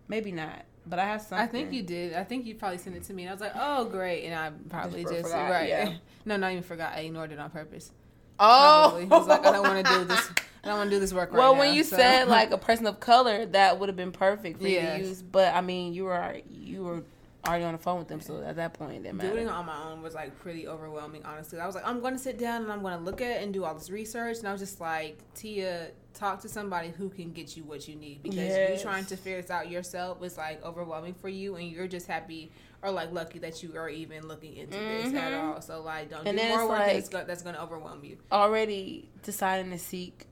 Maybe 0.07 0.31
not, 0.31 0.63
but 0.87 0.99
I 0.99 1.05
have 1.05 1.21
something. 1.21 1.37
I 1.37 1.47
think 1.47 1.73
you 1.73 1.83
did. 1.83 2.13
I 2.13 2.23
think 2.23 2.45
you 2.45 2.55
probably 2.55 2.77
sent 2.77 2.95
it 2.95 3.03
to 3.03 3.13
me, 3.13 3.23
and 3.23 3.29
I 3.29 3.33
was 3.33 3.41
like, 3.41 3.51
"Oh, 3.55 3.85
great!" 3.85 4.23
And 4.23 4.33
I 4.33 4.51
probably 4.69 5.03
just, 5.03 5.15
just 5.15 5.33
right. 5.33 5.67
Yeah. 5.67 5.93
no, 6.25 6.37
not 6.37 6.51
even 6.51 6.63
forgot. 6.63 6.93
I 6.93 7.01
ignored 7.01 7.33
it 7.33 7.39
on 7.39 7.49
purpose. 7.49 7.91
Oh, 8.39 8.89
probably. 8.89 9.05
was 9.05 9.27
like, 9.27 9.45
"I 9.45 9.51
don't 9.51 9.63
want 9.63 9.85
to 9.85 9.93
do 9.93 10.03
this." 10.05 10.29
I 10.63 10.71
don't 10.71 10.79
want 10.79 10.89
to 10.89 10.95
do 10.97 10.99
this 10.99 11.13
work 11.13 11.31
right 11.31 11.37
well, 11.37 11.53
now, 11.53 11.59
when 11.59 11.73
you 11.75 11.83
so. 11.83 11.95
said 11.95 12.27
like 12.27 12.51
a 12.51 12.57
person 12.57 12.87
of 12.87 12.99
color, 12.99 13.45
that 13.45 13.79
would 13.79 13.87
have 13.87 13.95
been 13.95 14.11
perfect 14.11 14.61
for 14.61 14.67
yes. 14.67 14.97
you 14.97 15.03
to 15.03 15.09
use. 15.09 15.21
But 15.21 15.53
I 15.53 15.61
mean, 15.61 15.93
you 15.93 16.05
were 16.05 16.37
you 16.49 16.83
were 16.83 17.03
already 17.47 17.63
on 17.63 17.71
the 17.71 17.77
phone 17.77 17.99
with 17.99 18.07
them, 18.07 18.19
so 18.19 18.41
at 18.43 18.57
that 18.57 18.73
point, 18.73 19.05
it 19.05 19.17
doing 19.17 19.47
it 19.47 19.49
on 19.49 19.65
my 19.65 19.83
own 19.83 20.01
was 20.01 20.13
like 20.13 20.37
pretty 20.39 20.67
overwhelming. 20.67 21.23
Honestly, 21.23 21.59
I 21.59 21.65
was 21.65 21.75
like, 21.75 21.87
I'm 21.87 22.01
going 22.01 22.13
to 22.13 22.19
sit 22.19 22.37
down 22.37 22.63
and 22.63 22.71
I'm 22.71 22.81
going 22.81 22.97
to 22.97 23.03
look 23.03 23.21
at 23.21 23.37
it 23.37 23.43
and 23.43 23.53
do 23.53 23.63
all 23.63 23.73
this 23.73 23.89
research, 23.89 24.39
and 24.39 24.47
I 24.47 24.51
was 24.51 24.59
just 24.59 24.81
like, 24.81 25.19
Tia, 25.33 25.91
talk 26.13 26.41
to 26.41 26.49
somebody 26.49 26.89
who 26.89 27.09
can 27.09 27.31
get 27.31 27.55
you 27.55 27.63
what 27.63 27.87
you 27.87 27.95
need 27.95 28.23
because 28.23 28.37
yes. 28.37 28.79
you 28.79 28.83
trying 28.83 29.05
to 29.05 29.15
figure 29.15 29.41
this 29.41 29.51
out 29.51 29.69
yourself 29.69 30.19
was 30.19 30.37
like 30.37 30.63
overwhelming 30.65 31.13
for 31.13 31.29
you, 31.29 31.55
and 31.55 31.69
you're 31.69 31.87
just 31.87 32.07
happy 32.07 32.51
or 32.87 32.91
like 32.91 33.11
lucky 33.11 33.39
that 33.39 33.61
you 33.61 33.75
are 33.77 33.89
even 33.89 34.27
looking 34.27 34.55
into 34.55 34.77
mm-hmm. 34.77 35.11
this 35.11 35.21
at 35.21 35.31
mm-hmm. 35.31 35.49
all. 35.49 35.61
So 35.61 35.81
like, 35.81 36.09
don't 36.09 36.25
and 36.27 36.37
do 36.37 36.47
more 36.47 36.67
work 36.67 36.79
like, 36.79 37.27
that's 37.27 37.41
going 37.41 37.55
to 37.55 37.61
overwhelm 37.61 38.03
you. 38.03 38.17
Already 38.31 39.09
deciding 39.23 39.71
to 39.71 39.77
seek 39.77 40.25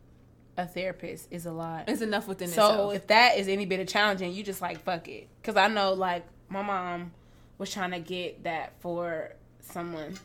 a 0.58 0.66
therapist 0.66 1.28
is 1.32 1.46
a 1.46 1.52
lot. 1.52 1.90
It's 1.90 2.02
enough 2.02 2.28
within 2.28 2.48
so 2.48 2.54
itself. 2.54 2.76
So 2.78 2.92
if 2.92 3.08
that 3.08 3.38
is 3.38 3.48
any 3.48 3.66
bit 3.66 3.82
of 3.82 3.88
challenging, 3.88 4.34
you 4.34 4.44
just 4.44 4.62
like 4.62 4.80
fuck 4.82 5.08
it. 5.08 5.28
Because 5.42 5.58
I 5.58 5.68
know 5.68 5.94
like 5.94 6.26
my 6.50 6.62
mom 6.62 7.12
was 7.58 7.72
trying 7.72 7.92
to 7.92 8.00
get 8.00 8.44
that 8.44 8.74
for 8.80 9.34
someone 9.62 10.16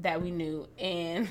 that 0.00 0.20
we 0.20 0.30
knew, 0.30 0.68
and 0.78 1.28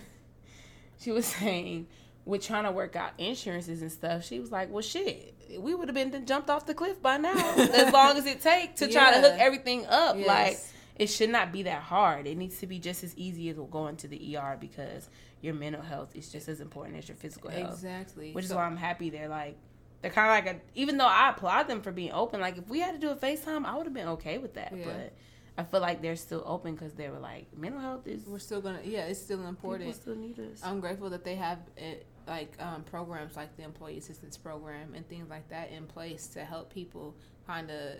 she 1.00 1.12
was 1.12 1.26
saying 1.26 1.88
with 2.26 2.46
trying 2.46 2.64
to 2.64 2.72
work 2.72 2.96
out 2.96 3.12
insurances 3.18 3.82
and 3.82 3.92
stuff. 3.92 4.26
She 4.26 4.40
was 4.40 4.52
like, 4.52 4.72
"Well, 4.72 4.82
shit." 4.82 5.36
We 5.60 5.76
would 5.76 5.88
have 5.88 5.96
been 5.96 6.26
jumped 6.26 6.50
off 6.50 6.66
the 6.66 6.74
cliff 6.74 7.02
by 7.02 7.18
now, 7.18 7.56
as 7.56 7.92
long 7.94 8.18
as 8.18 8.26
it 8.26 8.42
takes 8.42 8.80
to 8.80 8.88
yeah. 8.88 8.94
try 8.94 9.14
to 9.14 9.22
hook 9.22 9.40
everything 9.40 9.86
up. 9.88 10.18
Yes. 10.18 10.28
Like, 10.28 10.60
it 10.98 11.08
should 11.08 11.30
not 11.30 11.52
be 11.52 11.64
that 11.64 11.82
hard. 11.82 12.28
It 12.28 12.38
needs 12.38 12.60
to 12.60 12.68
be 12.68 12.80
just 12.80 13.04
as 13.04 13.18
easy 13.18 13.50
as 13.50 13.58
going 13.58 13.96
to 13.98 14.08
the 14.08 14.38
ER 14.38 14.58
because 14.60 15.10
your 15.42 15.54
mental 15.54 15.82
health 15.82 16.16
is 16.16 16.32
just 16.32 16.48
as 16.48 16.62
important 16.62 16.98
as 16.98 17.08
your 17.08 17.18
physical 17.18 17.50
health. 17.50 17.74
Exactly. 17.74 18.32
Which 18.34 18.46
so, 18.46 18.52
is 18.52 18.56
why 18.56 18.66
I'm 18.66 18.78
happy 18.78 19.10
they're 19.10 19.28
like 19.28 19.58
they're 20.02 20.12
kind 20.12 20.28
of 20.28 20.46
like 20.46 20.56
a 20.56 20.62
even 20.76 20.98
though 20.98 21.08
I 21.08 21.30
applaud 21.30 21.68
them 21.68 21.82
for 21.82 21.92
being 21.92 22.12
open. 22.12 22.40
Like 22.40 22.58
if 22.58 22.68
we 22.68 22.80
had 22.80 22.94
to 22.94 23.00
do 23.00 23.10
a 23.10 23.16
FaceTime, 23.16 23.66
I 23.66 23.76
would 23.76 23.86
have 23.86 23.94
been 23.94 24.10
okay 24.10 24.38
with 24.38 24.54
that. 24.56 24.74
Yeah. 24.76 24.86
But 24.86 25.14
I 25.58 25.64
feel 25.64 25.82
like 25.82 26.02
they're 26.02 26.16
still 26.16 26.44
open 26.46 26.76
because 26.76 26.94
they 26.94 27.10
were 27.10 27.20
like 27.20 27.46
mental 27.56 27.82
health 27.82 28.08
is. 28.08 28.26
We're 28.26 28.40
still 28.40 28.62
gonna 28.62 28.80
yeah, 28.84 29.06
it's 29.06 29.22
still 29.22 29.46
important. 29.48 29.90
People 29.90 30.02
still 30.02 30.16
need 30.16 30.40
us. 30.40 30.62
I'm 30.64 30.80
grateful 30.80 31.10
that 31.10 31.24
they 31.24 31.36
have 31.36 31.60
it 31.78 32.06
like 32.32 32.56
um, 32.62 32.82
programs 32.84 33.36
like 33.36 33.56
the 33.58 33.64
employee 33.64 33.98
assistance 33.98 34.38
program 34.38 34.94
and 34.96 35.08
things 35.10 35.30
like 35.30 35.48
that 35.50 35.70
in 35.70 35.86
place 35.86 36.28
to 36.28 36.46
help 36.46 36.74
people 36.74 37.14
kind 37.46 37.70
of 37.70 37.98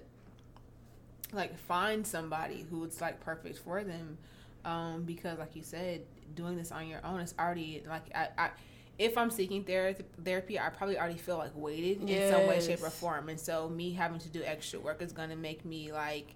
like 1.34 1.58
find 1.60 2.08
somebody 2.08 2.66
who 2.70 2.84
it's 2.86 3.02
like 3.02 3.20
perfect 3.20 3.60
for 3.60 3.84
them 3.84 4.18
um, 4.64 5.04
because 5.04 5.38
like 5.38 5.54
you 5.54 5.64
said 5.64 6.02
doing 6.34 6.56
this 6.56 6.72
on 6.72 6.88
your 6.88 7.06
own 7.06 7.20
is 7.20 7.36
already 7.38 7.84
like 7.88 8.04
I, 8.16 8.30
I 8.38 8.50
if 8.98 9.18
I'm 9.18 9.32
seeking 9.32 9.64
therapy, 9.64 10.04
therapy, 10.24 10.60
I 10.60 10.70
probably 10.70 11.00
already 11.00 11.18
feel 11.18 11.38
like 11.38 11.56
weighted 11.56 12.08
yes. 12.08 12.32
in 12.32 12.38
some 12.38 12.48
way, 12.48 12.62
shape, 12.62 12.84
or 12.84 12.92
form, 12.92 13.30
and 13.30 13.40
so 13.40 13.68
me 13.68 13.94
having 13.94 14.20
to 14.20 14.30
do 14.30 14.44
extra 14.44 14.80
work 14.80 15.02
is 15.02 15.12
gonna 15.12 15.36
make 15.36 15.66
me 15.66 15.92
like 15.92 16.36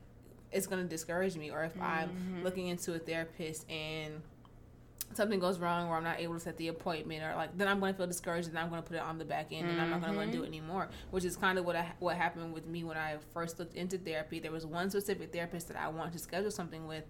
it's 0.52 0.66
gonna 0.66 0.86
discourage 0.86 1.36
me. 1.36 1.52
Or 1.52 1.64
if 1.64 1.74
mm-hmm. 1.74 1.84
I'm 1.84 2.44
looking 2.44 2.68
into 2.68 2.96
a 2.96 2.98
therapist 2.98 3.70
and 3.70 4.22
something 5.16 5.40
goes 5.40 5.60
wrong 5.60 5.88
or 5.88 5.96
I'm 5.96 6.04
not 6.04 6.20
able 6.20 6.34
to 6.34 6.40
set 6.40 6.58
the 6.58 6.68
appointment 6.68 7.24
or 7.24 7.36
like 7.36 7.58
then 7.58 7.68
I'm 7.68 7.80
going 7.80 7.94
to 7.94 7.98
feel 7.98 8.08
discouraged 8.08 8.50
and 8.50 8.58
I'm 8.58 8.70
going 8.70 8.82
to 8.82 8.88
put 8.88 8.98
it 8.98 9.04
on 9.04 9.18
the 9.18 9.26
back 9.26 9.48
end 9.52 9.70
and 9.70 9.82
I'm 9.82 9.90
not 9.90 10.02
going 10.02 10.14
to 10.14 10.18
want 10.18 10.32
to 10.32 10.38
do 10.38 10.44
it 10.44 10.48
mm-hmm. 10.48 10.56
anymore 10.56 10.90
which 11.12 11.26
is 11.26 11.36
kind 11.36 11.58
of 11.58 11.66
what 11.66 11.76
I, 11.76 11.92
what 12.00 12.16
happened 12.16 12.54
with 12.54 12.68
me 12.68 12.84
when 12.84 12.98
I 12.98 13.18
first 13.34 13.60
looked 13.60 13.76
into 13.76 13.98
therapy 13.98 14.40
there 14.40 14.52
was 14.52 14.66
one 14.66 14.90
specific 14.90 15.32
therapist 15.32 15.68
that 15.70 15.78
I 15.78 15.88
wanted 15.88 16.14
to 16.14 16.20
schedule 16.20 16.52
something 16.52 16.88
with 16.88 17.06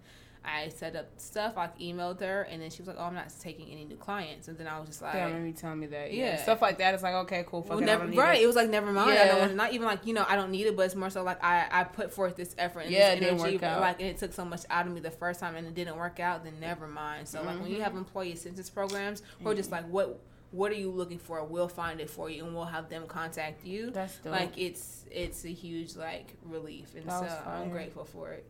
I 0.46 0.68
set 0.68 0.96
up 0.96 1.08
stuff, 1.16 1.56
I 1.56 1.68
emailed 1.80 2.20
her, 2.20 2.42
and 2.42 2.62
then 2.62 2.70
she 2.70 2.80
was 2.80 2.88
like, 2.88 2.96
"Oh, 2.98 3.04
I'm 3.04 3.14
not 3.14 3.32
taking 3.40 3.70
any 3.70 3.84
new 3.84 3.96
clients." 3.96 4.48
And 4.48 4.56
then 4.56 4.66
I 4.66 4.78
was 4.78 4.88
just 4.88 5.02
like, 5.02 5.14
"Yeah, 5.14 5.26
remember 5.26 5.48
you 5.48 5.52
telling 5.52 5.80
me 5.80 5.86
that." 5.88 6.12
Yeah. 6.12 6.24
yeah. 6.24 6.42
stuff 6.42 6.62
like 6.62 6.78
that. 6.78 6.94
It's 6.94 7.02
like, 7.02 7.14
okay, 7.14 7.44
cool. 7.46 7.62
Fuck 7.62 7.70
well, 7.70 7.78
it, 7.80 7.86
never, 7.86 8.06
right? 8.06 8.38
It. 8.38 8.44
it. 8.44 8.46
was 8.46 8.56
like, 8.56 8.70
never 8.70 8.92
mind. 8.92 9.14
Yeah. 9.14 9.22
I 9.22 9.38
don't 9.38 9.56
not 9.56 9.72
even 9.72 9.86
like 9.86 10.06
you 10.06 10.14
know, 10.14 10.24
I 10.28 10.36
don't 10.36 10.50
need 10.50 10.66
it, 10.66 10.76
but 10.76 10.86
it's 10.86 10.94
more 10.94 11.10
so 11.10 11.22
like 11.22 11.42
I 11.42 11.66
I 11.70 11.84
put 11.84 12.12
forth 12.12 12.36
this 12.36 12.54
effort 12.58 12.80
and 12.80 12.90
yeah, 12.90 13.14
this 13.14 13.40
energy, 13.40 13.58
like 13.58 14.00
and 14.00 14.08
it 14.08 14.18
took 14.18 14.32
so 14.32 14.44
much 14.44 14.62
out 14.70 14.86
of 14.86 14.92
me 14.92 15.00
the 15.00 15.10
first 15.10 15.40
time, 15.40 15.56
and 15.56 15.66
it 15.66 15.74
didn't 15.74 15.96
work 15.96 16.20
out. 16.20 16.44
Then 16.44 16.60
never 16.60 16.86
mind. 16.86 17.28
So 17.28 17.38
mm-hmm. 17.38 17.46
like 17.46 17.60
when 17.60 17.70
you 17.70 17.80
have 17.80 17.90
mm-hmm. 17.90 17.98
employee 17.98 18.32
assistance 18.32 18.70
programs, 18.70 19.20
mm-hmm. 19.20 19.48
or 19.48 19.54
just 19.54 19.70
like 19.70 19.86
what 19.88 20.20
what 20.50 20.72
are 20.72 20.76
you 20.76 20.90
looking 20.90 21.18
for? 21.18 21.44
We'll 21.44 21.68
find 21.68 22.00
it 22.00 22.08
for 22.08 22.30
you, 22.30 22.44
and 22.44 22.54
we'll 22.54 22.64
have 22.64 22.88
them 22.88 23.06
contact 23.06 23.64
you. 23.64 23.90
That's 23.90 24.18
dope. 24.18 24.32
like 24.32 24.52
it's 24.56 25.04
it's 25.10 25.44
a 25.44 25.52
huge 25.52 25.96
like 25.96 26.34
relief, 26.44 26.94
and 26.94 27.10
so 27.10 27.28
I'm 27.46 27.70
grateful 27.70 28.04
for 28.04 28.32
it. 28.32 28.46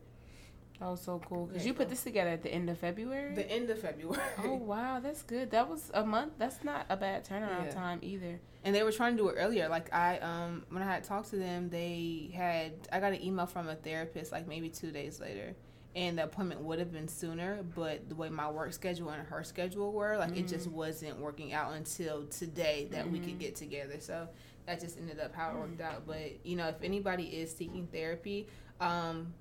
That 0.79 0.89
was 0.89 1.01
so 1.01 1.19
cool 1.27 1.47
because 1.47 1.65
you 1.65 1.73
put 1.73 1.89
this 1.89 2.03
together 2.03 2.29
at 2.29 2.43
the 2.43 2.53
end 2.53 2.69
of 2.69 2.77
February. 2.77 3.33
The 3.33 3.49
end 3.49 3.69
of 3.69 3.79
February. 3.79 4.21
Oh 4.43 4.53
wow, 4.55 4.99
that's 4.99 5.23
good. 5.23 5.49
That 5.49 5.67
was 5.67 5.89
a 5.93 6.05
month. 6.05 6.33
That's 6.37 6.63
not 6.63 6.85
a 6.89 6.95
bad 6.95 7.25
turnaround 7.25 7.65
yeah. 7.65 7.71
time 7.71 7.99
either. 8.03 8.39
And 8.63 8.75
they 8.75 8.83
were 8.83 8.91
trying 8.91 9.17
to 9.17 9.23
do 9.23 9.29
it 9.29 9.35
earlier. 9.39 9.69
Like 9.69 9.91
I, 9.93 10.19
um, 10.19 10.65
when 10.69 10.83
I 10.83 10.85
had 10.85 11.03
talked 11.03 11.31
to 11.31 11.35
them, 11.37 11.69
they 11.69 12.29
had 12.33 12.73
I 12.91 12.99
got 12.99 13.13
an 13.13 13.23
email 13.23 13.47
from 13.47 13.67
a 13.67 13.75
therapist 13.75 14.31
like 14.31 14.47
maybe 14.47 14.69
two 14.69 14.91
days 14.91 15.19
later, 15.19 15.55
and 15.95 16.19
the 16.19 16.25
appointment 16.25 16.61
would 16.61 16.77
have 16.77 16.93
been 16.93 17.07
sooner, 17.07 17.63
but 17.73 18.07
the 18.07 18.13
way 18.13 18.29
my 18.29 18.47
work 18.47 18.71
schedule 18.71 19.09
and 19.09 19.27
her 19.27 19.43
schedule 19.43 19.91
were, 19.91 20.15
like 20.17 20.29
mm-hmm. 20.29 20.41
it 20.41 20.47
just 20.47 20.69
mm. 20.69 20.73
wasn't 20.73 21.17
working 21.17 21.53
out 21.53 21.73
until 21.73 22.27
today 22.27 22.87
that 22.91 23.05
mm-hmm. 23.05 23.13
we 23.13 23.19
could 23.19 23.29
mm-hmm. 23.29 23.39
get 23.39 23.55
together. 23.55 23.95
So 23.99 24.27
that 24.67 24.79
just 24.79 24.99
ended 24.99 25.19
up 25.19 25.33
how 25.33 25.49
it 25.49 25.55
worked 25.55 25.79
mm-hmm. 25.79 25.95
out. 25.95 26.05
But 26.05 26.45
you 26.45 26.55
know, 26.55 26.67
if 26.67 26.83
anybody 26.83 27.23
is 27.23 27.55
seeking 27.55 27.87
therapy, 27.87 28.47
um, 28.79 29.33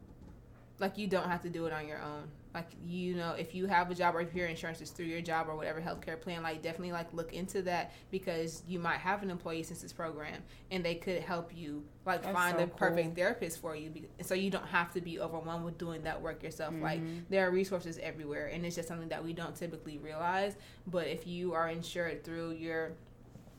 like 0.79 0.99
you 0.99 1.07
don't 1.07 1.29
have 1.29 1.43
to 1.43 1.51
do 1.51 1.67
it 1.67 1.73
on 1.73 1.87
your 1.87 2.01
own. 2.01 2.25
Like 2.55 2.71
you 2.83 3.15
know, 3.15 3.33
if 3.33 3.55
you 3.55 3.67
have 3.67 3.91
a 3.91 3.95
job 3.95 4.15
or 4.15 4.23
if 4.23 4.35
your 4.35 4.47
insurance 4.47 4.81
is 4.81 4.91
through 4.91 5.07
your 5.07 5.21
job 5.21 5.47
or 5.49 5.57
whatever 5.57 5.79
healthcare 5.79 6.19
plan, 6.19 6.43
like 6.43 6.63
definitely 6.63 6.93
like 6.93 7.13
look 7.13 7.35
into 7.35 7.61
that 7.63 7.93
because 8.11 8.63
you 8.67 8.79
might 8.79 8.97
have 8.97 9.23
an 9.23 9.31
employee 9.31 9.61
assistance 9.61 9.93
program 9.93 10.43
and 10.71 10.83
they 10.83 10.95
could 10.95 11.21
help 11.21 11.55
you 11.55 11.85
like 12.07 12.23
That's 12.23 12.35
find 12.35 12.57
so 12.57 12.65
the 12.65 12.69
perfect 12.69 13.15
therapist 13.15 13.61
for 13.61 13.77
you. 13.77 13.93
So 14.23 14.35
you 14.35 14.51
don't 14.51 14.67
have 14.67 14.91
to 14.95 15.03
be 15.03 15.21
overwhelmed 15.21 15.67
with 15.67 15.77
doing 15.77 16.03
that 16.05 16.21
work 16.21 16.43
yourself. 16.43 16.73
Mm-hmm. 16.73 16.83
Like 16.83 17.01
there 17.29 17.47
are 17.47 17.51
resources 17.51 17.99
everywhere, 18.03 18.47
and 18.47 18.65
it's 18.65 18.77
just 18.77 18.89
something 18.89 19.09
that 19.11 19.23
we 19.23 19.35
don't 19.35 19.55
typically 19.55 19.99
realize. 19.99 20.57
But 20.87 21.09
if 21.09 21.27
you 21.27 21.53
are 21.53 21.69
insured 21.69 22.25
through 22.25 22.53
your 22.53 22.93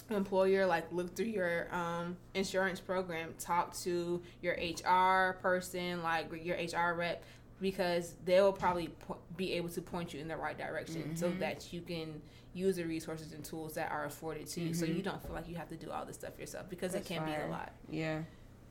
employer 0.09 0.65
like 0.65 0.91
look 0.91 1.15
through 1.15 1.25
your 1.25 1.67
um, 1.73 2.17
insurance 2.33 2.79
program 2.79 3.33
talk 3.39 3.75
to 3.75 4.21
your 4.41 4.53
hr 4.53 5.33
person 5.41 6.01
like 6.03 6.31
your 6.43 6.57
hr 6.57 6.93
rep 6.95 7.23
because 7.59 8.15
they'll 8.25 8.53
probably 8.53 8.87
po- 8.87 9.17
be 9.35 9.53
able 9.53 9.69
to 9.69 9.81
point 9.81 10.13
you 10.13 10.19
in 10.19 10.27
the 10.27 10.37
right 10.37 10.57
direction 10.57 11.01
mm-hmm. 11.01 11.15
so 11.15 11.29
that 11.39 11.73
you 11.73 11.81
can 11.81 12.21
use 12.53 12.75
the 12.77 12.83
resources 12.83 13.33
and 13.33 13.43
tools 13.43 13.73
that 13.73 13.91
are 13.91 14.05
afforded 14.05 14.47
to 14.47 14.61
you 14.61 14.69
mm-hmm. 14.69 14.79
so 14.79 14.85
you 14.85 15.01
don't 15.01 15.21
feel 15.23 15.33
like 15.33 15.47
you 15.47 15.55
have 15.55 15.69
to 15.69 15.75
do 15.75 15.91
all 15.91 16.05
this 16.05 16.15
stuff 16.15 16.37
yourself 16.39 16.69
because 16.69 16.93
That's 16.93 17.09
it 17.09 17.13
can 17.13 17.23
fire. 17.25 17.41
be 17.41 17.47
a 17.47 17.51
lot 17.51 17.71
yeah 17.89 18.19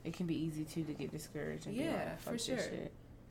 it 0.05 0.13
can 0.13 0.27
be 0.27 0.37
easy 0.37 0.65
too 0.65 0.85
to 0.85 0.93
get 0.93 1.11
discouraged 1.11 1.67
and 1.67 1.77
yeah 1.77 2.17
for 2.17 2.39
sure 2.39 2.59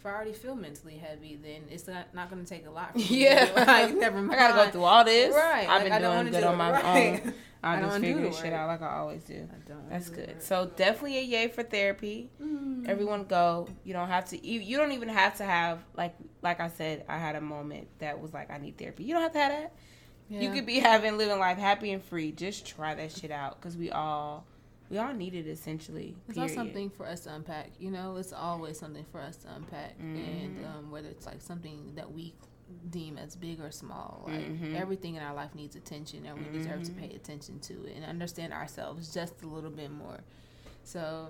if 0.05 0.11
I 0.11 0.15
already 0.15 0.33
feel 0.33 0.55
mentally 0.55 0.97
heavy, 0.97 1.35
then 1.41 1.63
it's 1.69 1.87
not, 1.87 2.13
not 2.13 2.29
going 2.29 2.43
to 2.43 2.47
take 2.47 2.67
a 2.67 2.69
lot. 2.69 2.91
yeah, 2.95 3.49
like 3.55 3.95
never 3.95 4.21
mind. 4.21 4.33
I 4.39 4.47
got 4.47 4.47
to 4.49 4.65
go 4.65 4.71
through 4.71 4.83
all 4.83 5.03
this. 5.03 5.33
Right, 5.33 5.67
I've 5.67 5.81
like, 5.81 6.01
been 6.01 6.01
doing 6.01 6.31
good 6.31 6.43
on 6.43 6.57
my 6.57 6.71
right. 6.71 7.21
own. 7.25 7.33
I, 7.63 7.77
I 7.77 7.81
just 7.81 7.99
figure 7.99 8.31
shit 8.31 8.53
out 8.53 8.67
like 8.67 8.83
I 8.83 8.97
always 8.97 9.23
do. 9.23 9.33
I 9.33 9.67
don't. 9.67 9.89
That's 9.89 10.11
do 10.11 10.17
good. 10.17 10.43
So 10.43 10.71
definitely 10.75 11.17
a 11.17 11.21
yay 11.21 11.47
for 11.47 11.63
therapy. 11.63 12.29
Mm. 12.39 12.87
Everyone 12.87 13.23
go. 13.23 13.67
You 13.83 13.93
don't 13.93 14.07
have 14.07 14.25
to. 14.25 14.47
You, 14.47 14.59
you 14.59 14.77
don't 14.77 14.91
even 14.91 15.09
have 15.09 15.37
to 15.37 15.43
have 15.43 15.79
like 15.97 16.13
like 16.43 16.59
I 16.59 16.67
said. 16.67 17.05
I 17.09 17.17
had 17.17 17.35
a 17.35 17.41
moment 17.41 17.87
that 17.97 18.21
was 18.21 18.31
like 18.31 18.51
I 18.51 18.59
need 18.59 18.77
therapy. 18.77 19.05
You 19.05 19.15
don't 19.15 19.23
have 19.23 19.33
to 19.33 19.39
have 19.39 19.51
that. 19.51 19.73
Yeah. 20.29 20.41
You 20.41 20.51
could 20.51 20.67
be 20.67 20.79
having 20.79 21.17
living 21.17 21.39
life 21.39 21.57
happy 21.57 21.91
and 21.91 22.03
free. 22.03 22.31
Just 22.31 22.67
try 22.67 22.93
that 22.93 23.11
shit 23.11 23.31
out 23.31 23.59
because 23.59 23.75
we 23.75 23.89
all 23.89 24.45
we 24.89 24.97
all 24.97 25.13
need 25.13 25.33
it 25.33 25.47
essentially. 25.47 26.15
It's 26.27 26.37
not 26.37 26.49
something 26.51 26.89
for 26.89 27.05
us 27.05 27.21
to 27.21 27.33
unpack. 27.33 27.71
You 27.79 27.91
know, 27.91 28.17
it's 28.17 28.33
always 28.33 28.79
something 28.79 29.05
for 29.11 29.19
us 29.19 29.37
to 29.37 29.47
unpack, 29.55 29.97
mm-hmm. 29.97 30.17
and 30.17 30.65
um, 30.65 30.91
whether 30.91 31.09
it's 31.09 31.25
like 31.25 31.41
something 31.41 31.93
that 31.95 32.11
we 32.11 32.33
deem 32.89 33.17
as 33.17 33.35
big 33.35 33.61
or 33.61 33.71
small, 33.71 34.23
like 34.27 34.39
mm-hmm. 34.39 34.75
everything 34.75 35.15
in 35.15 35.23
our 35.23 35.33
life 35.33 35.55
needs 35.55 35.75
attention, 35.75 36.25
and 36.25 36.37
we 36.37 36.45
mm-hmm. 36.45 36.57
deserve 36.57 36.83
to 36.83 36.91
pay 36.91 37.15
attention 37.15 37.59
to 37.59 37.73
it 37.85 37.95
and 37.95 38.05
understand 38.05 38.53
ourselves 38.53 39.13
just 39.13 39.41
a 39.43 39.47
little 39.47 39.71
bit 39.71 39.91
more. 39.91 40.19
So. 40.83 41.29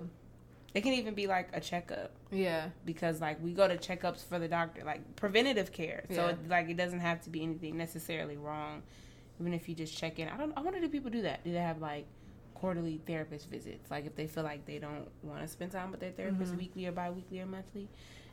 It 0.74 0.82
can 0.82 0.92
even 0.92 1.14
be 1.14 1.26
like 1.26 1.48
a 1.54 1.60
checkup. 1.60 2.10
Yeah. 2.30 2.68
Because 2.84 3.18
like 3.18 3.42
we 3.42 3.52
go 3.54 3.66
to 3.66 3.78
checkups 3.78 4.22
for 4.22 4.38
the 4.38 4.46
doctor, 4.46 4.82
like 4.84 5.16
preventative 5.16 5.72
care. 5.72 6.04
So 6.10 6.16
yeah. 6.16 6.28
it, 6.32 6.48
like 6.50 6.68
it 6.68 6.76
doesn't 6.76 7.00
have 7.00 7.22
to 7.22 7.30
be 7.30 7.42
anything 7.42 7.78
necessarily 7.78 8.36
wrong. 8.36 8.82
Even 9.40 9.54
if 9.54 9.70
you 9.70 9.74
just 9.74 9.96
check 9.96 10.18
in. 10.18 10.28
I 10.28 10.36
don't 10.36 10.52
I 10.54 10.60
wonder 10.60 10.78
do 10.78 10.90
people 10.90 11.10
do 11.10 11.22
that? 11.22 11.42
Do 11.44 11.52
they 11.52 11.60
have 11.60 11.80
like 11.80 12.04
quarterly 12.56 13.00
therapist 13.06 13.50
visits. 13.50 13.90
Like 13.90 14.06
if 14.06 14.16
they 14.16 14.26
feel 14.26 14.44
like 14.44 14.64
they 14.64 14.78
don't 14.78 15.08
want 15.22 15.42
to 15.42 15.48
spend 15.48 15.72
time 15.72 15.90
with 15.90 16.00
their 16.00 16.12
therapist 16.12 16.52
mm-hmm. 16.52 16.58
weekly 16.58 16.86
or 16.86 16.92
bi-weekly 16.92 17.40
or 17.40 17.46
monthly, 17.46 17.88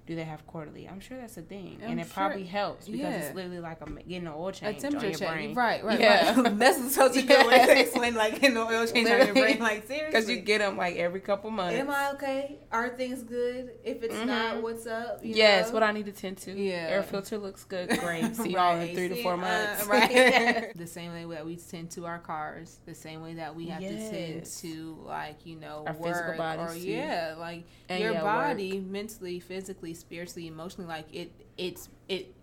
do 0.06 0.16
they 0.16 0.24
have 0.24 0.46
quarterly? 0.48 0.88
I'm 0.88 1.00
sure 1.00 1.18
that's 1.18 1.38
a 1.38 1.42
thing, 1.42 1.80
I'm 1.82 1.92
and 1.92 2.00
it 2.00 2.08
sure, 2.08 2.14
probably 2.14 2.44
helps 2.44 2.88
because 2.88 3.00
yeah. 3.00 3.12
it's 3.12 3.36
literally 3.36 3.60
like 3.60 3.80
a, 3.82 3.86
getting 3.86 4.28
an 4.28 4.34
oil 4.36 4.52
change 4.52 4.84
on 4.84 4.92
your 4.92 5.02
change. 5.02 5.20
brain. 5.20 5.54
Right, 5.54 5.84
right, 5.84 6.00
yeah. 6.00 6.40
Right. 6.40 6.60
that's 6.60 6.94
such 6.94 7.16
a 7.18 7.22
good 7.22 7.48
way 7.48 7.66
to 7.66 7.80
explain 7.80 8.16
like 8.16 8.42
getting 8.42 8.58
an 8.58 8.68
oil 8.70 8.86
change 8.86 9.10
on 9.10 9.26
your 9.26 9.34
brain. 9.34 9.60
Like 9.60 9.88
seriously, 9.88 10.08
because 10.08 10.30
you 10.30 10.38
get 10.42 10.60
them 10.60 10.76
like 10.76 10.98
every 10.98 11.22
couple 11.22 11.52
months. 11.52 11.78
Am 11.78 11.90
I 11.90 12.12
okay? 12.12 12.60
Are 12.72 12.90
things 12.90 13.24
good? 13.24 13.72
If 13.84 14.04
it's 14.04 14.14
mm-hmm. 14.14 14.28
not, 14.28 14.62
what's 14.62 14.86
up? 14.86 15.22
yes, 15.24 15.68
know? 15.68 15.74
what 15.76 15.84
I 15.84 15.94
need 15.94 16.06
to 16.06 16.12
tend 16.12 16.38
to. 16.40 16.52
Yeah, 16.52 16.88
air 16.90 17.04
filter 17.04 17.38
looks 17.38 17.64
good. 17.64 17.88
Great. 18.00 18.36
See 18.36 18.44
right. 18.44 18.52
y'all 18.52 18.80
in 18.82 18.94
three 18.96 19.08
See, 19.10 19.16
to 19.16 19.24
four 19.24 19.34
uh, 19.34 19.38
months. 19.38 19.88
Uh, 19.88 19.90
right. 19.90 20.78
the 20.78 20.88
same 20.88 21.14
way 21.14 21.26
that 21.34 21.46
we 21.46 21.56
tend 21.56 21.92
to 21.92 22.06
our 22.06 22.20
cars, 22.20 22.80
the 22.86 22.96
same 22.96 23.22
way 23.22 23.36
that 23.36 23.56
we 23.56 23.68
have 23.68 23.82
yes. 23.82 24.10
to 24.10 24.18
tend 24.18 24.46
to 24.46 24.98
like 25.06 25.46
you 25.46 25.56
know 25.56 25.86
our 25.88 25.94
work 25.94 26.14
physical 26.14 26.36
bodies 26.36 26.84
or 26.84 26.88
yeah, 26.88 27.36
like 27.40 27.64
and 27.88 28.04
your 28.04 28.14
yeah, 28.14 28.22
body, 28.22 28.80
work. 28.80 28.92
mentally, 28.92 29.40
physically, 29.40 29.93
spiritually, 29.94 30.48
emotionally 30.48 30.88
like 30.88 31.06
it 31.14 31.32
it's 31.58 31.90
it 32.08 32.34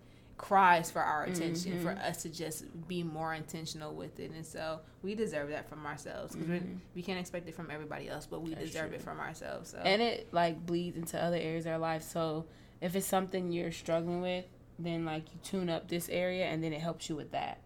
cries 0.41 0.89
for 0.89 1.03
our 1.03 1.25
attention 1.25 1.73
mm-hmm. 1.73 1.83
for 1.83 1.91
us 1.91 2.23
to 2.23 2.29
just 2.29 2.65
be 2.87 3.03
more 3.03 3.31
intentional 3.31 3.93
with 3.93 4.19
it 4.19 4.31
and 4.31 4.43
so 4.43 4.79
we 5.03 5.13
deserve 5.13 5.49
that 5.49 5.69
from 5.69 5.85
ourselves 5.85 6.35
because 6.35 6.63
mm-hmm. 6.63 6.77
we 6.95 7.03
can't 7.03 7.19
expect 7.19 7.47
it 7.47 7.53
from 7.53 7.69
everybody 7.69 8.09
else 8.09 8.25
but 8.25 8.41
we 8.41 8.55
That's 8.55 8.71
deserve 8.71 8.87
true. 8.87 8.95
it 8.95 9.03
from 9.03 9.19
ourselves 9.19 9.69
so. 9.69 9.77
and 9.77 10.01
it 10.01 10.33
like 10.33 10.65
bleeds 10.65 10.97
into 10.97 11.23
other 11.23 11.35
areas 11.35 11.67
of 11.67 11.73
our 11.73 11.77
life 11.77 12.01
so 12.01 12.47
if 12.81 12.95
it's 12.95 13.05
something 13.05 13.51
you're 13.51 13.71
struggling 13.71 14.23
with 14.23 14.45
then 14.79 15.05
like 15.05 15.31
you 15.31 15.39
tune 15.43 15.69
up 15.69 15.87
this 15.87 16.09
area 16.09 16.45
and 16.45 16.63
then 16.63 16.73
it 16.73 16.81
helps 16.81 17.07
you 17.07 17.15
with 17.15 17.31
that 17.33 17.59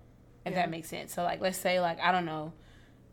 if 0.46 0.52
yeah. 0.52 0.60
that 0.60 0.70
makes 0.70 0.90
sense 0.90 1.14
so 1.14 1.24
like 1.24 1.40
let's 1.40 1.58
say 1.58 1.80
like 1.80 1.98
i 2.02 2.12
don't 2.12 2.26
know 2.26 2.52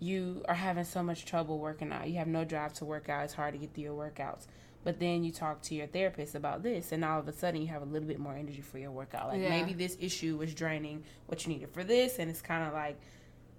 you 0.00 0.42
are 0.48 0.56
having 0.56 0.82
so 0.82 1.04
much 1.04 1.24
trouble 1.24 1.60
working 1.60 1.92
out 1.92 2.08
you 2.08 2.16
have 2.16 2.26
no 2.26 2.44
drive 2.44 2.72
to 2.72 2.84
work 2.84 3.08
out 3.08 3.22
it's 3.22 3.34
hard 3.34 3.52
to 3.54 3.58
get 3.60 3.72
through 3.72 3.84
your 3.84 3.94
workouts 3.94 4.48
but 4.84 4.98
then 4.98 5.22
you 5.24 5.32
talk 5.32 5.62
to 5.62 5.74
your 5.74 5.86
therapist 5.86 6.34
about 6.34 6.62
this 6.62 6.92
and 6.92 7.04
all 7.04 7.18
of 7.18 7.28
a 7.28 7.32
sudden 7.32 7.60
you 7.60 7.68
have 7.68 7.82
a 7.82 7.86
little 7.86 8.08
bit 8.08 8.18
more 8.18 8.34
energy 8.34 8.60
for 8.60 8.78
your 8.78 8.90
workout 8.90 9.28
like 9.28 9.40
yeah. 9.40 9.48
maybe 9.48 9.72
this 9.72 9.96
issue 10.00 10.36
was 10.36 10.54
draining 10.54 11.02
what 11.26 11.44
you 11.46 11.52
needed 11.52 11.70
for 11.70 11.84
this 11.84 12.18
and 12.18 12.30
it's 12.30 12.42
kind 12.42 12.66
of 12.66 12.72
like 12.72 12.98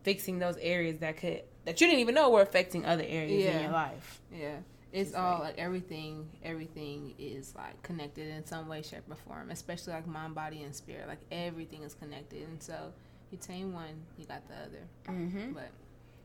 fixing 0.04 0.40
those 0.40 0.58
areas 0.58 1.00
that 1.00 1.18
could 1.18 1.42
that 1.66 1.80
you 1.80 1.88
didn't 1.88 2.00
even 2.00 2.16
know 2.16 2.30
were 2.30 2.42
affecting 2.42 2.86
other 2.86 3.06
areas 3.06 3.44
yeah. 3.44 3.58
in 3.58 3.64
your 3.64 3.72
life 3.72 4.22
yeah 4.34 4.58
it's 4.92 5.16
all 5.16 5.40
like 5.40 5.58
everything 5.58 6.30
everything 6.44 7.14
is 7.18 7.54
like 7.56 7.82
connected 7.82 8.28
in 8.28 8.46
some 8.46 8.68
way 8.68 8.82
shape 8.82 9.02
or 9.10 9.16
form 9.16 9.50
especially 9.50 9.92
like 9.94 10.06
mind 10.06 10.36
body 10.36 10.62
and 10.62 10.76
spirit 10.76 11.08
like 11.08 11.22
everything 11.32 11.82
is 11.82 11.96
connected 11.96 12.44
and 12.48 12.62
so 12.62 12.94
you 13.32 13.38
tame 13.40 13.74
one 13.74 13.96
you 14.18 14.26
got 14.26 14.48
the 14.48 14.54
other 14.56 15.18
mm-hmm. 15.20 15.54
but 15.54 15.70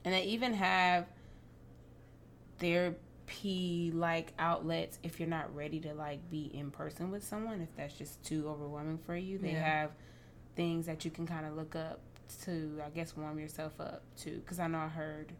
and 0.05 0.12
they 0.12 0.24
even 0.24 0.53
have 0.53 1.07
their 2.59 2.94
P 3.28 3.92
like 3.94 4.32
outlets 4.38 4.98
if 5.02 5.20
you're 5.20 5.28
not 5.28 5.54
ready 5.54 5.78
to 5.80 5.92
like 5.94 6.18
be 6.30 6.50
in 6.54 6.70
person 6.70 7.10
with 7.10 7.22
someone 7.22 7.60
if 7.60 7.68
that's 7.76 7.94
just 7.94 8.24
too 8.24 8.48
overwhelming 8.48 8.98
for 8.98 9.14
you 9.14 9.38
they 9.38 9.52
yeah. 9.52 9.80
have 9.80 9.90
things 10.56 10.86
that 10.86 11.04
you 11.04 11.10
can 11.10 11.26
kind 11.26 11.46
of 11.46 11.54
look 11.54 11.76
up 11.76 12.00
to 12.44 12.80
i 12.84 12.88
guess 12.90 13.16
warm 13.16 13.38
yourself 13.38 13.72
up 13.80 14.02
to 14.16 14.30
because 14.30 14.58
i 14.58 14.66
know 14.66 14.78
i 14.78 14.88
heard 14.88 15.32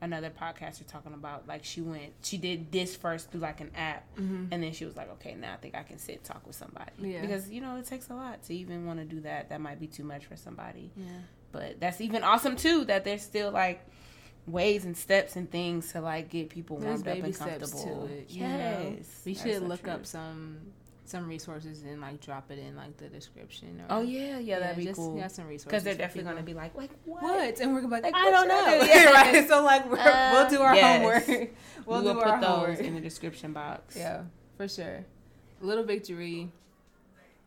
another 0.00 0.30
podcaster 0.30 0.86
talking 0.86 1.12
about 1.12 1.46
like 1.48 1.64
she 1.64 1.80
went 1.80 2.12
she 2.22 2.38
did 2.38 2.70
this 2.70 2.94
first 2.94 3.30
through 3.30 3.40
like 3.40 3.60
an 3.60 3.70
app 3.74 4.04
mm-hmm. 4.16 4.44
and 4.52 4.62
then 4.62 4.72
she 4.72 4.84
was 4.84 4.96
like 4.96 5.10
okay 5.10 5.34
now 5.34 5.52
i 5.52 5.56
think 5.56 5.74
i 5.74 5.82
can 5.82 5.98
sit 5.98 6.22
talk 6.22 6.46
with 6.46 6.54
somebody 6.54 6.92
yeah. 7.00 7.20
because 7.20 7.50
you 7.50 7.60
know 7.60 7.76
it 7.76 7.84
takes 7.84 8.08
a 8.10 8.14
lot 8.14 8.40
to 8.42 8.54
even 8.54 8.86
want 8.86 8.98
to 8.98 9.04
do 9.04 9.20
that 9.20 9.48
that 9.48 9.60
might 9.60 9.80
be 9.80 9.88
too 9.88 10.04
much 10.04 10.24
for 10.24 10.36
somebody 10.36 10.90
yeah 10.96 11.04
but 11.50 11.80
that's 11.80 12.00
even 12.00 12.22
awesome 12.22 12.54
too 12.54 12.84
that 12.84 13.04
there's 13.04 13.22
still 13.22 13.50
like 13.50 13.84
ways 14.48 14.84
and 14.84 14.96
steps 14.96 15.36
and 15.36 15.50
things 15.50 15.92
to 15.92 16.00
like 16.00 16.30
get 16.30 16.48
people 16.48 16.78
warmed 16.78 17.06
up 17.06 17.16
and 17.16 17.36
comfortable. 17.36 18.08
Yes, 18.28 18.38
know? 18.38 18.96
we 19.24 19.34
should 19.34 19.62
look 19.62 19.86
up 19.86 20.06
some 20.06 20.58
some 21.08 21.26
resources 21.26 21.82
and 21.82 22.00
like 22.00 22.20
drop 22.20 22.50
it 22.50 22.58
in 22.58 22.76
like 22.76 22.96
the 22.98 23.08
description. 23.08 23.80
Or, 23.88 23.96
oh 23.96 24.02
yeah, 24.02 24.38
yeah, 24.38 24.58
that'd 24.58 24.76
be 24.76 24.84
just, 24.84 24.96
cool. 24.96 25.16
Yeah, 25.16 25.28
some 25.28 25.46
resources 25.46 25.64
because 25.64 25.84
they're 25.84 25.94
definitely 25.94 26.24
going 26.24 26.36
to 26.36 26.42
be 26.42 26.54
like, 26.54 26.74
like 26.76 26.90
what? 27.04 27.22
what? 27.22 27.60
And 27.60 27.74
we're 27.74 27.80
gonna 27.80 27.96
be 27.96 28.02
like, 28.02 28.14
like 28.14 28.14
I 28.14 28.30
don't 28.30 28.48
know. 28.48 28.82
yeah, 28.84 29.10
right. 29.10 29.48
So 29.48 29.62
like, 29.62 29.84
we 29.86 29.92
will 29.92 29.98
uh, 29.98 30.48
do 30.48 30.60
our 30.60 30.74
yes. 30.74 30.96
homework. 30.96 31.50
We'll, 31.86 32.02
we 32.02 32.08
will 32.08 32.16
put 32.16 32.42
those 32.42 32.44
homework. 32.44 32.80
in 32.80 32.94
the 32.96 33.00
description 33.00 33.54
box. 33.54 33.96
Yeah, 33.96 34.24
for 34.58 34.68
sure. 34.68 35.06
Little 35.62 35.84
victory. 35.84 36.50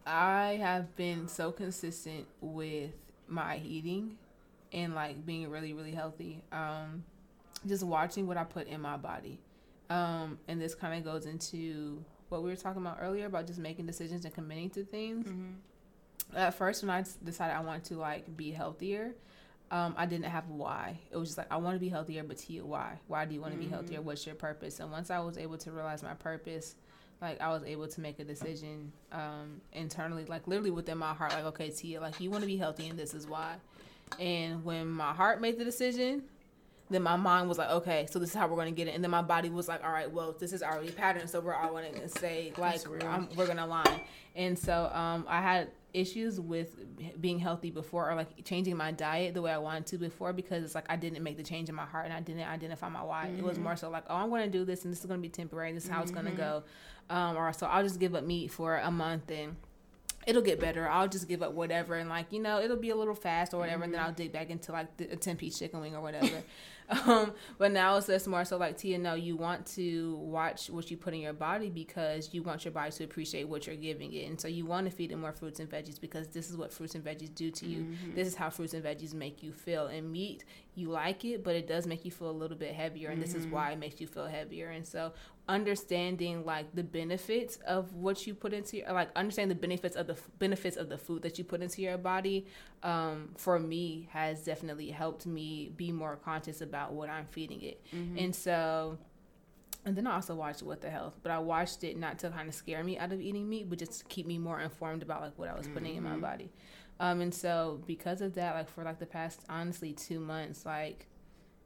I 0.04 0.58
have 0.60 0.96
been 0.96 1.28
so 1.28 1.52
consistent 1.52 2.26
with 2.42 2.90
my 3.28 3.62
eating 3.64 4.18
and 4.74 4.96
like 4.96 5.26
being 5.26 5.50
really 5.50 5.74
really 5.74 5.92
healthy 5.92 6.44
um 6.52 7.04
just 7.68 7.84
watching 7.84 8.28
what 8.28 8.38
i 8.38 8.44
put 8.44 8.68
in 8.68 8.82
my 8.82 8.98
body 8.98 9.40
um 9.90 10.38
and 10.48 10.62
this 10.62 10.74
kind 10.74 10.98
of 10.98 11.04
goes 11.04 11.26
into 11.26 12.04
what 12.30 12.44
we 12.44 12.50
were 12.50 12.56
talking 12.56 12.82
about 12.82 12.98
earlier 13.02 13.26
about 13.26 13.46
just 13.46 13.60
making 13.60 13.86
decisions 13.86 14.26
and 14.26 14.34
committing 14.34 14.70
to 14.70 14.84
things 14.84 15.28
mm-hmm. 15.28 16.38
at 16.38 16.54
first 16.54 16.84
when 16.84 16.90
i 16.90 17.04
decided 17.24 17.56
i 17.56 17.60
wanted 17.60 17.84
to 17.84 17.96
like 17.96 18.36
be 18.38 18.52
healthier 18.52 19.14
um, 19.72 19.96
I 19.98 20.06
didn't 20.06 20.26
have 20.26 20.50
why. 20.50 21.00
It 21.12 21.18
was 21.18 21.30
just 21.30 21.38
like 21.38 21.48
I 21.50 21.56
want 21.56 21.76
to 21.76 21.80
be 21.80 21.88
healthier, 21.88 22.24
but 22.24 22.38
to 22.40 22.54
you, 22.54 22.66
why? 22.66 23.00
Why 23.08 23.24
do 23.24 23.34
you 23.34 23.40
want 23.40 23.54
to 23.54 23.60
mm-hmm. 23.60 23.70
be 23.70 23.74
healthier? 23.74 24.02
What's 24.02 24.26
your 24.26 24.36
purpose? 24.36 24.82
And 24.82 24.92
once 24.92 25.10
I 25.10 25.20
was 25.20 25.38
able 25.38 25.58
to 25.60 25.72
realize 25.72 26.04
my 26.04 26.14
purpose, 26.14 26.76
like 27.22 27.40
I 27.40 27.50
was 27.50 27.64
able 27.64 27.88
to 27.88 28.02
make 28.02 28.20
a 28.20 28.26
decision 28.26 28.92
um, 29.14 29.62
internally, 29.72 30.26
like 30.26 30.46
literally 30.46 30.72
within 30.72 30.98
my 30.98 31.14
heart, 31.14 31.32
like 31.32 31.46
okay, 31.46 31.70
Tia, 31.70 32.02
like 32.02 32.20
you 32.20 32.30
want 32.30 32.42
to 32.42 32.48
be 32.48 32.58
healthy, 32.58 32.90
and 32.90 33.00
this 33.00 33.14
is 33.14 33.28
why. 33.28 33.56
And 34.20 34.64
when 34.64 34.88
my 34.88 35.14
heart 35.14 35.42
made 35.42 35.58
the 35.58 35.66
decision, 35.66 36.24
then 36.90 37.04
my 37.04 37.16
mind 37.16 37.48
was 37.48 37.58
like, 37.58 37.70
okay, 37.70 38.08
so 38.10 38.20
this 38.20 38.30
is 38.30 38.36
how 38.36 38.48
we're 38.48 38.56
going 38.56 38.74
to 38.74 38.76
get 38.76 38.88
it. 38.88 38.96
And 38.96 39.04
then 39.04 39.12
my 39.12 39.22
body 39.22 39.50
was 39.50 39.68
like, 39.68 39.84
all 39.84 39.92
right, 39.92 40.12
well, 40.12 40.36
this 40.38 40.54
is 40.54 40.62
already 40.62 40.92
patterned, 40.92 41.30
so 41.30 41.40
we're 41.40 41.56
all 41.56 41.70
going 41.70 41.94
to 41.94 42.10
say 42.10 42.52
like 42.58 42.86
we're 42.88 43.00
going 43.00 43.58
to 43.58 43.66
align. 43.66 44.02
And 44.36 44.58
so 44.58 44.92
um, 44.94 45.26
I 45.28 45.42
had 45.42 45.70
issues 45.94 46.40
with 46.40 46.78
being 47.20 47.40
healthy 47.40 47.70
before 47.70 48.10
or 48.10 48.16
like 48.16 48.46
changing 48.46 48.78
my 48.78 48.92
diet 48.92 49.34
the 49.34 49.42
way 49.42 49.52
I 49.52 49.58
wanted 49.58 49.86
to 49.88 49.98
before 49.98 50.32
because 50.32 50.64
it's 50.64 50.76
like 50.76 50.86
I 50.90 50.96
didn't 50.96 51.22
make 51.22 51.38
the 51.38 51.44
change 51.44 51.70
in 51.70 51.76
my 51.76 51.86
heart 51.86 52.06
and 52.06 52.14
I 52.14 52.22
didn't 52.22 52.48
identify 52.48 52.88
my 52.90 53.04
why. 53.04 53.26
Mm-hmm. 53.26 53.40
It 53.40 53.44
was 53.44 53.56
mm-hmm. 53.56 53.64
more 53.64 53.76
so 53.76 53.90
like, 53.90 54.06
oh, 54.10 54.16
I'm 54.16 54.30
going 54.30 54.50
to 54.50 54.58
do 54.58 54.64
this 54.64 54.86
and 54.86 54.92
this 54.92 55.02
is 55.02 55.06
going 55.06 55.20
to 55.20 55.22
be 55.22 55.30
temporary. 55.30 55.74
This 55.74 55.86
is 55.86 55.90
how 55.90 55.98
mm-hmm. 55.98 56.04
it's 56.04 56.12
going 56.12 56.26
to 56.26 56.32
go. 56.32 56.64
Um, 57.10 57.36
or 57.36 57.52
so 57.52 57.68
I'll 57.68 57.84
just 57.84 58.00
give 58.00 58.16
up 58.16 58.24
meat 58.24 58.52
for 58.52 58.78
a 58.78 58.92
month 58.92 59.30
and 59.32 59.56
it'll 60.28 60.42
get 60.42 60.60
better. 60.60 60.88
I'll 60.88 61.08
just 61.08 61.28
give 61.28 61.42
up 61.42 61.54
whatever 61.54 61.96
and 61.96 62.10
like 62.10 62.32
you 62.32 62.40
know 62.40 62.60
it'll 62.60 62.78
be 62.78 62.90
a 62.90 62.96
little 62.96 63.16
fast 63.16 63.54
or 63.54 63.58
whatever, 63.58 63.78
mm-hmm. 63.78 63.84
and 63.86 63.94
then 63.94 64.00
mm-hmm. 64.02 64.10
I'll 64.10 64.16
dig 64.16 64.32
back 64.32 64.50
into 64.50 64.72
like 64.72 64.98
the, 64.98 65.06
a 65.12 65.16
ten 65.16 65.38
piece 65.38 65.60
chicken 65.60 65.82
wing 65.82 65.96
or 65.96 66.02
whatever. 66.02 66.44
Um, 67.08 67.34
but 67.58 67.72
now 67.72 67.98
it's 67.98 68.08
just 68.08 68.28
more 68.28 68.46
so 68.46 68.58
like 68.58 68.78
Tia, 68.78 68.98
no, 68.98 69.16
you 69.16 69.36
want 69.36 69.66
to 69.68 70.16
watch 70.18 70.70
what 70.70 70.92
you 70.92 70.98
put 70.98 71.14
in 71.14 71.22
your 71.22 71.34
body 71.34 71.70
because 71.70 72.30
you 72.32 72.44
want 72.44 72.64
your 72.64 72.74
body 72.74 72.92
to 72.92 73.04
appreciate 73.04 73.48
what 73.48 73.66
you're 73.66 73.76
giving 73.76 74.14
it. 74.14 74.28
And 74.28 74.40
so 74.40 74.48
you 74.48 74.66
want 74.66 74.90
to 74.90 74.96
feed 74.96 75.12
it 75.12 75.16
more 75.16 75.32
fruits 75.32 75.60
and 75.60 75.70
veggies 75.70 76.00
because 76.00 76.28
this 76.28 76.50
is 76.50 76.58
what 76.58 76.72
fruits 76.72 76.94
and 76.94 77.04
veggies 77.04 77.34
do 77.34 77.50
to 77.50 77.66
you. 77.66 77.84
Mm-hmm. 77.84 78.16
This 78.16 78.28
is 78.28 78.36
how 78.36 78.50
fruits 78.50 78.74
and 78.74 78.84
veggies 78.84 79.14
make 79.14 79.42
you 79.42 79.52
feel. 79.52 79.88
And 79.88 80.12
meat, 80.12 80.44
you 80.76 80.90
like 80.90 81.26
it, 81.26 81.44
but 81.44 81.56
it 81.56 81.68
does 81.68 81.88
make 81.88 82.06
you 82.06 82.12
feel 82.12 82.30
a 82.30 82.32
little 82.32 82.58
bit 82.58 82.74
heavier. 82.74 83.10
And 83.10 83.18
mm-hmm. 83.18 83.22
this 83.24 83.36
is 83.36 83.46
mm-hmm. 83.46 83.56
why 83.56 83.72
it 83.72 83.80
makes 83.80 84.00
you 84.00 84.08
feel 84.08 84.28
heavier. 84.28 84.70
And 84.70 84.86
so 84.86 85.14
understanding 85.50 86.46
like 86.46 86.74
the 86.76 86.84
benefits 86.84 87.58
of 87.68 87.94
what 87.94 88.26
you 88.26 88.34
put 88.34 88.54
into 88.54 88.78
your 88.78 88.94
like 88.94 89.10
understand 89.16 89.52
the 89.52 89.56
benefits 89.56 89.96
of 89.96 90.08
the 90.08 90.16
benefits 90.40 90.78
of 90.78 90.88
the 90.88 90.98
food 90.98 91.22
that 91.24 91.38
you 91.38 91.44
put 91.44 91.62
into 91.62 91.82
your 91.82 91.98
body 91.98 92.46
um, 92.84 93.30
for 93.36 93.60
me 93.60 94.08
has 94.12 94.44
definitely 94.44 94.90
helped 94.90 95.26
me 95.26 95.72
be 95.76 95.92
more 95.92 96.16
conscious 96.16 96.62
about 96.72 96.94
what 96.94 97.10
i'm 97.10 97.26
feeding 97.26 97.62
it 97.62 97.82
mm-hmm. 97.94 98.18
and 98.18 98.36
so 98.36 98.98
and 99.84 99.96
then 99.96 100.06
I 100.06 100.14
also 100.14 100.36
watched 100.36 100.62
What 100.62 100.82
the 100.82 100.92
Health, 100.92 101.16
but 101.24 101.32
I 101.32 101.40
watched 101.40 101.84
it 101.84 101.98
not 101.98 102.20
to 102.20 102.30
kind 102.30 102.48
of 102.48 102.54
scare 102.54 102.84
me 102.84 103.00
out 103.00 103.12
of 103.12 103.20
eating 103.20 103.50
meat, 103.50 103.68
but 103.68 103.80
just 103.80 104.02
to 104.02 104.06
keep 104.06 104.28
me 104.28 104.38
more 104.38 104.60
informed 104.60 105.02
about 105.02 105.22
like 105.22 105.40
what 105.40 105.50
I 105.50 105.58
was 105.58 105.68
putting 105.68 105.96
mm-hmm. 105.96 105.98
in 105.98 106.04
my 106.04 106.12
mm-hmm. 106.12 106.22
body. 106.22 106.52
Um, 107.00 107.20
and 107.20 107.34
so 107.34 107.82
because 107.88 108.22
of 108.22 108.36
that, 108.36 108.54
like 108.54 108.70
for 108.70 108.84
like 108.84 109.00
the 109.00 109.08
past 109.08 109.42
honestly 109.50 109.94
two 109.94 110.20
months, 110.20 110.68
like 110.68 111.08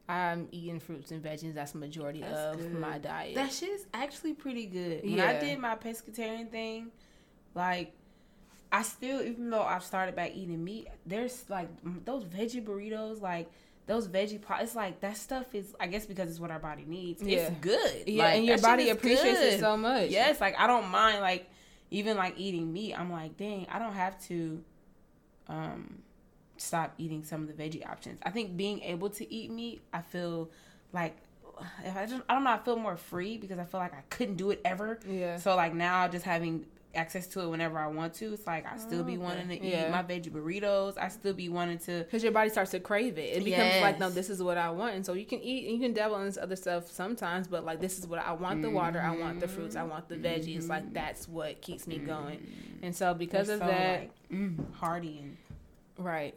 I'm 0.07 0.47
eating 0.51 0.79
fruits 0.79 1.11
and 1.11 1.21
veggies. 1.21 1.55
That's 1.55 1.73
the 1.73 1.79
majority 1.79 2.21
that's 2.21 2.55
of 2.55 2.57
good. 2.57 2.79
my 2.79 2.99
diet. 2.99 3.35
That 3.35 3.51
shit 3.51 3.69
is 3.69 3.85
actually 3.93 4.33
pretty 4.33 4.65
good. 4.65 5.03
When 5.03 5.17
yeah. 5.17 5.31
I 5.31 5.39
did 5.39 5.59
my 5.59 5.75
pescatarian 5.75 6.49
thing, 6.49 6.91
like 7.53 7.93
I 8.71 8.83
still, 8.83 9.21
even 9.21 9.49
though 9.49 9.63
I've 9.63 9.83
started 9.83 10.15
back 10.15 10.31
eating 10.35 10.63
meat, 10.63 10.87
there's 11.05 11.49
like 11.49 11.69
those 12.05 12.23
veggie 12.23 12.63
burritos, 12.63 13.21
like 13.21 13.51
those 13.87 14.07
veggie 14.07 14.41
pots. 14.41 14.63
It's 14.63 14.75
like 14.75 15.01
that 15.01 15.17
stuff 15.17 15.53
is, 15.53 15.75
I 15.79 15.87
guess, 15.87 16.05
because 16.05 16.29
it's 16.29 16.39
what 16.39 16.51
our 16.51 16.59
body 16.59 16.85
needs. 16.87 17.21
Yeah. 17.21 17.37
It's 17.37 17.55
good. 17.61 18.03
Yeah, 18.07 18.23
like, 18.23 18.35
and 18.35 18.45
your 18.45 18.57
body 18.59 18.89
appreciates 18.89 19.39
good. 19.39 19.53
it 19.53 19.59
so 19.59 19.77
much. 19.77 20.09
Yes, 20.09 20.41
like 20.41 20.59
I 20.59 20.67
don't 20.67 20.87
mind 20.87 21.21
like 21.21 21.49
even 21.91 22.17
like 22.17 22.35
eating 22.37 22.71
meat. 22.73 22.93
I'm 22.93 23.11
like, 23.11 23.37
dang, 23.37 23.67
I 23.71 23.79
don't 23.79 23.93
have 23.93 24.19
to. 24.25 24.63
Um, 25.47 26.01
stop 26.57 26.93
eating 26.97 27.23
some 27.23 27.41
of 27.41 27.47
the 27.47 27.53
veggie 27.53 27.87
options. 27.87 28.19
I 28.23 28.29
think 28.31 28.55
being 28.57 28.81
able 28.81 29.09
to 29.11 29.33
eat 29.33 29.51
meat, 29.51 29.81
I 29.93 30.01
feel 30.01 30.49
like 30.93 31.17
if 31.83 31.95
I 31.95 32.05
just 32.05 32.21
I 32.27 32.33
don't 32.33 32.43
know, 32.43 32.51
I 32.51 32.57
feel 32.57 32.75
more 32.77 32.97
free 32.97 33.37
because 33.37 33.59
I 33.59 33.65
feel 33.65 33.79
like 33.79 33.93
I 33.93 34.03
couldn't 34.09 34.35
do 34.35 34.51
it 34.51 34.61
ever. 34.65 34.99
Yeah. 35.07 35.37
So 35.37 35.55
like 35.55 35.73
now 35.73 36.07
just 36.07 36.25
having 36.25 36.65
access 36.95 37.27
to 37.27 37.41
it 37.41 37.49
whenever 37.49 37.77
I 37.77 37.87
want 37.87 38.13
to. 38.15 38.33
It's 38.33 38.47
like 38.47 38.65
I 38.65 38.77
still 38.77 39.03
be 39.03 39.13
oh, 39.13 39.15
okay. 39.15 39.23
wanting 39.23 39.47
to 39.49 39.65
yeah. 39.65 39.87
eat 39.87 39.91
my 39.91 40.03
veggie 40.03 40.31
burritos. 40.31 40.97
I 40.97 41.09
still 41.09 41.33
be 41.33 41.49
wanting 41.49 41.79
to 41.79 41.99
because 41.99 42.23
your 42.23 42.31
body 42.31 42.49
starts 42.49 42.71
to 42.71 42.79
crave 42.79 43.17
it. 43.17 43.37
It 43.37 43.43
becomes 43.43 43.65
yes. 43.65 43.81
like 43.81 43.99
no, 43.99 44.09
this 44.09 44.29
is 44.29 44.41
what 44.41 44.57
I 44.57 44.69
want, 44.69 44.95
and 44.95 45.05
so 45.05 45.13
you 45.13 45.25
can 45.25 45.39
eat 45.41 45.65
and 45.65 45.75
you 45.75 45.81
can 45.81 45.93
dabble 45.93 46.17
in 46.17 46.25
this 46.25 46.37
other 46.37 46.55
stuff 46.55 46.91
sometimes, 46.91 47.47
but 47.47 47.65
like 47.65 47.81
this 47.81 47.99
is 47.99 48.07
what 48.07 48.19
I 48.19 48.33
want: 48.33 48.61
the 48.61 48.69
water, 48.69 48.99
I 49.01 49.15
want 49.15 49.39
the 49.39 49.47
fruits, 49.47 49.75
I 49.75 49.83
want 49.83 50.09
the 50.09 50.15
veggies. 50.15 50.59
Mm-hmm. 50.59 50.69
Like 50.69 50.93
that's 50.93 51.27
what 51.27 51.61
keeps 51.61 51.87
me 51.87 51.97
going. 51.97 52.39
Mm-hmm. 52.39 52.85
And 52.85 52.95
so 52.95 53.13
because 53.13 53.49
of 53.49 53.59
so 53.59 53.67
that, 53.67 53.99
like, 54.01 54.11
mm, 54.31 54.73
hearty 54.73 55.19
and 55.19 55.37
right 55.97 56.35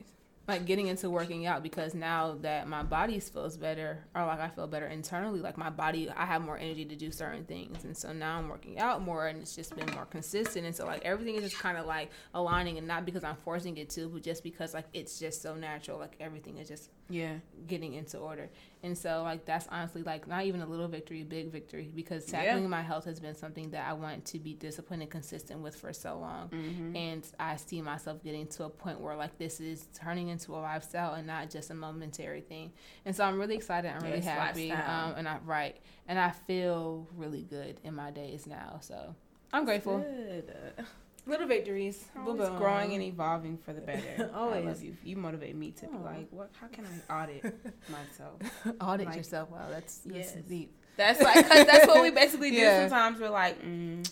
like 0.49 0.64
getting 0.64 0.86
into 0.86 1.11
working 1.11 1.44
out 1.44 1.62
because 1.62 1.94
now 1.94 2.34
that 2.40 2.66
my 2.66 2.82
body 2.82 3.20
feels 3.20 3.59
better 3.59 4.03
or 4.14 4.24
like 4.24 4.40
I 4.40 4.49
feel 4.49 4.66
better 4.66 4.86
internally, 4.86 5.40
like 5.40 5.59
my 5.59 5.68
body, 5.68 6.09
I 6.11 6.24
have 6.24 6.40
more 6.40 6.57
energy 6.57 6.86
to 6.86 6.96
do 6.96 7.12
certain 7.12 7.44
things. 7.44 7.84
And 7.84 7.94
so 7.94 8.14
now 8.14 8.38
I'm 8.38 8.49
working 8.49 8.78
out 8.78 9.03
more 9.03 9.26
and 9.26 9.42
it's 9.42 9.55
just 9.55 9.76
been 9.76 9.94
more 9.94 10.07
consistent. 10.07 10.64
And 10.64 10.74
so 10.74 10.86
like 10.86 11.05
everything 11.05 11.34
is 11.34 11.42
just 11.42 11.59
kind 11.62 11.76
of 11.76 11.84
like 11.84 12.11
aligning 12.32 12.78
and 12.78 12.88
not 12.88 13.05
because 13.05 13.24
I'm 13.24 13.36
forcing 13.44 13.76
it 13.76 13.90
to, 13.90 14.09
but 14.09 14.22
just 14.22 14.42
because 14.42 14.72
like 14.72 14.86
it's 14.94 15.18
just 15.18 15.42
so 15.42 15.55
natural. 15.55 15.99
Like 15.99 16.16
everything 16.18 16.57
is 16.57 16.66
just 16.66 16.88
yeah 17.11 17.34
getting 17.66 17.92
into 17.92 18.16
order. 18.16 18.49
And 18.83 18.97
so, 18.97 19.22
like, 19.22 19.45
that's 19.45 19.66
honestly 19.70 20.03
like 20.03 20.29
not 20.29 20.45
even 20.45 20.61
a 20.61 20.66
little 20.66 20.89
victory, 20.89 21.22
a 21.22 21.24
big 21.24 21.51
victory, 21.51 21.91
because 21.95 22.24
tackling 22.26 22.62
yeah. 22.62 22.68
my 22.68 22.83
health 22.83 23.05
has 23.07 23.18
been 23.18 23.35
something 23.35 23.70
that 23.70 23.89
I 23.89 23.93
want 23.93 24.24
to 24.26 24.39
be 24.39 24.55
disciplined 24.55 25.03
and 25.03 25.11
consistent 25.11 25.61
with 25.61 25.74
for 25.74 25.93
so 25.93 26.18
long. 26.18 26.49
Mm-hmm. 26.49 26.97
And 26.97 27.26
I 27.41 27.57
see 27.57 27.83
myself 27.83 28.22
getting 28.22 28.47
to 28.49 28.64
a 28.64 28.70
point 28.70 29.01
where, 29.01 29.16
like, 29.16 29.37
this 29.39 29.61
is 29.61 29.89
turning 29.95 30.29
into 30.29 30.55
a 30.55 30.59
lifestyle 30.59 31.14
and 31.14 31.26
not 31.26 31.51
just 31.51 31.70
a 31.70 31.74
momentary 31.74 32.41
thing. 32.41 32.72
And 33.05 33.14
so, 33.16 33.24
I'm 33.24 33.39
really 33.39 33.57
excited. 33.57 33.91
I'm 33.91 34.03
really 34.03 34.20
happy. 34.20 34.70
Um, 34.70 35.14
and 35.16 35.29
I, 35.29 35.39
right. 35.45 35.76
And 36.07 36.18
I 36.18 36.31
feel 36.31 37.09
really 37.16 37.43
good 37.43 37.81
in 37.83 37.95
my 37.95 38.11
days 38.11 38.47
now. 38.47 38.79
So, 38.81 39.14
I'm 39.53 39.64
grateful. 39.64 39.99
Good. 39.99 40.55
Little 41.29 41.47
victories. 41.47 42.03
Always 42.26 42.49
growing 42.51 42.95
and 42.95 43.03
evolving 43.03 43.59
for 43.59 43.74
the 43.74 43.83
better. 43.83 44.31
Always. 44.35 44.57
I 44.64 44.68
love 44.68 44.83
you. 44.83 44.97
You 45.05 45.16
motivate 45.16 45.55
me 45.55 45.72
to 45.72 45.87
be 45.87 45.99
like, 45.99 46.26
what? 46.31 46.51
How 46.59 46.68
can 46.68 46.87
I 46.87 47.22
audit 47.22 47.45
myself? 47.91 48.41
audit 48.81 49.07
like, 49.09 49.16
yourself. 49.16 49.51
Wow, 49.51 49.66
that's, 49.68 49.99
that's 49.99 50.35
yes. 50.35 50.45
deep. 50.49 50.74
That's 50.97 51.20
like 51.20 51.47
that's 51.47 51.87
what 51.87 52.03
we 52.03 52.11
basically 52.11 52.51
do. 52.51 52.57
Yeah. 52.59 52.89
Sometimes 52.89 53.20
we're 53.20 53.29
like, 53.29 53.62
mm, 53.62 54.11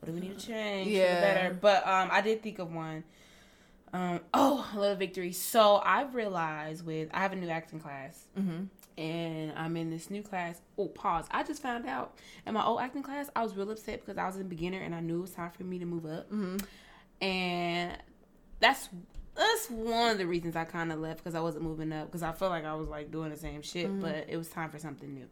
what 0.00 0.06
do 0.06 0.12
we 0.12 0.20
need 0.20 0.38
to 0.38 0.46
change 0.46 0.88
yeah. 0.88 1.08
for 1.08 1.14
the 1.14 1.20
better? 1.20 1.58
But 1.58 1.86
um, 1.86 2.08
I 2.10 2.20
did 2.20 2.42
think 2.42 2.58
of 2.58 2.74
one. 2.74 3.04
Um, 3.92 4.20
oh, 4.34 4.68
a 4.74 4.78
little 4.78 4.96
victory. 4.96 5.32
So 5.32 5.80
I've 5.82 6.14
realized 6.14 6.84
with 6.84 7.08
I 7.14 7.20
have 7.20 7.32
a 7.32 7.36
new 7.36 7.48
acting 7.48 7.78
class, 7.78 8.24
mm-hmm 8.36 8.64
and 8.98 9.52
I'm 9.56 9.76
in 9.76 9.90
this 9.90 10.10
new 10.10 10.22
class. 10.22 10.60
Oh, 10.78 10.88
pause. 10.88 11.26
I 11.30 11.42
just 11.42 11.62
found 11.62 11.86
out 11.86 12.16
in 12.46 12.54
my 12.54 12.64
old 12.64 12.80
acting 12.80 13.02
class, 13.02 13.28
I 13.36 13.42
was 13.42 13.54
real 13.54 13.70
upset 13.70 14.04
because 14.04 14.18
I 14.18 14.26
was 14.26 14.36
a 14.36 14.44
beginner 14.44 14.80
and 14.80 14.94
I 14.94 15.00
knew 15.00 15.18
it 15.18 15.22
was 15.22 15.30
time 15.32 15.50
for 15.50 15.64
me 15.64 15.78
to 15.78 15.86
move 15.86 16.06
up. 16.06 16.30
Mm-hmm. 16.30 16.56
And 17.24 17.96
that's 18.60 18.88
that's 19.34 19.70
one 19.70 20.12
of 20.12 20.18
the 20.18 20.26
reasons 20.26 20.56
I 20.56 20.64
kind 20.64 20.90
of 20.90 20.98
left 20.98 21.18
because 21.18 21.34
I 21.34 21.40
wasn't 21.40 21.64
moving 21.64 21.92
up 21.92 22.06
because 22.06 22.22
I 22.22 22.32
felt 22.32 22.50
like 22.50 22.64
I 22.64 22.74
was 22.74 22.88
like 22.88 23.10
doing 23.10 23.30
the 23.30 23.36
same 23.36 23.62
shit, 23.62 23.88
mm-hmm. 23.88 24.00
but 24.00 24.26
it 24.28 24.36
was 24.36 24.48
time 24.48 24.70
for 24.70 24.78
something 24.78 25.12
new. 25.12 25.26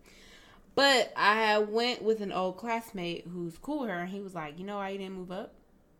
But 0.74 1.12
I 1.16 1.58
went 1.58 2.02
with 2.02 2.20
an 2.20 2.32
old 2.32 2.56
classmate 2.56 3.26
who's 3.32 3.56
cool 3.58 3.80
with 3.80 3.90
her, 3.90 4.00
and 4.00 4.10
he 4.10 4.20
was 4.20 4.34
like, 4.34 4.58
"You 4.58 4.64
know 4.64 4.76
why 4.76 4.90
you 4.90 4.98
didn't 4.98 5.14
move 5.14 5.30
up? 5.30 5.54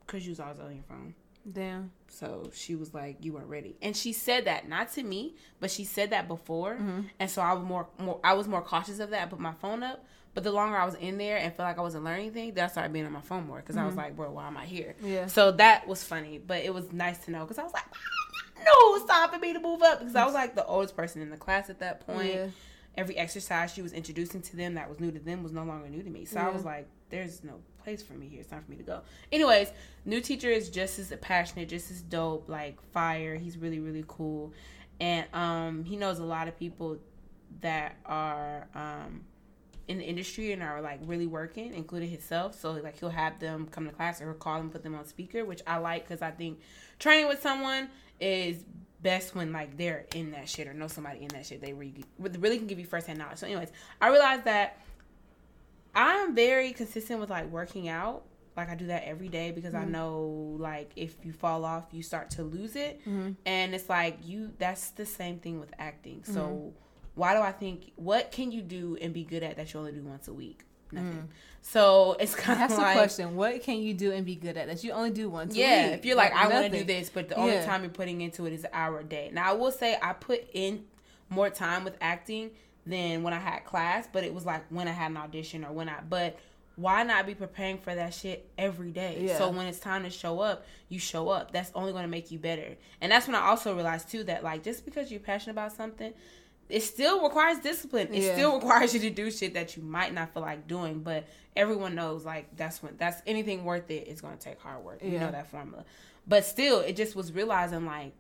Because 0.04 0.26
you 0.26 0.32
was 0.32 0.40
always 0.40 0.58
on 0.58 0.74
your 0.74 0.84
phone." 0.84 1.14
Damn. 1.51 1.90
So 2.09 2.51
she 2.55 2.74
was 2.74 2.95
like, 2.95 3.18
"You 3.20 3.34
weren't 3.34 3.49
ready," 3.49 3.76
and 3.82 3.97
she 3.97 4.12
said 4.12 4.47
that 4.47 4.68
not 4.68 4.92
to 4.92 5.03
me, 5.03 5.34
but 5.61 5.70
she 5.70 5.84
said 5.84 6.11
that 6.11 6.26
before, 6.28 6.74
mm-hmm. 6.74 7.03
and 7.18 7.30
so 7.30 7.42
I 7.42 7.53
was 7.53 7.64
more, 7.64 7.88
more, 7.99 8.20
I 8.24 8.34
was 8.34 8.49
more 8.49 8.62
cautious 8.62 8.99
of 8.99 9.11
that. 9.11 9.22
I 9.22 9.26
put 9.26 9.40
my 9.40 9.53
phone 9.53 9.82
up, 9.82 10.05
but 10.32 10.42
the 10.42 10.53
longer 10.53 10.76
I 10.76 10.86
was 10.86 10.95
in 10.95 11.18
there 11.18 11.36
and 11.36 11.55
felt 11.55 11.68
like 11.68 11.78
I 11.78 11.82
wasn't 11.82 12.05
learning 12.05 12.26
anything, 12.26 12.55
then 12.55 12.64
I 12.64 12.68
started 12.68 12.92
being 12.92 13.05
on 13.05 13.12
my 13.12 13.20
phone 13.20 13.47
more 13.47 13.59
because 13.59 13.76
mm-hmm. 13.76 13.82
I 13.82 13.86
was 13.86 13.95
mm-hmm. 13.95 14.05
like, 14.05 14.16
"Bro, 14.16 14.30
why 14.32 14.47
am 14.47 14.57
I 14.57 14.64
here?" 14.64 14.95
Yeah. 15.03 15.26
So 15.26 15.53
that 15.53 15.86
was 15.86 16.03
funny, 16.03 16.38
but 16.38 16.64
it 16.64 16.72
was 16.72 16.92
nice 16.92 17.18
to 17.26 17.30
know 17.30 17.40
because 17.40 17.59
I 17.59 17.64
was 17.64 17.74
like, 17.74 17.84
"No, 18.59 18.95
it's 18.95 19.05
time 19.05 19.28
for 19.28 19.38
me 19.38 19.53
to 19.53 19.61
move 19.61 19.82
up," 19.82 19.99
because 19.99 20.16
I 20.16 20.24
was 20.24 20.34
like 20.34 20.55
the 20.55 20.64
oldest 20.64 20.97
person 20.97 21.20
in 21.20 21.30
the 21.30 21.36
class 21.36 21.68
at 21.68 21.80
that 21.80 22.07
point. 22.07 22.34
Yeah. 22.34 22.47
Every 22.97 23.16
exercise 23.16 23.74
she 23.74 23.82
was 23.82 23.92
introducing 23.92 24.40
to 24.42 24.57
them 24.57 24.74
that 24.74 24.88
was 24.88 25.01
new 25.01 25.11
to 25.11 25.18
them 25.18 25.42
was 25.42 25.51
no 25.51 25.64
longer 25.64 25.88
new 25.88 26.03
to 26.03 26.11
me. 26.11 26.24
So 26.24 26.38
yeah. 26.38 26.47
I 26.47 26.51
was 26.51 26.64
like, 26.64 26.88
"There's 27.11 27.45
no 27.45 27.61
place 27.85 28.03
for 28.03 28.14
me 28.14 28.26
here. 28.28 28.41
It's 28.41 28.51
time 28.51 28.62
for 28.64 28.70
me 28.70 28.76
to 28.78 28.82
go. 28.82 29.03
Anyways, 29.30 29.70
new 30.05 30.20
teacher 30.20 30.49
is 30.49 30.70
just 30.70 30.99
as 30.99 31.12
passionate, 31.20 31.68
just 31.68 31.91
as 31.91 32.01
dope, 32.03 32.49
like 32.49 32.80
fire. 32.93 33.37
He's 33.37 33.57
really, 33.57 33.78
really 33.78 34.05
cool. 34.09 34.53
And 35.01 35.26
um 35.32 35.85
he 35.85 35.97
knows 35.97 36.18
a 36.18 36.24
lot 36.24 36.49
of 36.49 36.59
people 36.59 36.99
that 37.61 37.97
are 38.07 38.66
um 38.74 39.22
in 39.87 39.99
the 39.99 40.05
industry 40.05 40.53
and 40.53 40.62
are 40.62 40.80
like 40.80 40.99
really 41.05 41.26
working, 41.26 41.74
including 41.74 42.09
himself. 42.09 42.59
So 42.59 42.72
like 42.72 42.99
he'll 42.99 43.11
have 43.11 43.39
them 43.39 43.68
come 43.70 43.87
to 43.87 43.93
class 43.93 44.20
or 44.20 44.26
he'll 44.26 44.35
call 44.35 44.59
them, 44.59 44.70
put 44.70 44.82
them 44.82 44.95
on 44.95 45.05
speaker, 45.05 45.45
which 45.45 45.62
I 45.66 45.76
like 45.76 46.09
because 46.09 46.22
I 46.22 46.30
think 46.30 46.61
training 46.99 47.28
with 47.28 47.43
someone 47.43 47.91
is 48.20 48.64
best 49.03 49.35
when 49.35 49.53
like 49.53 49.76
they're 49.76 50.07
in 50.14 50.30
that 50.30 50.49
shit 50.49 50.66
or 50.66 50.72
know 50.74 50.89
somebody 50.89 51.22
in 51.22 51.28
that 51.28 51.45
shit. 51.47 51.61
They 51.61 51.74
really, 51.74 52.05
really 52.18 52.57
can 52.59 52.66
give 52.66 52.78
you 52.78 52.87
firsthand 52.87 53.18
knowledge. 53.18 53.39
So, 53.39 53.47
anyways, 53.47 53.70
I 54.01 54.09
realized 54.09 54.45
that 54.45 54.80
I'm 55.95 56.34
very 56.34 56.72
consistent 56.72 57.20
with 57.20 57.30
like 57.30 57.51
working 57.51 57.88
out. 57.88 58.24
Like 58.57 58.70
I 58.70 58.76
do 58.76 58.86
that 58.86 59.05
every 59.05 59.28
day 59.28 59.51
because 59.51 59.74
mm-hmm. 59.74 59.88
I 59.88 59.90
know 59.90 60.57
like 60.59 60.92
if 60.97 61.16
you 61.24 61.32
fall 61.32 61.64
off, 61.64 61.84
you 61.90 62.03
start 62.03 62.30
to 62.30 62.42
lose 62.45 62.76
it, 62.76 63.01
mm-hmm. 63.01 63.32
and 63.45 63.74
it's 63.74 63.88
like 63.88 64.18
you. 64.22 64.53
That's 64.59 64.90
the 64.90 65.07
same 65.07 65.38
thing 65.38 65.59
with 65.59 65.72
acting. 65.78 66.22
So 66.24 66.40
mm-hmm. 66.40 66.68
why 67.14 67.34
do 67.34 67.40
I 67.40 67.51
think 67.51 67.92
what 67.97 68.30
can 68.30 68.53
you 68.53 68.62
do 68.62 68.97
and 69.01 69.12
be 69.12 69.24
good 69.24 69.42
at 69.42 69.57
that 69.57 69.74
you 69.74 69.80
only 69.80 69.92
do 69.92 70.03
once 70.03 70.28
a 70.28 70.32
week? 70.32 70.64
Nothing. 70.92 71.12
Mm. 71.12 71.26
So 71.62 72.16
it's 72.20 72.34
kind 72.34 72.62
of 72.62 72.68
that's 72.68 72.80
like, 72.80 72.95
the 72.95 73.01
question. 73.01 73.36
What 73.36 73.62
can 73.62 73.78
you 73.78 73.95
do 73.95 74.12
and 74.12 74.24
be 74.24 74.36
good 74.36 74.57
at 74.57 74.68
that 74.68 74.84
you 74.84 74.92
only 74.92 75.11
do 75.11 75.28
once? 75.28 75.57
Yeah, 75.57 75.86
week? 75.86 75.99
if 75.99 76.05
you're 76.05 76.16
like, 76.16 76.32
like 76.32 76.45
I 76.45 76.49
want 76.49 76.72
to 76.72 76.78
do 76.78 76.84
this, 76.84 77.11
but 77.11 77.28
the 77.28 77.36
only 77.36 77.55
yeah. 77.55 77.64
time 77.64 77.82
you're 77.82 77.90
putting 77.90 78.20
into 78.20 78.47
it 78.47 78.53
is 78.53 78.64
an 78.64 78.70
hour 78.72 79.01
a 79.01 79.05
day. 79.05 79.30
Now 79.32 79.51
I 79.51 79.53
will 79.55 79.72
say 79.72 79.99
I 80.01 80.12
put 80.12 80.47
in 80.53 80.84
more 81.28 81.51
time 81.51 81.84
with 81.84 81.97
acting 82.01 82.51
than 82.87 83.22
when 83.22 83.32
I 83.32 83.39
had 83.39 83.64
class, 83.64 84.09
but 84.12 84.24
it 84.24 84.35
was 84.35 84.45
like 84.45 84.64
when 84.70 84.89
I 84.89 84.93
had 84.93 85.11
an 85.11 85.16
audition 85.16 85.64
or 85.64 85.72
when 85.72 85.89
I 85.89 86.01
but 86.09 86.39
why 86.76 87.03
not 87.05 87.26
be 87.26 87.35
preparing 87.35 87.78
for 87.78 87.95
that 87.95 88.14
shit 88.14 88.51
every 88.59 88.91
day? 88.91 89.26
Yeah. 89.28 89.39
So 89.39 89.51
when 89.51 89.66
it's 89.66 89.78
time 89.78 90.03
to 90.03 90.11
show 90.11 90.41
up, 90.41 90.66
you 90.89 90.99
show 90.99 91.28
up. 91.28 91.53
That's 91.53 91.70
only 91.74 91.93
going 91.93 92.03
to 92.03 92.11
make 92.11 92.30
you 92.30 92.39
better. 92.39 92.76
And 93.01 93.12
that's 93.12 93.26
when 93.26 93.37
I 93.37 93.47
also 93.47 93.74
realized 93.74 94.11
too 94.11 94.24
that 94.24 94.43
like 94.43 94.64
just 94.64 94.85
because 94.85 95.11
you're 95.11 95.20
passionate 95.20 95.53
about 95.53 95.72
something, 95.72 96.12
it 96.68 96.82
still 96.82 97.22
requires 97.22 97.59
discipline. 97.59 98.09
It 98.12 98.22
yeah. 98.22 98.35
still 98.35 98.55
requires 98.57 98.93
you 98.93 99.01
to 99.01 99.11
do 99.11 99.30
shit 99.30 99.55
that 99.55 99.76
you 99.76 99.82
might 99.82 100.12
not 100.12 100.32
feel 100.32 100.43
like 100.43 100.66
doing, 100.66 101.01
but 101.01 101.28
everyone 101.55 101.95
knows 101.95 102.24
like 102.24 102.57
that's 102.57 102.82
when 102.82 102.97
that's 102.97 103.22
anything 103.26 103.64
worth 103.64 103.91
it 103.91 104.09
is 104.09 104.20
going 104.20 104.37
to 104.37 104.43
take 104.43 104.61
hard 104.61 104.85
work. 104.85 104.99
Yeah. 105.01 105.11
You 105.11 105.18
know 105.20 105.30
that 105.30 105.47
formula. 105.51 105.85
But 106.26 106.45
still, 106.45 106.80
it 106.80 106.97
just 106.97 107.14
was 107.14 107.32
realizing 107.32 107.87
like 107.87 108.12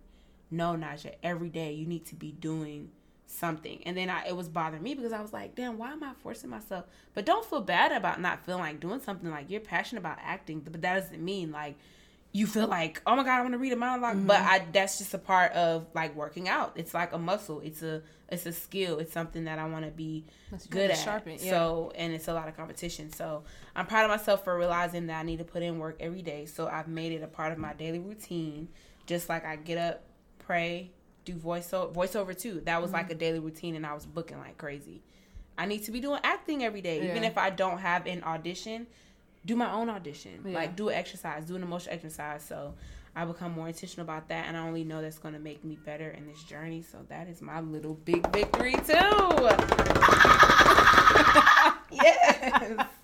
no, 0.50 0.74
Naja, 0.74 1.14
every 1.22 1.48
day 1.48 1.72
you 1.72 1.86
need 1.86 2.06
to 2.06 2.14
be 2.14 2.30
doing 2.30 2.90
something. 3.34 3.82
And 3.84 3.96
then 3.96 4.10
I, 4.10 4.28
it 4.28 4.36
was 4.36 4.48
bothering 4.48 4.82
me 4.82 4.94
because 4.94 5.12
I 5.12 5.20
was 5.20 5.32
like, 5.32 5.54
damn, 5.54 5.76
why 5.78 5.92
am 5.92 6.02
I 6.02 6.12
forcing 6.22 6.50
myself? 6.50 6.84
But 7.14 7.26
don't 7.26 7.44
feel 7.44 7.60
bad 7.60 7.92
about 7.92 8.20
not 8.20 8.44
feeling 8.44 8.62
like 8.62 8.80
doing 8.80 9.00
something. 9.00 9.30
Like 9.30 9.50
you're 9.50 9.60
passionate 9.60 10.00
about 10.00 10.18
acting, 10.22 10.60
but 10.60 10.80
that 10.80 10.94
doesn't 10.94 11.22
mean 11.22 11.52
like 11.52 11.76
you 12.32 12.48
feel 12.48 12.66
like, 12.66 13.00
oh 13.06 13.14
my 13.14 13.22
god, 13.22 13.38
I 13.38 13.40
want 13.42 13.52
to 13.52 13.58
read 13.58 13.72
a 13.72 13.76
monolog 13.76 14.14
mm-hmm. 14.14 14.26
But 14.26 14.40
I 14.40 14.66
that's 14.72 14.98
just 14.98 15.14
a 15.14 15.18
part 15.18 15.52
of 15.52 15.86
like 15.94 16.14
working 16.16 16.48
out. 16.48 16.72
It's 16.76 16.92
like 16.92 17.12
a 17.12 17.18
muscle. 17.18 17.60
It's 17.60 17.82
a 17.82 18.02
it's 18.28 18.46
a 18.46 18.52
skill. 18.52 18.98
It's 18.98 19.12
something 19.12 19.44
that 19.44 19.58
I 19.58 19.66
want 19.66 19.84
to 19.84 19.90
be 19.90 20.24
that's 20.50 20.66
good 20.66 20.90
at. 20.90 20.98
Sharpen, 20.98 21.38
yeah. 21.40 21.50
So 21.50 21.92
and 21.94 22.12
it's 22.12 22.28
a 22.28 22.34
lot 22.34 22.48
of 22.48 22.56
competition. 22.56 23.12
So 23.12 23.44
I'm 23.76 23.86
proud 23.86 24.04
of 24.04 24.10
myself 24.10 24.44
for 24.44 24.58
realizing 24.58 25.06
that 25.06 25.20
I 25.20 25.22
need 25.22 25.38
to 25.38 25.44
put 25.44 25.62
in 25.62 25.78
work 25.78 25.96
every 26.00 26.22
day. 26.22 26.46
So 26.46 26.66
I've 26.66 26.88
made 26.88 27.12
it 27.12 27.22
a 27.22 27.28
part 27.28 27.52
of 27.52 27.58
my 27.58 27.72
daily 27.72 28.00
routine. 28.00 28.68
Just 29.06 29.28
like 29.28 29.44
I 29.44 29.56
get 29.56 29.78
up, 29.78 30.02
pray, 30.40 30.90
do 31.24 31.34
voiceover 31.34 31.92
voiceover 31.92 32.38
too. 32.38 32.60
That 32.64 32.80
was 32.80 32.88
mm-hmm. 32.88 32.98
like 32.98 33.10
a 33.10 33.14
daily 33.14 33.38
routine 33.38 33.76
and 33.76 33.86
I 33.86 33.94
was 33.94 34.06
booking 34.06 34.38
like 34.38 34.58
crazy. 34.58 35.02
I 35.56 35.66
need 35.66 35.84
to 35.84 35.92
be 35.92 36.00
doing 36.00 36.20
acting 36.24 36.64
every 36.64 36.80
day. 36.80 37.02
Yeah. 37.02 37.10
Even 37.10 37.24
if 37.24 37.38
I 37.38 37.50
don't 37.50 37.78
have 37.78 38.06
an 38.06 38.24
audition, 38.24 38.86
do 39.46 39.56
my 39.56 39.72
own 39.72 39.88
audition. 39.88 40.42
Yeah. 40.44 40.54
Like 40.54 40.76
do 40.76 40.88
an 40.88 40.94
exercise, 40.94 41.44
do 41.44 41.56
an 41.56 41.62
emotional 41.62 41.94
exercise. 41.94 42.42
So 42.42 42.74
I 43.16 43.24
become 43.24 43.52
more 43.52 43.68
intentional 43.68 44.04
about 44.04 44.28
that, 44.28 44.46
and 44.46 44.56
I 44.56 44.66
only 44.66 44.82
know 44.82 45.00
that's 45.00 45.18
going 45.18 45.34
to 45.34 45.40
make 45.40 45.64
me 45.64 45.78
better 45.84 46.10
in 46.10 46.26
this 46.26 46.42
journey. 46.42 46.82
So 46.82 46.98
that 47.08 47.28
is 47.28 47.40
my 47.40 47.60
little 47.60 47.94
big 47.94 48.26
victory 48.32 48.72
too. 48.72 48.82
yes. 51.92 52.86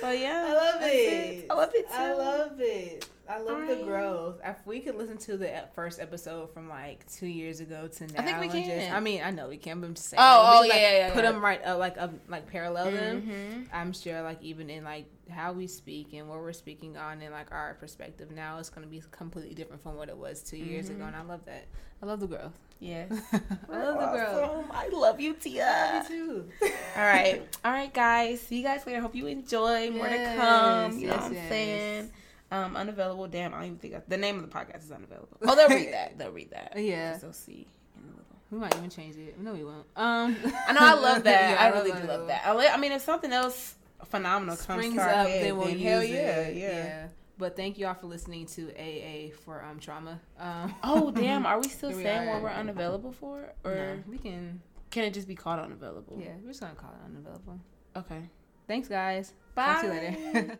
So 0.00 0.10
yeah, 0.10 0.44
I 0.46 0.52
love 0.52 0.82
it. 0.82 0.86
it. 0.86 1.46
I 1.48 1.54
love 1.54 1.70
it 1.72 1.88
too. 1.88 1.94
I 1.94 2.12
love 2.12 2.52
it. 2.58 3.08
I 3.28 3.40
love 3.40 3.60
right. 3.60 3.78
the 3.78 3.84
growth. 3.84 4.40
If 4.44 4.66
we 4.66 4.80
could 4.80 4.96
listen 4.96 5.16
to 5.18 5.36
the 5.36 5.64
first 5.74 5.98
episode 5.98 6.52
from 6.52 6.68
like 6.68 7.10
two 7.10 7.26
years 7.26 7.60
ago 7.60 7.88
to 7.88 8.06
now, 8.08 8.20
I 8.20 8.22
think 8.22 8.40
we 8.40 8.48
can. 8.48 8.80
Just, 8.80 8.92
I 8.92 9.00
mean, 9.00 9.22
I 9.22 9.30
know 9.30 9.48
we 9.48 9.56
can, 9.56 9.80
but 9.80 9.86
I'm 9.86 9.94
just 9.94 10.10
saying. 10.10 10.20
Oh, 10.22 10.58
oh 10.58 10.62
yeah, 10.62 10.72
like, 10.72 10.82
yeah, 10.82 10.98
yeah, 10.98 11.12
Put 11.14 11.24
yeah. 11.24 11.32
them 11.32 11.42
right, 11.42 11.60
uh, 11.64 11.78
like, 11.78 11.96
uh, 11.98 12.08
like 12.28 12.46
parallel 12.50 12.86
mm-hmm. 12.86 13.28
them. 13.28 13.70
I'm 13.72 13.92
sure, 13.92 14.20
like, 14.22 14.42
even 14.42 14.68
in 14.68 14.84
like 14.84 15.06
how 15.30 15.52
we 15.52 15.66
speak 15.66 16.12
and 16.12 16.28
what 16.28 16.38
we're 16.38 16.52
speaking 16.52 16.98
on, 16.98 17.22
and 17.22 17.32
like 17.32 17.50
our 17.50 17.74
perspective 17.80 18.30
now, 18.30 18.58
it's 18.58 18.68
going 18.68 18.86
to 18.86 18.90
be 18.90 19.02
completely 19.10 19.54
different 19.54 19.82
from 19.82 19.96
what 19.96 20.08
it 20.08 20.16
was 20.16 20.42
2 20.42 20.56
mm-hmm. 20.56 20.70
years 20.70 20.88
ago, 20.90 20.98
mm-hmm. 20.98 21.08
and 21.08 21.16
I 21.16 21.22
love 21.22 21.44
that. 21.46 21.64
I 22.02 22.06
love 22.06 22.20
the 22.20 22.26
growth. 22.26 22.52
Yes, 22.80 23.10
I 23.32 23.38
love 23.70 24.00
the 24.00 24.18
growth. 24.18 24.66
I 24.70 24.88
love 24.88 25.18
you, 25.20 25.32
Tia. 25.32 26.02
I 26.04 26.06
too. 26.06 26.50
all 26.96 27.02
right, 27.02 27.42
all 27.64 27.72
right, 27.72 27.94
guys. 27.94 28.42
See 28.42 28.58
you 28.58 28.64
guys 28.64 28.86
later. 28.86 29.00
Hope 29.00 29.14
you 29.14 29.26
enjoy. 29.28 29.90
More 29.90 30.08
yes, 30.08 30.34
to 30.34 30.40
come. 30.42 30.98
You 30.98 31.06
yes, 31.06 31.08
know 31.08 31.16
what 31.16 31.26
I'm 31.26 31.34
yes. 31.34 31.48
saying. 31.48 32.10
Um, 32.50 32.76
unavailable. 32.76 33.26
Damn, 33.26 33.52
I 33.54 33.58
don't 33.58 33.66
even 33.66 33.78
think 33.78 33.94
I, 33.94 34.02
the 34.06 34.16
name 34.16 34.36
of 34.36 34.42
the 34.42 34.56
podcast 34.56 34.84
is 34.84 34.92
unavailable. 34.92 35.38
Oh, 35.42 35.56
they'll 35.56 35.68
read 35.68 35.92
that. 35.92 36.18
They'll 36.18 36.30
read 36.30 36.50
that. 36.50 36.74
Yeah, 36.78 37.16
they'll 37.16 37.32
see. 37.32 37.66
We 38.50 38.58
might 38.58 38.76
even 38.76 38.90
change 38.90 39.16
it. 39.16 39.38
No, 39.40 39.52
we 39.52 39.64
won't. 39.64 39.86
Um, 39.96 40.36
I 40.68 40.72
know 40.72 40.80
I 40.80 40.94
love 40.94 41.24
that. 41.24 41.50
yeah, 41.50 41.56
I, 41.60 41.66
I 41.66 41.68
really 41.70 41.90
do 41.90 42.06
love 42.06 42.28
that. 42.28 42.42
I 42.46 42.76
mean, 42.76 42.92
if 42.92 43.02
something 43.02 43.32
else 43.32 43.74
phenomenal 44.04 44.56
springs 44.56 44.98
up, 44.98 45.26
head, 45.26 45.44
then 45.44 45.56
we'll 45.56 45.66
then 45.66 45.78
use 45.78 45.88
hell 45.88 46.04
yeah, 46.04 46.40
it. 46.40 46.56
Yeah, 46.56 46.70
yeah. 46.70 47.06
But 47.36 47.56
thank 47.56 47.78
you 47.78 47.86
all 47.86 47.94
for 47.94 48.06
listening 48.06 48.46
to 48.46 48.70
AA 48.78 49.34
for 49.44 49.64
um 49.64 49.80
trauma. 49.80 50.20
Um, 50.38 50.74
oh 50.84 51.10
damn, 51.14 51.46
are 51.46 51.60
we 51.60 51.68
still 51.68 51.92
saying 51.92 52.26
we 52.26 52.32
what 52.32 52.42
we're 52.42 52.50
unavailable 52.50 53.12
for, 53.12 53.52
or 53.64 53.74
no, 53.74 54.02
we 54.08 54.18
can? 54.18 54.60
Can 54.90 55.04
it 55.04 55.14
just 55.14 55.26
be 55.26 55.34
called 55.34 55.58
unavailable? 55.58 56.18
Yeah, 56.20 56.34
we're 56.40 56.50
just 56.50 56.60
gonna 56.60 56.74
call 56.74 56.90
it 56.90 57.04
unavailable. 57.06 57.58
Okay. 57.96 58.28
Thanks, 58.68 58.88
guys. 58.88 59.32
Bye. 59.54 59.64
Talk 59.66 59.80
to 59.80 59.86
you 59.86 59.92
later. 59.92 60.52